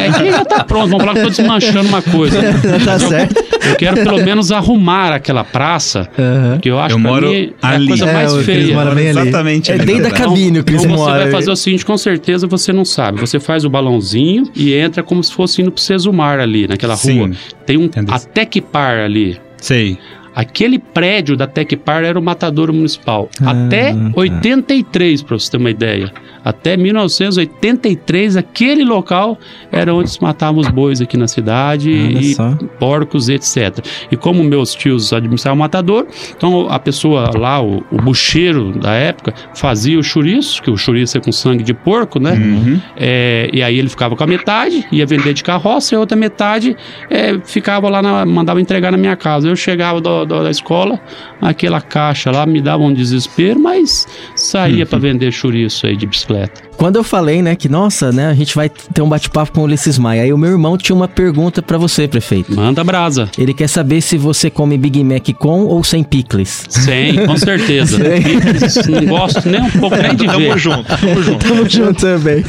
É 0.00 0.12
que 0.18 0.30
já 0.30 0.44
tá 0.44 0.64
pronto, 0.64 0.88
vamos 0.88 1.04
falar 1.04 1.12
que 1.14 1.18
eu 1.20 1.24
tô 1.24 1.30
desmanchando 1.30 1.88
uma 1.88 2.02
coisa. 2.02 2.38
tá 2.84 2.98
certo. 2.98 3.44
Eu 3.68 3.76
quero 3.76 3.96
pelo 3.96 4.24
menos 4.24 4.50
arrumar 4.52 5.12
aquela 5.12 5.44
praça, 5.44 6.08
Aham. 6.18 6.58
que 6.60 6.70
eu 6.70 6.78
acho 6.78 6.96
Eu 6.96 7.02
que 7.02 7.08
ali 7.08 7.54
é 7.62 7.66
a 7.66 7.86
coisa 7.88 8.06
É, 8.06 8.12
mais 8.12 8.36
feia. 8.44 8.74
mora 8.74 8.94
bem 8.94 9.10
ali. 9.10 9.20
Exatamente. 9.28 9.70
É 9.70 9.74
ali, 9.74 9.84
dentro 9.86 10.02
da 10.04 10.08
verdade. 10.10 10.28
cabine 10.28 10.58
o 10.60 10.64
Cris 10.64 10.82
Então 10.84 10.96
você 10.96 11.02
mora. 11.04 11.22
vai 11.24 11.30
fazer 11.30 11.50
o 11.50 11.56
seguinte, 11.56 11.84
com 11.84 11.96
certeza 11.98 12.46
você 12.46 12.72
não 12.72 12.84
sabe. 12.84 13.20
Você 13.20 13.38
faz 13.40 13.64
o 13.64 13.70
balãozinho 13.70 14.44
e 14.54 14.74
entra 14.74 15.02
como 15.02 15.22
se 15.22 15.32
fosse 15.32 15.60
indo 15.62 15.70
pro 15.72 15.82
Sesumar 15.82 16.38
ali, 16.40 16.66
naquela 16.66 16.96
Sim. 16.96 17.18
rua. 17.18 17.30
Tem 17.66 17.76
um 17.76 17.84
Entendi. 17.84 18.10
a 18.12 18.18
Tecpar 18.18 18.98
ali. 19.00 19.38
Sei. 19.60 19.98
Aquele 20.38 20.78
prédio 20.78 21.36
da 21.36 21.48
Tecpar 21.48 22.04
era 22.04 22.16
o 22.16 22.22
matadouro 22.22 22.72
municipal. 22.72 23.28
Ah, 23.42 23.50
Até 23.66 23.92
tá. 23.92 23.98
83, 24.14 25.22
para 25.22 25.36
você 25.36 25.50
ter 25.50 25.56
uma 25.56 25.68
ideia. 25.70 26.12
Até 26.44 26.76
1983, 26.76 28.36
aquele 28.36 28.84
local 28.84 29.36
era 29.72 29.92
onde 29.92 30.10
se 30.10 30.22
matavam 30.22 30.60
os 30.60 30.68
bois 30.68 31.00
aqui 31.00 31.16
na 31.16 31.26
cidade 31.26 31.90
Olha 31.90 32.18
e 32.20 32.34
só. 32.34 32.56
porcos, 32.78 33.28
etc. 33.28 33.84
E 34.12 34.16
como 34.16 34.42
meus 34.44 34.74
tios 34.74 35.12
administravam 35.12 35.56
o 35.56 35.58
matador, 35.58 36.06
então 36.36 36.68
a 36.70 36.78
pessoa 36.78 37.30
lá, 37.36 37.60
o, 37.60 37.82
o 37.90 37.96
bucheiro 38.00 38.72
da 38.78 38.92
época, 38.92 39.34
fazia 39.54 39.98
o 39.98 40.02
chouriço, 40.04 40.62
que 40.62 40.70
o 40.70 40.76
chouriço 40.76 41.18
é 41.18 41.20
com 41.20 41.32
sangue 41.32 41.64
de 41.64 41.74
porco, 41.74 42.20
né? 42.20 42.32
Uhum. 42.34 42.80
É, 42.96 43.50
e 43.52 43.62
aí 43.62 43.76
ele 43.78 43.88
ficava 43.88 44.14
com 44.14 44.22
a 44.22 44.26
metade, 44.26 44.86
ia 44.92 45.04
vender 45.04 45.34
de 45.34 45.42
carroça, 45.42 45.94
e 45.94 45.96
a 45.96 46.00
outra 46.00 46.16
metade 46.16 46.76
é, 47.10 47.38
ficava 47.44 47.88
lá, 47.90 48.00
na, 48.00 48.24
mandava 48.24 48.60
entregar 48.60 48.92
na 48.92 48.98
minha 48.98 49.16
casa. 49.16 49.48
Eu 49.48 49.56
chegava 49.56 50.00
do- 50.00 50.27
do- 50.28 50.42
da 50.44 50.50
escola, 50.50 51.00
aquela 51.40 51.80
caixa 51.80 52.30
lá 52.30 52.46
me 52.46 52.60
dava 52.60 52.82
um 52.84 52.92
desespero, 52.92 53.58
mas 53.58 54.06
saía 54.36 54.86
para 54.86 54.98
vender 54.98 55.32
chouriço 55.32 55.86
aí 55.86 55.96
de 55.96 56.06
bicicleta. 56.06 56.68
Quando 56.76 56.94
eu 56.94 57.02
falei, 57.02 57.42
né, 57.42 57.56
que 57.56 57.68
nossa, 57.68 58.12
né, 58.12 58.28
a 58.28 58.34
gente 58.34 58.54
vai 58.54 58.68
ter 58.68 59.02
um 59.02 59.08
bate-papo 59.08 59.50
com 59.50 59.62
o 59.62 59.64
Ulisses 59.64 59.98
Maia, 59.98 60.22
aí 60.22 60.32
o 60.32 60.38
meu 60.38 60.52
irmão 60.52 60.76
tinha 60.78 60.94
uma 60.94 61.08
pergunta 61.08 61.60
pra 61.60 61.76
você, 61.76 62.06
prefeito. 62.06 62.54
Manda 62.54 62.84
brasa. 62.84 63.28
Ele 63.36 63.52
quer 63.52 63.68
saber 63.68 64.00
se 64.00 64.16
você 64.16 64.48
come 64.48 64.78
Big 64.78 65.02
Mac 65.02 65.28
com 65.40 65.64
ou 65.64 65.82
sem 65.82 66.04
picles. 66.04 66.66
Sem, 66.68 67.26
com 67.26 67.34
certeza. 67.36 67.98
Picles, 67.98 68.86
Não 68.86 69.06
gosto 69.06 69.48
nem 69.48 69.60
um 69.60 69.70
pouco 69.70 69.96
nem 69.96 70.14
de 70.14 70.26
Tamo 70.26 70.38
ver. 70.38 70.56
junto, 70.58 70.84
tamo 70.84 71.20
junto. 71.22 71.48
Tamo 71.48 71.68
junto 71.68 72.00
também. 72.00 72.44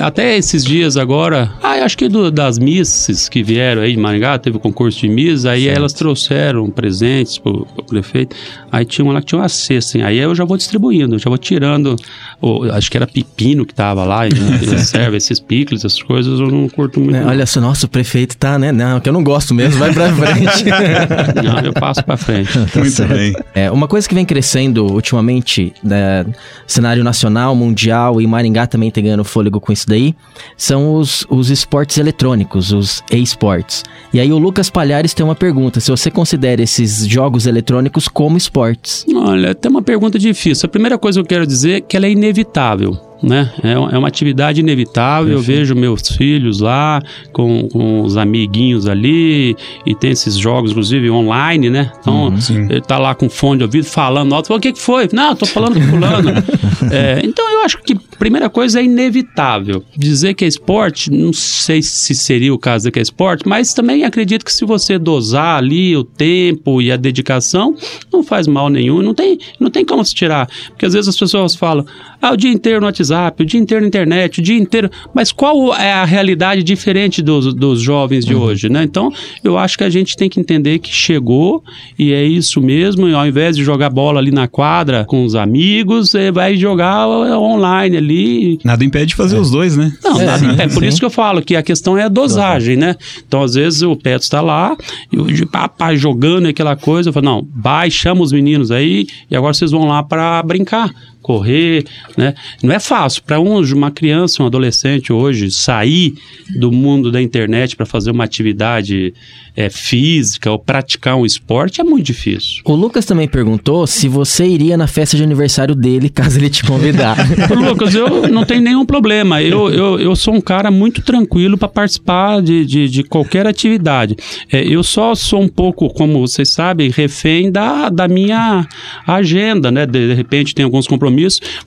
Até 0.00 0.34
esses 0.38 0.64
dias 0.64 0.96
agora, 0.96 1.52
ah, 1.62 1.72
acho 1.84 1.98
que 1.98 2.08
do- 2.08 2.30
das 2.30 2.58
misses 2.58 3.28
que 3.28 3.42
vieram 3.42 3.82
aí 3.82 3.92
de 3.92 3.98
Maringá, 4.00 4.38
teve 4.38 4.56
o 4.56 4.60
concurso 4.60 4.98
de 5.00 5.08
miss, 5.10 5.44
aí 5.44 5.68
elas 5.68 5.92
trouxeram 5.92 6.70
presentes 7.14 7.38
pro, 7.38 7.66
pro 7.74 7.84
prefeito, 7.84 8.34
aí 8.70 8.84
tinha 8.84 9.04
uma 9.04 9.14
lá 9.14 9.20
que 9.20 9.26
tinha 9.26 9.40
uma 9.40 9.48
cesta, 9.48 9.74
assim, 9.98 10.02
aí 10.02 10.18
eu 10.18 10.34
já 10.34 10.44
vou 10.44 10.56
distribuindo, 10.56 11.18
já 11.18 11.28
vou 11.30 11.38
tirando, 11.38 11.96
o- 12.40 12.64
acho 12.72 12.90
que 12.90 12.96
era 12.96 13.06
pepino 13.06 13.64
que 13.64 13.74
tava 13.74 14.04
lá, 14.04 14.26
e 14.26 14.30
serve 14.84 15.16
esses 15.16 15.38
picles, 15.38 15.84
essas 15.84 16.02
coisas, 16.02 16.40
eu 16.40 16.48
não 16.50 16.68
curto 16.68 17.00
muito. 17.00 17.16
Não. 17.18 17.28
Olha 17.28 17.46
só, 17.46 17.60
nossa, 17.60 17.86
o 17.86 17.88
prefeito 17.88 18.36
tá, 18.36 18.58
né? 18.58 18.72
Não, 18.72 19.00
que 19.00 19.08
eu 19.08 19.12
não 19.12 19.22
gosto 19.22 19.54
mesmo, 19.54 19.78
vai 19.78 19.92
pra 19.92 20.12
frente. 20.14 20.64
Não, 21.44 21.60
eu 21.60 21.72
passo 21.72 22.02
pra 22.04 22.16
frente. 22.16 22.52
Tá 22.52 22.80
Muito 22.80 23.04
bem. 23.06 23.34
É, 23.54 23.70
uma 23.70 23.86
coisa 23.86 24.08
que 24.08 24.14
vem 24.14 24.24
crescendo 24.24 24.86
ultimamente, 24.92 25.72
né, 25.82 26.24
cenário 26.66 27.04
nacional, 27.04 27.54
mundial 27.54 28.20
e 28.20 28.26
Maringá 28.26 28.66
também 28.66 28.90
tem 28.90 29.04
ganhando 29.04 29.24
fôlego 29.24 29.60
com 29.60 29.72
isso 29.72 29.86
daí, 29.86 30.14
são 30.56 30.94
os, 30.94 31.26
os 31.28 31.50
esportes 31.50 31.98
eletrônicos, 31.98 32.72
os 32.72 33.02
e-sports. 33.12 33.82
E 34.12 34.20
aí 34.20 34.32
o 34.32 34.38
Lucas 34.38 34.70
Palhares 34.70 35.12
tem 35.14 35.24
uma 35.24 35.34
pergunta, 35.34 35.80
se 35.80 35.90
você 35.90 36.10
considera 36.10 36.62
esses 36.62 37.03
jogos 37.04 37.46
eletrônicos 37.46 38.08
como 38.08 38.36
esportes. 38.36 39.04
Olha, 39.14 39.54
tem 39.54 39.70
uma 39.70 39.82
pergunta 39.82 40.18
difícil. 40.18 40.66
A 40.66 40.70
primeira 40.70 40.98
coisa 40.98 41.20
que 41.20 41.24
eu 41.24 41.28
quero 41.28 41.46
dizer 41.46 41.72
é 41.72 41.80
que 41.80 41.96
ela 41.96 42.06
é 42.06 42.10
inevitável. 42.10 42.98
Né? 43.24 43.50
É 43.62 43.74
é 43.94 43.98
uma 43.98 44.08
atividade 44.08 44.60
inevitável. 44.60 45.32
Eu 45.32 45.40
vejo 45.40 45.74
meus 45.74 46.08
filhos 46.08 46.60
lá 46.60 47.02
com, 47.32 47.68
com 47.68 48.02
os 48.02 48.16
amiguinhos 48.16 48.86
ali 48.86 49.56
e 49.86 49.94
tem 49.94 50.10
esses 50.10 50.36
jogos, 50.36 50.70
inclusive 50.70 51.10
online, 51.10 51.70
né? 51.70 51.90
Então 52.00 52.36
sim. 52.40 52.66
ele 52.70 52.80
tá 52.80 52.98
lá 52.98 53.14
com 53.14 53.28
fone 53.28 53.58
de 53.58 53.64
ouvido 53.64 53.86
falando 53.86 54.34
alto. 54.34 54.52
O 54.52 54.60
que, 54.60 54.72
que 54.72 54.80
foi? 54.80 55.08
Não, 55.12 55.30
eu 55.30 55.36
tô 55.36 55.46
falando 55.46 55.74
com 55.74 55.86
fulano. 55.86 56.30
É, 56.92 57.22
então 57.24 57.50
eu 57.50 57.62
acho 57.62 57.78
que 57.78 57.94
a 57.94 58.16
primeira 58.18 58.50
coisa 58.50 58.78
é 58.78 58.84
inevitável. 58.84 59.82
Dizer 59.96 60.34
que 60.34 60.44
é 60.44 60.48
esporte, 60.48 61.10
não 61.10 61.32
sei 61.32 61.80
se 61.82 62.14
seria 62.14 62.52
o 62.52 62.58
caso 62.58 62.84
de 62.84 62.92
que 62.92 62.98
é 62.98 63.02
esporte, 63.02 63.48
mas 63.48 63.72
também 63.72 64.04
acredito 64.04 64.44
que 64.44 64.52
se 64.52 64.66
você 64.66 64.98
dosar 64.98 65.56
ali 65.56 65.96
o 65.96 66.04
tempo 66.04 66.82
e 66.82 66.92
a 66.92 66.96
dedicação, 66.96 67.74
não 68.12 68.22
faz 68.22 68.46
mal 68.46 68.68
nenhum. 68.68 69.00
Não 69.00 69.14
tem, 69.14 69.38
não 69.58 69.70
tem 69.70 69.84
como 69.84 70.04
se 70.04 70.14
tirar. 70.14 70.46
Porque 70.68 70.84
às 70.84 70.92
vezes 70.92 71.08
as 71.08 71.16
pessoas 71.16 71.54
falam, 71.54 71.86
ah, 72.20 72.32
o 72.32 72.36
dia 72.36 72.50
inteiro 72.50 72.80
no 72.80 72.86
WhatsApp, 72.86 73.13
o 73.38 73.44
dia 73.44 73.60
inteiro 73.60 73.82
na 73.82 73.88
internet, 73.88 74.40
o 74.40 74.42
dia 74.42 74.56
inteiro. 74.56 74.90
Mas 75.14 75.32
qual 75.32 75.74
é 75.74 75.92
a 75.92 76.04
realidade 76.04 76.62
diferente 76.62 77.22
dos, 77.22 77.54
dos 77.54 77.80
jovens 77.80 78.24
de 78.24 78.34
hoje, 78.34 78.68
né? 78.68 78.82
Então, 78.82 79.10
eu 79.42 79.56
acho 79.58 79.76
que 79.78 79.84
a 79.84 79.90
gente 79.90 80.16
tem 80.16 80.28
que 80.28 80.40
entender 80.40 80.78
que 80.78 80.90
chegou 80.92 81.62
e 81.98 82.12
é 82.12 82.24
isso 82.24 82.60
mesmo. 82.60 83.08
E 83.08 83.14
ao 83.14 83.26
invés 83.26 83.56
de 83.56 83.62
jogar 83.64 83.90
bola 83.90 84.18
ali 84.20 84.30
na 84.30 84.48
quadra 84.48 85.04
com 85.04 85.24
os 85.24 85.34
amigos, 85.34 86.10
você 86.10 86.30
vai 86.30 86.56
jogar 86.56 87.06
online 87.08 87.96
ali. 87.96 88.58
Nada 88.64 88.84
impede 88.84 89.06
de 89.06 89.14
fazer 89.14 89.36
os 89.38 89.50
dois, 89.50 89.76
né? 89.76 89.92
Não, 90.02 90.20
É, 90.20 90.24
nada- 90.26 90.62
é, 90.62 90.68
por 90.68 90.82
sim. 90.82 90.86
isso 90.88 90.98
que 90.98 91.04
eu 91.04 91.10
falo 91.10 91.42
que 91.42 91.56
a 91.56 91.62
questão 91.62 91.96
é 91.98 92.04
a 92.04 92.08
dosagem, 92.08 92.76
né? 92.76 92.96
Então, 93.26 93.42
às 93.42 93.54
vezes, 93.54 93.82
o 93.82 93.94
Petro 93.96 94.22
está 94.24 94.40
lá, 94.40 94.76
e 95.12 95.16
o 95.18 95.46
papai 95.46 95.96
jogando 95.96 96.46
aquela 96.46 96.76
coisa, 96.76 97.08
eu 97.08 97.12
falo, 97.12 97.26
não, 97.26 97.46
vai, 97.54 97.90
chama 97.90 98.22
os 98.22 98.32
meninos 98.32 98.70
aí, 98.70 99.06
e 99.30 99.36
agora 99.36 99.52
vocês 99.54 99.70
vão 99.70 99.86
lá 99.86 100.02
para 100.02 100.42
brincar. 100.42 100.90
Correr, 101.24 101.86
né? 102.18 102.34
Não 102.62 102.74
é 102.74 102.78
fácil 102.78 103.22
para 103.22 103.40
um, 103.40 103.58
uma 103.72 103.90
criança, 103.90 104.42
um 104.42 104.46
adolescente 104.46 105.10
hoje 105.10 105.50
sair 105.50 106.12
do 106.54 106.70
mundo 106.70 107.10
da 107.10 107.20
internet 107.20 107.74
para 107.74 107.86
fazer 107.86 108.10
uma 108.10 108.24
atividade 108.24 109.14
é, 109.56 109.70
física 109.70 110.50
ou 110.50 110.58
praticar 110.58 111.16
um 111.16 111.24
esporte 111.24 111.80
é 111.80 111.84
muito 111.84 112.06
difícil. 112.06 112.62
O 112.64 112.74
Lucas 112.74 113.04
também 113.04 113.28
perguntou 113.28 113.86
se 113.86 114.08
você 114.08 114.46
iria 114.46 114.76
na 114.76 114.86
festa 114.86 115.16
de 115.16 115.22
aniversário 115.22 115.74
dele 115.74 116.08
caso 116.08 116.38
ele 116.38 116.50
te 116.50 116.64
convidar. 116.64 117.16
Lucas, 117.54 117.94
eu 117.94 118.28
não 118.28 118.44
tenho 118.44 118.60
nenhum 118.60 118.84
problema. 118.84 119.40
Eu, 119.40 119.70
eu, 119.70 120.00
eu 120.00 120.16
sou 120.16 120.34
um 120.34 120.40
cara 120.40 120.70
muito 120.70 121.02
tranquilo 121.02 121.56
para 121.56 121.68
participar 121.68 122.42
de, 122.42 122.66
de, 122.66 122.88
de, 122.88 123.04
qualquer 123.04 123.46
atividade. 123.46 124.16
É, 124.52 124.62
eu 124.62 124.82
só 124.82 125.14
sou 125.14 125.40
um 125.40 125.48
pouco, 125.48 125.88
como 125.90 126.20
vocês 126.20 126.50
sabem, 126.50 126.90
refém 126.90 127.50
da, 127.50 127.88
da 127.88 128.08
minha 128.08 128.66
agenda, 129.06 129.70
né? 129.70 129.86
De, 129.86 130.08
de 130.08 130.14
repente 130.14 130.54
tem 130.54 130.64
alguns 130.64 130.86
compromissos, 130.86 131.13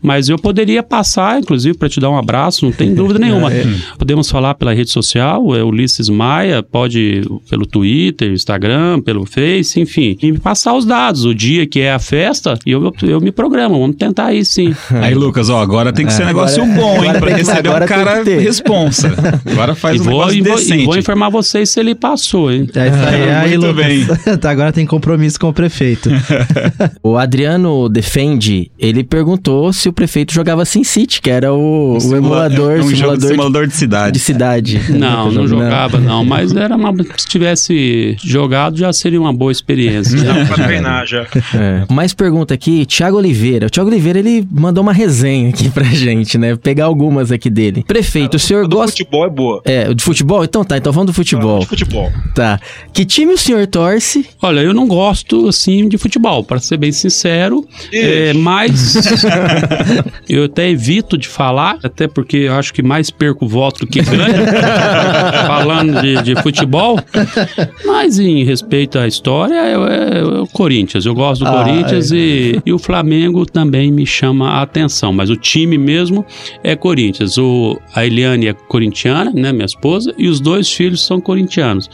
mas 0.02 0.30
eu 0.30 0.38
poderia 0.38 0.84
passar, 0.84 1.40
inclusive, 1.40 1.78
para 1.78 1.90
te 1.90 2.00
dar 2.00 2.10
um 2.10 2.18
abraço, 2.18 2.66
não 2.66 2.72
tem 2.72 2.94
dúvida 2.94 3.20
nenhuma. 3.20 3.48
É. 3.58 3.64
Podemos 3.98 4.30
falar 4.30 4.56
pela 4.56 4.74
rede 4.74 4.92
social, 4.92 5.56
é 5.56 5.64
Ulisses 5.64 6.10
Maia, 6.10 6.62
pode 6.62 7.22
pelo 7.50 7.66
Twitter, 7.66 8.32
Instagram, 8.32 9.02
pelo 9.02 9.26
Face, 9.26 9.80
enfim, 9.80 10.18
e 10.22 10.32
me 10.32 10.38
passar 10.38 10.76
os 10.76 10.86
dados, 10.86 11.26
o 11.26 11.34
dia 11.34 11.66
que 11.66 11.80
é 11.80 11.94
a 11.94 12.00
festa, 12.00 12.58
e 12.66 12.72
eu, 12.72 12.84
eu, 12.84 13.10
eu 13.10 13.22
me 13.22 13.32
programo, 13.32 13.80
vamos 13.80 13.96
tentar 13.96 14.28
aí 14.28 14.44
sim. 14.46 14.76
Aí, 15.02 15.14
Lucas, 15.14 15.50
ó, 15.50 15.62
agora 15.62 15.94
tem 15.94 16.06
que 16.06 16.14
ser 16.14 16.24
um 16.24 16.26
negócio 16.26 16.62
agora, 16.62 16.80
bom, 16.80 17.06
hein, 17.06 17.14
pra 17.20 17.36
receber 17.36 17.70
um 17.70 17.86
cara 17.86 18.24
responsa. 18.24 19.14
Agora 19.46 19.76
faz 19.76 19.98
e 19.98 20.02
um 20.02 20.04
vou, 20.04 20.14
negócio 20.14 20.38
e 20.38 20.42
vou, 20.42 20.56
decente. 20.56 20.84
E 20.84 20.86
vou 20.86 20.98
informar 20.98 21.30
vocês 21.30 21.70
se 21.70 21.80
ele 21.80 21.96
passou, 21.96 22.52
hein. 22.52 22.68
É 22.76 22.88
isso 22.88 22.98
aí, 22.98 23.30
aí 23.32 23.58
Muito 23.58 23.68
Lucas. 23.68 23.86
bem. 23.86 24.52
agora 24.52 24.72
tem 24.72 24.86
compromisso 24.86 25.40
com 25.40 25.50
o 25.50 25.54
prefeito. 25.54 26.10
o 27.04 27.18
Adriano 27.18 27.88
defende, 27.90 28.72
ele 28.78 29.04
perguntou 29.38 29.72
se 29.72 29.88
o 29.88 29.94
prefeito 29.94 30.34
jogava 30.34 30.66
SimCity, 30.66 31.22
que 31.22 31.30
era 31.30 31.54
o, 31.54 31.98
o 31.98 32.16
emulador, 32.16 32.74
é 32.74 32.80
um 32.82 32.90
simulador, 32.90 33.18
de, 33.18 33.28
simulador 33.28 33.68
de 33.68 33.76
cidade. 33.76 34.12
De 34.14 34.20
cidade. 34.20 34.82
Não, 34.90 35.32
não 35.32 35.48
jogava 35.48 36.00
não, 36.00 36.26
mas 36.26 36.56
era 36.56 36.76
uma, 36.76 36.94
se 37.16 37.28
tivesse 37.28 38.18
jogado 38.24 38.78
já 38.78 38.92
seria 38.92 39.20
uma 39.20 39.34
boa 39.34 39.52
experiência. 39.52 40.22
Não, 40.22 40.46
pra 40.48 40.66
treinar 40.66 41.06
já. 41.06 41.26
É. 41.54 41.86
Mais 41.90 42.14
pergunta 42.14 42.54
aqui, 42.54 42.86
Thiago 42.86 43.18
Oliveira. 43.18 43.68
O 43.68 43.70
Thiago 43.70 43.90
Oliveira, 43.90 44.20
ele 44.20 44.48
mandou 44.52 44.82
uma 44.82 44.94
resenha 44.94 45.50
aqui 45.50 45.70
pra 45.70 45.84
gente, 45.84 46.38
né? 46.38 46.56
Pegar 46.56 46.86
algumas 46.86 47.32
aqui 47.32 47.50
dele. 47.50 47.84
Prefeito, 47.88 48.36
o 48.36 48.40
senhor 48.40 48.68
gosta... 48.68 48.92
futebol 48.92 49.26
é 49.26 49.30
boa. 49.30 49.62
É, 49.66 49.94
de 49.94 50.04
futebol? 50.04 50.44
Então 50.44 50.64
tá, 50.64 50.78
então 50.78 50.92
vamos 50.92 51.08
do 51.08 51.14
futebol. 51.14 51.60
de 51.60 51.68
futebol. 51.68 52.12
Tá. 52.34 52.60
Que 52.94 53.06
time 53.06 53.34
o 53.34 53.38
senhor 53.38 53.66
torce? 53.68 54.26
Olha, 54.42 54.62
eu 54.62 54.74
não 54.74 54.88
gosto, 54.88 55.48
assim, 55.48 55.88
de 55.88 55.98
futebol, 55.98 56.44
para 56.44 56.60
ser 56.60 56.78
bem 56.78 56.92
sincero. 56.92 57.68
É, 57.94 58.34
mas 58.34 58.96
eu 60.30 60.46
até 60.46 60.70
evito 60.70 61.18
de 61.18 61.28
falar, 61.28 61.78
até 61.84 62.08
porque 62.08 62.38
eu 62.38 62.54
acho 62.54 62.74
que 62.74 62.82
mais 62.82 63.10
perco 63.10 63.48
voto 63.48 63.82
do 63.82 63.88
que 63.88 64.02
ganho, 64.02 64.46
falando 65.48 66.02
de, 66.02 66.22
de, 66.24 66.42
futebol. 66.42 67.00
Mas 67.86 68.20
em 68.20 68.44
respeito 68.44 68.98
à 69.00 69.08
história, 69.08 69.56
é, 69.56 69.74
é, 69.74 70.24
o 70.24 70.48
Corinthians. 70.48 71.06
Eu 71.06 71.14
gosto 71.14 71.44
do 71.44 71.50
ah, 71.50 71.64
Corinthians 71.64 72.12
é. 72.12 72.16
e, 72.16 72.62
e 72.66 72.74
o 72.74 72.80
Flamengo 72.80 73.46
também 73.46 73.92
me 73.92 74.06
chama 74.06 74.50
a 74.50 74.62
atenção. 74.62 75.14
Mas 75.14 75.30
o 75.30 75.36
time 75.36 75.78
mesmo 75.78 76.26
é 76.64 76.76
Corinthians. 76.76 77.38
O, 77.38 77.80
a 77.94 78.06
Eliane 78.06 78.48
é 78.48 78.54
corintiana, 78.54 79.32
né, 79.34 79.52
minha 79.52 79.66
esposa, 79.66 80.14
e 80.18 80.28
os 80.28 80.40
dois 80.40 80.72
filhos 80.72 81.06
são 81.06 81.20
corintianos. 81.20 81.90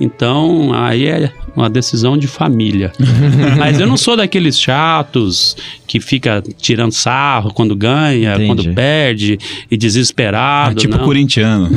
Então, 0.00 0.72
aí 0.72 1.06
é 1.06 1.32
uma 1.56 1.68
decisão 1.68 2.16
de 2.16 2.28
família. 2.28 2.92
Mas 3.58 3.80
eu 3.80 3.86
não 3.86 3.96
sou 3.96 4.16
daqueles 4.16 4.58
chatos 4.58 5.56
que 5.86 6.00
fica 6.00 6.42
tirando 6.68 6.92
sarro 6.92 7.50
quando 7.54 7.74
ganha, 7.74 8.34
Entendi. 8.34 8.46
quando 8.46 8.74
perde 8.74 9.38
e 9.70 9.76
desesperado. 9.76 10.72
É 10.72 10.74
tipo 10.74 10.98
não. 10.98 11.04
corintiano. 11.04 11.70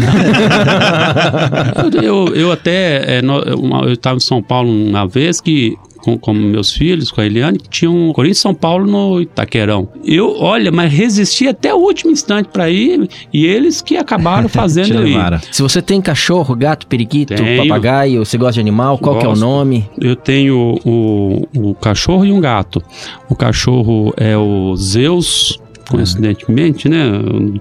eu, 1.95 2.03
eu, 2.27 2.35
eu, 2.35 2.51
até, 2.51 3.19
é, 3.19 3.21
eu 3.23 3.93
estava 3.93 4.17
em 4.17 4.19
São 4.19 4.43
Paulo 4.43 4.69
uma 4.69 5.07
vez 5.07 5.39
que 5.39 5.77
com, 6.01 6.17
com, 6.17 6.33
meus 6.33 6.71
filhos, 6.71 7.11
com 7.11 7.21
a 7.21 7.25
Eliane, 7.25 7.57
que 7.57 7.69
tinham 7.69 8.11
Corinthians 8.13 8.39
São 8.39 8.53
Paulo 8.53 8.85
no 8.85 9.21
Itaquerão. 9.21 9.87
Eu, 10.03 10.35
olha, 10.37 10.71
mas 10.71 10.91
resisti 10.91 11.47
até 11.47 11.73
o 11.73 11.77
último 11.77 12.11
instante 12.11 12.49
para 12.49 12.69
ir 12.69 13.07
e 13.31 13.45
eles 13.45 13.81
que 13.81 13.97
acabaram 13.97 14.47
fazendo 14.49 14.95
eu 14.95 15.07
ir. 15.07 15.41
Se 15.51 15.61
você 15.61 15.81
tem 15.81 16.01
cachorro, 16.01 16.55
gato, 16.55 16.87
periquito, 16.87 17.35
tenho. 17.35 17.63
papagaio, 17.63 18.25
você 18.25 18.37
gosta 18.37 18.53
de 18.53 18.59
animal, 18.59 18.97
qual 18.97 19.17
que 19.17 19.25
é 19.25 19.29
o 19.29 19.35
nome? 19.35 19.89
Eu 19.99 20.15
tenho 20.15 20.79
o, 20.83 21.47
o 21.55 21.75
cachorro 21.75 22.25
e 22.25 22.31
um 22.31 22.41
gato. 22.41 22.81
O 23.29 23.35
cachorro 23.35 24.13
é 24.17 24.35
o 24.35 24.75
Zeus 24.75 25.60
coincidentemente, 25.91 26.87
né? 26.87 27.03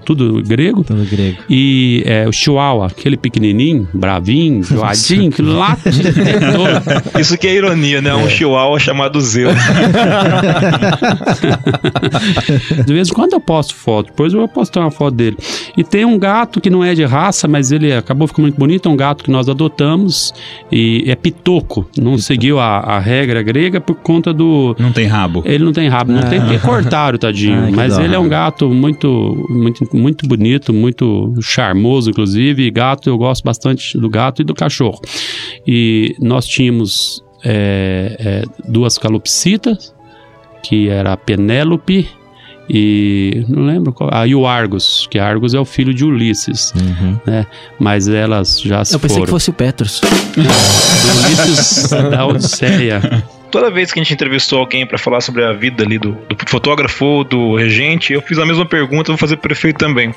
Tudo 0.05 0.41
grego. 0.41 0.85
Tudo 0.85 1.03
grego. 1.05 1.37
E 1.49 2.01
é, 2.05 2.25
o 2.27 2.31
chihuahua, 2.31 2.87
aquele 2.87 3.17
pequenininho, 3.17 3.89
bravinho, 3.93 4.63
joadinho, 4.71 5.29
que 5.31 5.41
late 5.41 5.81
Isso 7.19 7.37
que 7.37 7.47
é 7.47 7.55
ironia, 7.55 8.01
né? 8.01 8.15
Um 8.15 8.27
é. 8.27 8.29
chihuahua 8.29 8.79
chamado 8.79 9.19
Zeus. 9.19 9.53
de 12.85 12.93
vez 12.93 13.09
em 13.09 13.13
quando 13.13 13.33
eu 13.33 13.41
posto 13.41 13.75
foto, 13.75 14.07
depois 14.07 14.31
eu 14.31 14.39
vou 14.39 14.47
postar 14.47 14.79
uma 14.81 14.91
foto 14.91 15.13
dele. 15.15 15.37
E 15.75 15.83
tem 15.83 16.05
um 16.05 16.17
gato 16.17 16.61
que 16.61 16.69
não 16.69 16.81
é 16.83 16.93
de 16.93 17.03
raça, 17.03 17.47
mas 17.47 17.71
ele 17.71 17.93
acabou 17.93 18.27
ficando 18.27 18.43
muito 18.43 18.57
bonito, 18.57 18.87
é 18.87 18.91
um 18.91 18.95
gato 18.95 19.23
que 19.23 19.31
nós 19.31 19.49
adotamos 19.49 20.33
e 20.71 21.03
é 21.07 21.15
pitoco. 21.15 21.85
Não 21.97 22.17
seguiu 22.17 22.59
a, 22.59 22.77
a 22.77 22.99
regra 22.99 23.41
grega 23.41 23.81
por 23.81 23.95
conta 23.95 24.33
do... 24.33 24.73
Não 24.79 24.93
tem 24.93 25.05
rabo. 25.05 25.43
Ele 25.45 25.63
não 25.63 25.73
tem 25.73 25.89
rabo, 25.89 26.11
não 26.13 26.19
ah. 26.19 26.23
tem 26.23 26.39
porque 26.39 26.59
cortaram, 26.59 27.17
tadinho. 27.17 27.65
Ai, 27.65 27.71
mas 27.71 27.97
ele 27.97 28.15
é 28.15 28.19
um 28.21 28.29
gato 28.29 28.69
muito, 28.69 29.47
muito, 29.49 29.95
muito 29.95 30.27
bonito, 30.27 30.73
muito 30.73 31.33
charmoso, 31.41 32.09
inclusive. 32.09 32.63
E 32.63 32.71
gato, 32.71 33.09
eu 33.09 33.17
gosto 33.17 33.43
bastante 33.43 33.97
do 33.97 34.09
gato 34.09 34.41
e 34.41 34.45
do 34.45 34.53
cachorro. 34.53 34.99
E 35.67 36.15
nós 36.19 36.45
tínhamos 36.45 37.23
é, 37.43 38.15
é, 38.19 38.43
duas 38.67 38.97
calopsitas, 38.97 39.93
que 40.63 40.89
era 40.89 41.13
a 41.13 41.17
Penélope 41.17 42.07
e 42.73 43.45
não 43.49 43.65
lembro 43.65 43.91
qual. 43.91 44.09
Ah, 44.13 44.25
e 44.25 44.33
o 44.33 44.47
Argos, 44.47 45.05
que 45.11 45.19
Argos 45.19 45.53
é 45.53 45.59
o 45.59 45.65
filho 45.65 45.93
de 45.93 46.05
Ulisses, 46.05 46.73
uhum. 46.73 47.19
né? 47.25 47.45
Mas 47.77 48.07
elas 48.07 48.61
já 48.61 48.85
se 48.85 48.95
Eu 48.95 48.99
pensei 48.99 49.15
foram. 49.15 49.25
que 49.25 49.31
fosse 49.31 49.49
o 49.49 49.53
Petros. 49.53 49.99
Ulisses 50.37 51.89
da 51.89 52.25
Odisseia 52.25 53.01
toda 53.51 53.69
vez 53.69 53.91
que 53.91 53.99
a 53.99 54.03
gente 54.03 54.13
entrevistou 54.13 54.59
alguém 54.59 54.85
para 54.85 54.97
falar 54.97 55.21
sobre 55.21 55.43
a 55.43 55.51
vida 55.51 55.83
ali 55.83 55.99
do, 55.99 56.11
do 56.11 56.35
fotógrafo 56.47 57.05
ou 57.05 57.23
do 57.23 57.55
regente, 57.55 58.13
eu 58.13 58.21
fiz 58.21 58.39
a 58.39 58.45
mesma 58.45 58.65
pergunta, 58.65 59.11
vou 59.11 59.17
fazer 59.17 59.37
prefeito 59.37 59.77
também. 59.77 60.15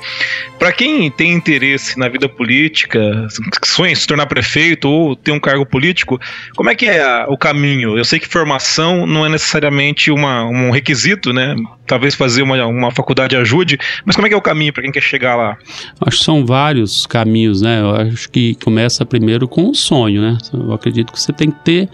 Para 0.57 0.71
quem 0.71 1.11
tem 1.11 1.33
interesse 1.33 1.99
na 1.99 2.07
vida 2.07 2.27
política, 2.27 3.27
sonha 3.63 3.95
se 3.95 4.07
tornar 4.07 4.25
prefeito 4.25 4.89
ou 4.89 5.15
ter 5.15 5.31
um 5.31 5.39
cargo 5.39 5.65
político, 5.65 6.19
como 6.55 6.69
é 6.69 6.75
que 6.75 6.85
é 6.85 7.03
a, 7.03 7.25
o 7.27 7.37
caminho? 7.37 7.97
Eu 7.97 8.05
sei 8.05 8.19
que 8.19 8.27
formação 8.27 9.05
não 9.05 9.25
é 9.25 9.29
necessariamente 9.29 10.09
uma, 10.09 10.45
um 10.45 10.71
requisito, 10.71 11.33
né? 11.33 11.55
Talvez 11.85 12.15
fazer 12.15 12.41
uma, 12.41 12.65
uma 12.65 12.91
faculdade 12.91 13.35
ajude, 13.35 13.77
mas 14.05 14.15
como 14.15 14.25
é 14.25 14.29
que 14.29 14.33
é 14.33 14.37
o 14.37 14.41
caminho 14.41 14.71
para 14.71 14.81
quem 14.81 14.91
quer 14.91 15.01
chegar 15.01 15.35
lá? 15.35 15.57
Acho 16.01 16.17
que 16.17 16.23
são 16.23 16.45
vários 16.45 17.05
caminhos, 17.05 17.61
né? 17.61 17.81
Eu 17.81 17.95
acho 17.95 18.29
que 18.29 18.55
começa 18.63 19.05
primeiro 19.05 19.47
com 19.47 19.69
o 19.69 19.75
sonho, 19.75 20.21
né? 20.21 20.37
Eu 20.53 20.73
acredito 20.73 21.11
que 21.11 21.19
você 21.19 21.33
tem 21.33 21.51
que 21.51 21.59
ter 21.63 21.89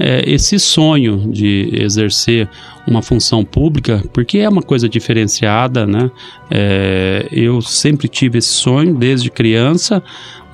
é, 0.00 0.24
esse 0.26 0.58
sonho 0.58 1.30
de 1.30 1.68
exercer 1.74 2.48
uma 2.86 3.02
função 3.02 3.44
pública, 3.44 4.02
porque 4.14 4.38
é 4.38 4.48
uma 4.48 4.62
coisa 4.62 4.88
diferenciada, 4.88 5.86
né? 5.86 6.10
É, 6.50 7.28
eu 7.30 7.60
sempre 7.60 8.08
tive 8.08 8.38
esse 8.38 8.48
sonho 8.48 8.94
desde 8.94 9.30
criança, 9.30 10.02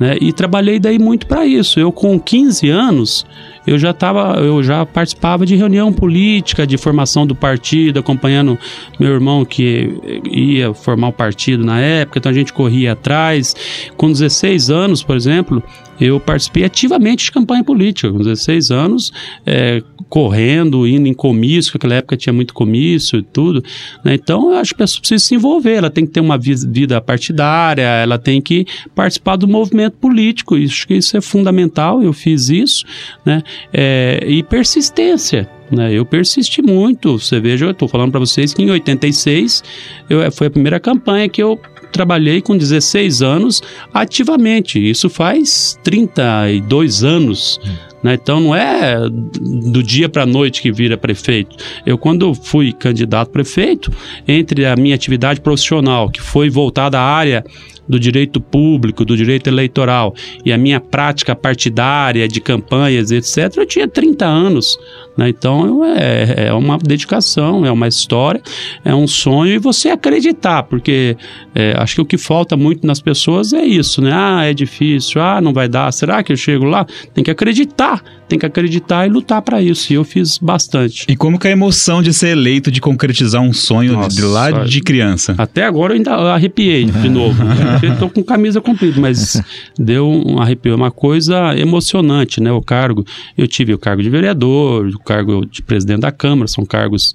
né? 0.01 0.16
E 0.20 0.32
trabalhei 0.32 0.80
daí 0.80 0.99
muito 0.99 1.28
para 1.28 1.47
isso. 1.47 1.78
Eu 1.78 1.92
com 1.92 2.18
15 2.18 2.68
anos 2.68 3.24
eu 3.66 3.78
já 3.78 3.92
tava, 3.92 4.38
eu 4.40 4.62
já 4.62 4.84
participava 4.84 5.47
de 5.47 5.57
reunião 5.57 5.92
política, 5.92 6.66
de 6.66 6.76
formação 6.76 7.26
do 7.26 7.34
partido, 7.34 7.99
acompanhando 7.99 8.59
meu 8.99 9.12
irmão 9.12 9.44
que 9.44 10.22
ia 10.30 10.72
formar 10.72 11.09
o 11.09 11.12
partido 11.12 11.64
na 11.64 11.80
época, 11.80 12.18
então 12.18 12.30
a 12.30 12.34
gente 12.34 12.53
corria 12.53 12.92
atrás. 12.92 13.57
Com 13.97 14.11
16 14.11 14.70
anos, 14.70 15.03
por 15.03 15.16
exemplo, 15.16 15.62
eu 16.01 16.20
participei 16.20 16.64
ativamente 16.64 17.24
de 17.24 17.32
campanha 17.32 17.64
política, 17.64 18.11
com 18.11 18.18
16 18.18 18.70
anos, 18.70 19.12
é, 19.44 19.82
correndo, 20.09 20.86
indo 20.86 21.09
em 21.09 21.14
comício, 21.14 21.72
naquela 21.74 21.94
época 21.94 22.16
tinha 22.16 22.32
muito 22.32 22.55
comício 22.55 23.18
e 23.18 23.22
tudo. 23.22 23.62
Né? 24.05 24.14
Então, 24.14 24.51
eu 24.51 24.57
acho 24.57 24.74
que 24.74 24.82
a 24.82 24.84
pessoa 24.84 25.01
precisa 25.01 25.24
se 25.24 25.34
envolver, 25.34 25.74
ela 25.74 25.90
tem 25.90 26.07
que 26.07 26.12
ter 26.12 26.20
uma 26.20 26.38
vida 26.38 27.01
partidária, 27.01 27.82
ela 27.82 28.18
tem 28.18 28.40
que 28.40 28.66
participar 28.94 29.36
do 29.36 29.49
movimento 29.49 29.94
político, 29.94 30.57
acho 30.57 30.86
que 30.86 30.94
isso 30.94 31.16
é 31.16 31.20
fundamental, 31.20 32.03
eu 32.03 32.12
fiz 32.12 32.49
isso, 32.49 32.84
né? 33.24 33.42
É, 33.72 34.24
e 34.26 34.42
persistência. 34.42 35.49
Né? 35.70 35.92
Eu 35.92 36.05
persisti 36.05 36.62
muito. 36.62 37.18
Você 37.18 37.40
veja, 37.40 37.66
eu 37.66 37.70
estou 37.72 37.88
falando 37.88 38.12
para 38.12 38.20
vocês 38.20 38.55
que 38.55 38.62
em 38.62 38.70
86 38.70 39.62
eu, 40.09 40.30
foi 40.32 40.47
a 40.47 40.51
primeira 40.51 40.78
campanha 40.78 41.28
que 41.28 41.42
eu 41.42 41.61
trabalhei 41.93 42.41
com 42.41 42.57
16 42.57 43.22
anos 43.22 43.62
ativamente. 43.93 44.78
Isso 44.78 45.09
faz 45.09 45.78
32 45.82 47.05
anos. 47.05 47.61
Né? 48.03 48.14
Então 48.14 48.41
não 48.41 48.55
é 48.55 48.97
do 49.11 49.82
dia 49.82 50.09
para 50.09 50.22
a 50.22 50.26
noite 50.26 50.62
que 50.62 50.70
vira 50.70 50.97
prefeito. 50.97 51.57
Eu, 51.84 51.99
quando 51.99 52.34
fui 52.34 52.72
candidato 52.72 53.30
prefeito, 53.30 53.91
entre 54.28 54.64
a 54.64 54.76
minha 54.76 54.95
atividade 54.95 55.41
profissional, 55.41 56.11
que 56.11 56.20
foi 56.20 56.49
voltada 56.49 56.99
à 56.99 57.03
área 57.03 57.45
do 57.89 57.99
direito 57.99 58.41
público, 58.41 59.05
do 59.05 59.16
direito 59.16 59.49
eleitoral 59.49 60.14
e 60.45 60.53
a 60.53 60.59
minha 60.59 60.80
prática 60.80 61.34
partidária 61.34 62.26
de 62.28 62.41
campanhas, 62.41 63.11
etc., 63.11 63.57
eu 63.57 63.66
tinha 63.66 63.89
30 63.89 64.24
anos. 64.24 64.78
Né? 65.16 65.30
Então 65.30 65.84
é, 65.84 66.49
é 66.49 66.53
uma 66.53 66.76
dedicação, 66.78 67.64
é 67.64 67.70
uma 67.70 67.89
história, 67.89 68.41
é 68.84 68.95
um 68.95 69.07
sonho 69.07 69.55
e 69.55 69.59
você 69.59 69.89
acreditar, 69.89 70.64
porque 70.64 71.16
é, 71.55 71.74
acho 71.78 71.97
que 71.97 72.01
o 72.03 72.05
que 72.05 72.18
falta 72.18 72.57
muito 72.57 72.87
nas 72.87 73.01
pessoas 73.01 73.53
é 73.53 73.64
isso, 73.64 74.03
né? 74.03 74.11
Ah, 74.12 74.45
é 74.45 74.53
difícil, 74.53 75.22
ah, 75.22 75.41
não 75.41 75.53
vai 75.53 75.68
dar, 75.68 75.91
será 75.93 76.22
que 76.22 76.32
eu 76.32 76.37
chego 76.37 76.64
lá? 76.64 76.87
Tem 77.14 77.24
que 77.24 77.30
acreditar, 77.30 78.03
tem 78.29 78.39
que 78.39 78.47
acreditar 78.47 79.07
e 79.07 79.11
lutar 79.11 79.43
para 79.43 79.61
isso. 79.62 79.93
E 79.93 79.97
eu 79.97 80.05
fiz 80.05 80.39
bastante. 80.39 81.07
E 81.09 81.16
como 81.16 81.39
que 81.39 81.47
é 81.47 81.51
a 81.51 81.53
emoção 81.53 82.03
de 82.03 82.12
ser 82.12 82.29
eleito, 82.29 82.70
de 82.70 82.81
concretizar 82.81 83.43
um 83.43 83.53
sonho 83.53 83.95
Nossa, 83.95 84.16
de 84.16 84.22
lá 84.22 84.51
de 84.51 84.81
criança? 84.81 85.35
Até 85.39 85.64
agora 85.64 85.93
eu 85.93 85.97
ainda 85.97 86.14
arrepiei 86.33 86.85
de 86.85 87.09
novo. 87.09 87.43
tô 87.99 88.09
com 88.09 88.22
camisa 88.22 88.61
comprida, 88.61 89.01
mas 89.01 89.41
deu 89.79 90.09
um 90.09 90.41
arrepio. 90.41 90.72
É 90.72 90.77
uma 90.77 90.91
coisa 90.91 91.57
emocionante, 91.57 92.41
né? 92.41 92.51
O 92.53 92.61
cargo. 92.61 93.05
Eu 93.37 93.47
tive 93.47 93.72
o 93.72 93.79
cargo 93.79 94.03
de 94.03 94.11
vereador, 94.11 94.87
o 94.87 94.99
cargo 94.99 95.47
de 95.47 95.62
presidente 95.62 96.01
da 96.01 96.12
Câmara, 96.12 96.49
são 96.49 96.64
cargos 96.64 97.12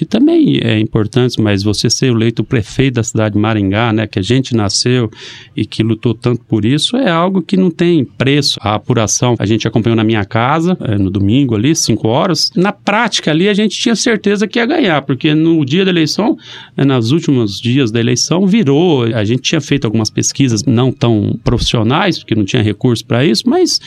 que 0.00 0.06
também 0.06 0.58
é 0.62 0.78
importantes, 0.80 1.36
mas 1.36 1.62
você 1.62 1.90
ser 1.90 2.06
eleito 2.06 2.42
prefeito 2.42 2.94
da 2.94 3.02
cidade 3.02 3.34
de 3.34 3.38
Maringá, 3.38 3.92
né, 3.92 4.06
que 4.06 4.18
a 4.18 4.22
gente 4.22 4.56
nasceu 4.56 5.10
e 5.54 5.66
que 5.66 5.82
lutou 5.82 6.14
tanto 6.14 6.42
por 6.46 6.64
isso, 6.64 6.96
é 6.96 7.10
algo 7.10 7.42
que 7.42 7.54
não 7.54 7.70
tem 7.70 8.02
preço. 8.02 8.58
A 8.62 8.76
apuração 8.76 9.34
a 9.38 9.44
gente 9.44 9.68
acompanhou 9.68 9.94
na 9.94 10.02
minha 10.02 10.24
casa, 10.24 10.49
é, 10.80 10.98
no 10.98 11.10
domingo 11.10 11.54
ali, 11.54 11.74
5 11.74 12.06
horas. 12.08 12.50
Na 12.56 12.72
prática 12.72 13.30
ali 13.30 13.48
a 13.48 13.54
gente 13.54 13.78
tinha 13.78 13.94
certeza 13.94 14.46
que 14.46 14.58
ia 14.58 14.66
ganhar, 14.66 15.02
porque 15.02 15.34
no 15.34 15.64
dia 15.64 15.84
da 15.84 15.90
eleição, 15.90 16.36
é, 16.76 16.84
nos 16.84 17.12
últimos 17.12 17.60
dias 17.60 17.90
da 17.90 18.00
eleição, 18.00 18.46
virou. 18.46 19.04
A 19.04 19.24
gente 19.24 19.42
tinha 19.42 19.60
feito 19.60 19.84
algumas 19.84 20.10
pesquisas 20.10 20.64
não 20.64 20.90
tão 20.90 21.38
profissionais, 21.44 22.18
porque 22.18 22.34
não 22.34 22.44
tinha 22.44 22.62
recurso 22.62 23.04
para 23.04 23.24
isso, 23.24 23.44
mas 23.46 23.80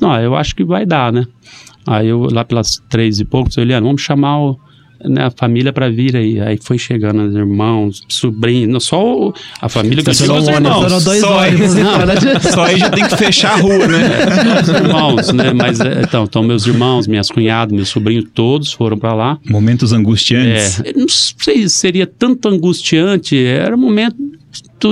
não, 0.00 0.18
eu 0.20 0.34
acho 0.34 0.54
que 0.54 0.64
vai 0.64 0.84
dar, 0.86 1.12
né? 1.12 1.26
Aí 1.86 2.08
eu, 2.08 2.28
lá 2.30 2.44
pelas 2.44 2.82
três 2.88 3.18
e 3.18 3.24
poucos, 3.24 3.56
eu 3.56 3.62
Eliane, 3.62 3.86
vamos 3.86 4.02
chamar 4.02 4.40
o, 4.40 4.58
né, 5.04 5.24
a 5.26 5.30
família 5.30 5.72
para 5.72 5.88
vir 5.90 6.16
aí. 6.16 6.40
Aí 6.40 6.58
foi 6.62 6.78
chegando 6.78 7.22
os 7.28 7.34
irmãos, 7.34 8.02
sobrinhos, 8.08 8.68
não, 8.72 8.80
só 8.80 9.02
o- 9.28 9.34
a 9.60 9.68
família 9.68 10.02
que 10.02 10.10
eu 10.10 10.14
digo, 10.14 10.32
os 10.34 10.48
irmãos. 10.48 10.82
Foram 10.82 11.02
dois 11.02 11.20
só 11.20 11.38
ônibus, 11.40 11.60
isso. 11.70 11.78
então, 11.80 12.06
né? 12.06 12.14
Só 12.52 12.64
aí 12.64 12.78
já 12.78 12.90
tem 12.90 13.06
que 13.06 13.16
fechar 13.16 13.52
a 13.52 13.56
rua, 13.56 13.86
né? 13.86 14.08
Os 14.62 14.68
irmãos, 14.68 15.32
né? 15.32 15.52
Mas 15.52 15.80
é, 15.80 16.02
então, 16.02 16.24
então, 16.24 16.42
meus 16.42 16.66
irmãos, 16.66 17.06
minhas 17.06 17.30
cunhadas, 17.30 17.72
meus 17.74 17.88
sobrinhos, 17.88 18.26
todos 18.34 18.72
foram 18.72 18.98
para 18.98 19.14
lá. 19.14 19.38
Momentos 19.48 19.92
angustiantes. 19.92 20.80
É, 20.84 20.92
não 20.94 21.06
sei 21.08 21.62
se 21.68 21.70
seria 21.70 22.06
tanto 22.06 22.48
angustiante, 22.48 23.36
era 23.36 23.74
um 23.76 23.80
momento 23.80 24.16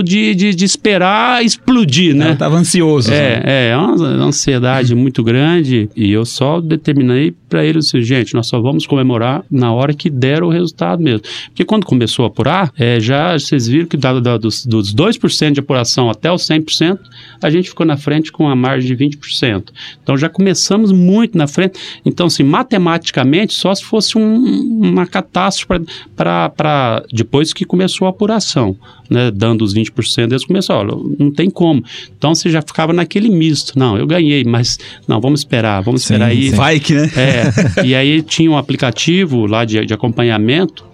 de, 0.02 0.34
de, 0.34 0.54
de 0.54 0.64
esperar 0.64 1.44
explodir, 1.44 2.14
né? 2.14 2.30
Eu 2.32 2.36
tava 2.36 2.56
ansioso. 2.56 3.10
né? 3.10 3.40
É, 3.44 3.68
é 3.70 3.76
uma 3.76 4.24
ansiedade 4.26 4.94
muito 4.94 5.22
grande 5.22 5.88
e 5.96 6.10
eu 6.10 6.24
só 6.24 6.60
determinei 6.60 7.32
para 7.48 7.64
eles 7.64 7.86
assim, 7.86 8.02
gente, 8.02 8.34
nós 8.34 8.48
só 8.48 8.60
vamos 8.60 8.86
comemorar 8.86 9.44
na 9.50 9.72
hora 9.72 9.94
que 9.94 10.10
der 10.10 10.42
o 10.42 10.48
resultado 10.48 11.00
mesmo. 11.02 11.22
Porque 11.48 11.64
quando 11.64 11.84
começou 11.86 12.24
a 12.24 12.28
apurar, 12.28 12.72
é, 12.76 12.98
já 12.98 13.38
vocês 13.38 13.68
viram 13.68 13.86
que 13.86 13.96
da, 13.96 14.18
da, 14.18 14.36
dos, 14.36 14.66
dos 14.66 14.92
2% 14.94 15.52
de 15.52 15.60
apuração 15.60 16.10
até 16.10 16.30
os 16.32 16.42
100%, 16.42 16.98
a 17.42 17.48
gente 17.50 17.68
ficou 17.68 17.86
na 17.86 17.96
frente 17.96 18.32
com 18.32 18.48
a 18.48 18.56
margem 18.56 18.94
de 18.96 19.04
20%. 19.04 19.64
Então 20.02 20.16
já 20.16 20.28
começamos 20.28 20.90
muito 20.90 21.38
na 21.38 21.46
frente. 21.46 21.78
Então, 22.04 22.26
assim, 22.26 22.42
matematicamente, 22.42 23.54
só 23.54 23.74
se 23.74 23.84
fosse 23.84 24.18
um- 24.18 24.80
uma 24.82 25.06
catástrofe 25.06 25.84
para 26.16 27.02
depois 27.12 27.52
que 27.52 27.64
começou 27.64 28.06
a 28.06 28.10
apuração, 28.10 28.76
né, 29.08 29.30
dando 29.30 29.62
os 29.62 29.72
20%, 29.80 30.30
eles 30.30 30.44
começaram, 30.44 30.80
olha, 30.80 31.16
não 31.18 31.30
tem 31.30 31.50
como. 31.50 31.82
Então 32.16 32.34
você 32.34 32.50
já 32.50 32.62
ficava 32.62 32.92
naquele 32.92 33.28
misto. 33.28 33.78
Não, 33.78 33.96
eu 33.96 34.06
ganhei, 34.06 34.44
mas 34.44 34.78
não, 35.06 35.20
vamos 35.20 35.40
esperar, 35.40 35.82
vamos 35.82 36.02
Sim, 36.02 36.14
esperar 36.14 36.30
aí. 36.30 36.50
Vai 36.50 36.80
que, 36.80 36.94
né? 36.94 37.10
É, 37.16 37.82
e 37.84 37.94
aí 37.94 38.22
tinha 38.22 38.50
um 38.50 38.56
aplicativo 38.56 39.46
lá 39.46 39.64
de, 39.64 39.84
de 39.84 39.94
acompanhamento 39.94 40.84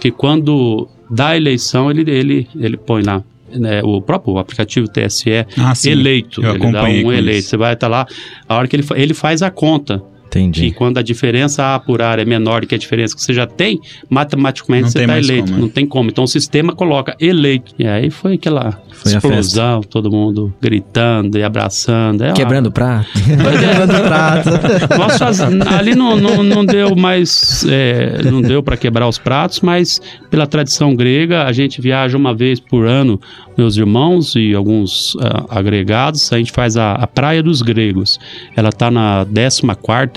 que 0.00 0.10
quando 0.10 0.88
dá 1.10 1.28
a 1.28 1.36
eleição 1.36 1.90
ele, 1.90 2.10
ele, 2.10 2.48
ele 2.58 2.76
põe 2.76 3.02
lá 3.02 3.22
né, 3.54 3.82
o 3.82 4.00
próprio 4.00 4.38
aplicativo 4.38 4.88
TSE 4.88 5.46
Ah, 5.58 5.72
eleito, 5.84 6.42
Eu 6.42 6.54
ele 6.54 6.72
dá 6.72 6.84
um 6.84 7.12
eleito. 7.12 7.38
isso. 7.38 7.48
Você 7.50 7.56
vai 7.56 7.74
estar 7.74 7.88
lá, 7.88 8.06
a 8.48 8.56
hora 8.56 8.66
que 8.66 8.76
ele, 8.76 8.86
ele 8.94 9.14
faz 9.14 9.42
a 9.42 9.50
conta. 9.50 10.02
Entendi. 10.32 10.62
Que 10.62 10.72
quando 10.72 10.96
a 10.96 11.02
diferença 11.02 11.62
a 11.62 11.74
apurar 11.74 12.18
é 12.18 12.24
menor 12.24 12.62
do 12.62 12.66
que 12.66 12.74
a 12.74 12.78
diferença 12.78 13.14
que 13.14 13.20
você 13.20 13.34
já 13.34 13.46
tem, 13.46 13.78
matematicamente 14.08 14.84
Não 14.84 14.90
você 14.90 15.00
está 15.00 15.18
eleito. 15.18 15.44
como, 15.44 15.56
né? 15.56 15.60
Não 15.60 15.68
tem 15.68 15.86
como. 15.86 16.08
Então 16.08 16.24
o 16.24 16.28
sistema 16.28 16.74
coloca 16.74 17.14
eleito. 17.20 17.74
E 17.78 17.86
aí 17.86 18.10
foi 18.10 18.34
aquela 18.34 18.80
Foi 18.90 19.12
explosão, 19.12 19.82
todo 19.82 20.10
mundo 20.10 20.52
gritando 20.58 21.36
e 21.36 21.42
abraçando. 21.42 22.24
É 22.24 22.32
Quebrando 22.32 22.68
o 22.68 22.72
prato. 22.72 23.10
Quebrando 23.12 24.02
prato. 24.04 24.48
nossa, 24.98 25.48
ali 25.76 25.94
não, 25.94 26.16
não, 26.16 26.42
não 26.42 26.64
deu 26.64 26.96
mais, 26.96 27.66
é, 27.68 28.22
não 28.24 28.40
deu 28.40 28.62
para 28.62 28.78
quebrar 28.78 29.06
os 29.06 29.18
pratos, 29.18 29.60
mas 29.60 30.00
pela 30.30 30.46
tradição 30.46 30.94
grega, 30.96 31.44
a 31.44 31.52
gente 31.52 31.78
viaja 31.78 32.16
uma 32.16 32.34
vez 32.34 32.58
por 32.58 32.86
ano, 32.86 33.20
meus 33.56 33.76
irmãos 33.76 34.34
e 34.34 34.54
alguns 34.54 35.14
ah, 35.20 35.44
agregados, 35.50 36.32
a 36.32 36.38
gente 36.38 36.52
faz 36.52 36.76
a, 36.76 36.92
a 36.94 37.06
Praia 37.06 37.42
dos 37.42 37.60
Gregos. 37.60 38.18
Ela 38.56 38.70
está 38.70 38.90
na 38.90 39.24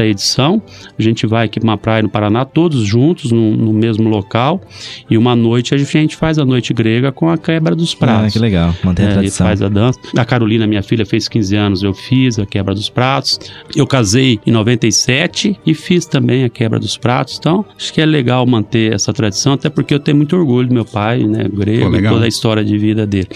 14ª 0.05 0.09
edição, 0.09 0.61
a 0.97 1.01
gente 1.01 1.25
vai 1.25 1.45
aqui 1.45 1.59
para 1.59 1.67
uma 1.69 1.77
praia 1.77 2.01
no 2.03 2.09
Paraná, 2.09 2.45
todos 2.45 2.83
juntos, 2.85 3.31
no, 3.31 3.55
no 3.55 3.73
mesmo 3.73 4.07
local, 4.09 4.61
e 5.09 5.17
uma 5.17 5.35
noite 5.35 5.73
a 5.73 5.77
gente 5.77 6.15
faz 6.15 6.37
a 6.37 6.45
noite 6.45 6.73
grega 6.73 7.11
com 7.11 7.29
a 7.29 7.37
quebra 7.37 7.75
dos 7.75 7.93
Ah, 7.93 7.97
pratos. 7.99 8.33
que 8.33 8.39
legal. 8.39 8.73
Mantém 8.83 9.05
a 9.05 9.09
É, 9.09 9.11
e 9.11 9.13
tradição. 9.15 9.47
faz 9.47 9.61
a 9.61 9.69
dança. 9.69 9.99
A 10.17 10.25
Carolina, 10.25 10.67
minha 10.67 10.83
filha, 10.83 11.05
fez 11.05 11.27
15 11.27 11.55
anos, 11.55 11.83
eu 11.83 11.93
fiz 11.93 12.37
a 12.39 12.45
quebra 12.45 12.73
dos 12.73 12.89
pratos. 12.89 13.39
Eu 13.75 13.87
casei 13.87 14.39
em 14.45 14.51
97 14.51 15.59
e 15.65 15.73
fiz 15.73 16.05
também 16.05 16.43
a 16.43 16.49
quebra 16.49 16.79
dos 16.79 16.97
pratos. 16.97 17.37
Então, 17.39 17.65
acho 17.77 17.93
que 17.93 18.01
é 18.01 18.05
legal 18.05 18.45
manter 18.45 18.93
essa 18.93 19.11
tradição, 19.13 19.53
até 19.53 19.69
porque 19.69 19.93
eu 19.93 19.99
tenho 19.99 20.17
muito 20.17 20.35
orgulho 20.35 20.67
do 20.67 20.73
meu 20.73 20.85
pai, 20.85 21.23
né, 21.23 21.45
grego, 21.51 21.89
Pô, 21.91 21.97
e 21.97 22.03
toda 22.03 22.25
a 22.25 22.27
história 22.27 22.63
de 22.63 22.77
vida 22.77 23.05
dele. 23.05 23.27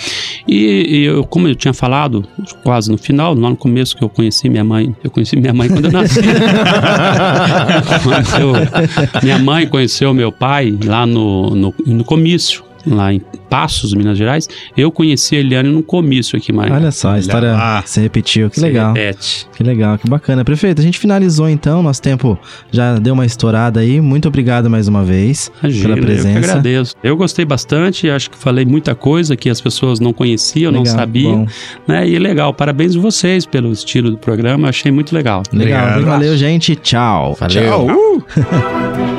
E, 0.47 0.86
e 0.89 1.05
eu, 1.05 1.24
como 1.24 1.47
eu 1.47 1.55
tinha 1.55 1.74
falado, 1.74 2.26
quase 2.63 2.91
no 2.91 2.97
final, 2.97 3.34
lá 3.34 3.49
no 3.49 3.55
começo 3.57 3.95
que 3.95 4.03
eu 4.03 4.09
conheci 4.09 4.49
minha 4.49 4.63
mãe, 4.63 4.95
eu 5.03 5.09
conheci 5.11 5.36
minha 5.36 5.53
mãe 5.53 5.67
quando 5.70 5.86
eu 5.86 5.91
nasci. 5.91 6.20
Quando 8.03 8.41
eu- 8.41 9.22
minha 9.24 9.39
mãe 9.39 9.68
conheceu 9.68 10.14
meu 10.14 10.32
pai 10.32 10.78
lá 10.86 11.05
no, 11.05 11.49
no, 11.55 11.74
no 11.86 12.03
comício. 12.03 12.64
Lá 12.86 13.13
em 13.13 13.21
Passos, 13.49 13.93
Minas 13.93 14.17
Gerais, 14.17 14.47
eu 14.77 14.91
conheci 14.91 15.36
a 15.36 15.39
Eliane 15.39 15.69
num 15.69 15.82
comício 15.82 16.38
aqui, 16.38 16.51
mas 16.53 16.71
Olha 16.71 16.91
só, 16.91 17.11
a 17.11 17.19
história 17.19 17.51
lá. 17.51 17.84
se 17.86 17.99
repetiu. 17.99 18.49
Que 18.49 18.55
se 18.57 18.61
legal. 18.61 18.93
repete. 18.93 19.47
Que 19.55 19.63
legal, 19.63 19.97
que 19.97 20.09
bacana. 20.09 20.45
Prefeito, 20.45 20.80
a 20.80 20.84
gente 20.84 20.97
finalizou 20.97 21.49
então, 21.49 21.84
nosso 21.84 22.01
tempo 22.01 22.38
já 22.71 22.97
deu 22.97 23.13
uma 23.13 23.25
estourada 23.25 23.80
aí. 23.80 23.99
Muito 23.99 24.27
obrigado 24.27 24.69
mais 24.69 24.88
uma 24.88 25.03
vez 25.03 25.51
Imagina, 25.61 25.84
pela 25.84 25.97
eu 25.97 26.01
que 26.01 26.05
presença. 26.05 26.38
agradeço. 26.38 26.95
Eu 27.03 27.17
gostei 27.17 27.43
bastante, 27.45 28.09
acho 28.09 28.30
que 28.30 28.38
falei 28.38 28.65
muita 28.65 28.95
coisa 28.95 29.36
que 29.36 29.49
as 29.49 29.59
pessoas 29.59 29.99
não 29.99 30.13
conheciam, 30.13 30.71
não 30.71 30.84
Legal, 30.84 30.95
sabiam, 30.97 31.45
bom. 31.45 31.47
né? 31.88 32.07
E 32.07 32.17
legal, 32.19 32.53
parabéns 32.53 32.95
a 32.95 32.99
vocês 32.99 33.45
pelo 33.45 33.71
estilo 33.71 34.11
do 34.11 34.17
programa, 34.17 34.69
achei 34.69 34.91
muito 34.91 35.13
legal. 35.13 35.43
Legal, 35.51 35.89
Obrigado. 35.89 36.05
valeu, 36.05 36.38
gente. 36.38 36.75
Tchau. 36.75 37.36
Valeu. 37.39 38.23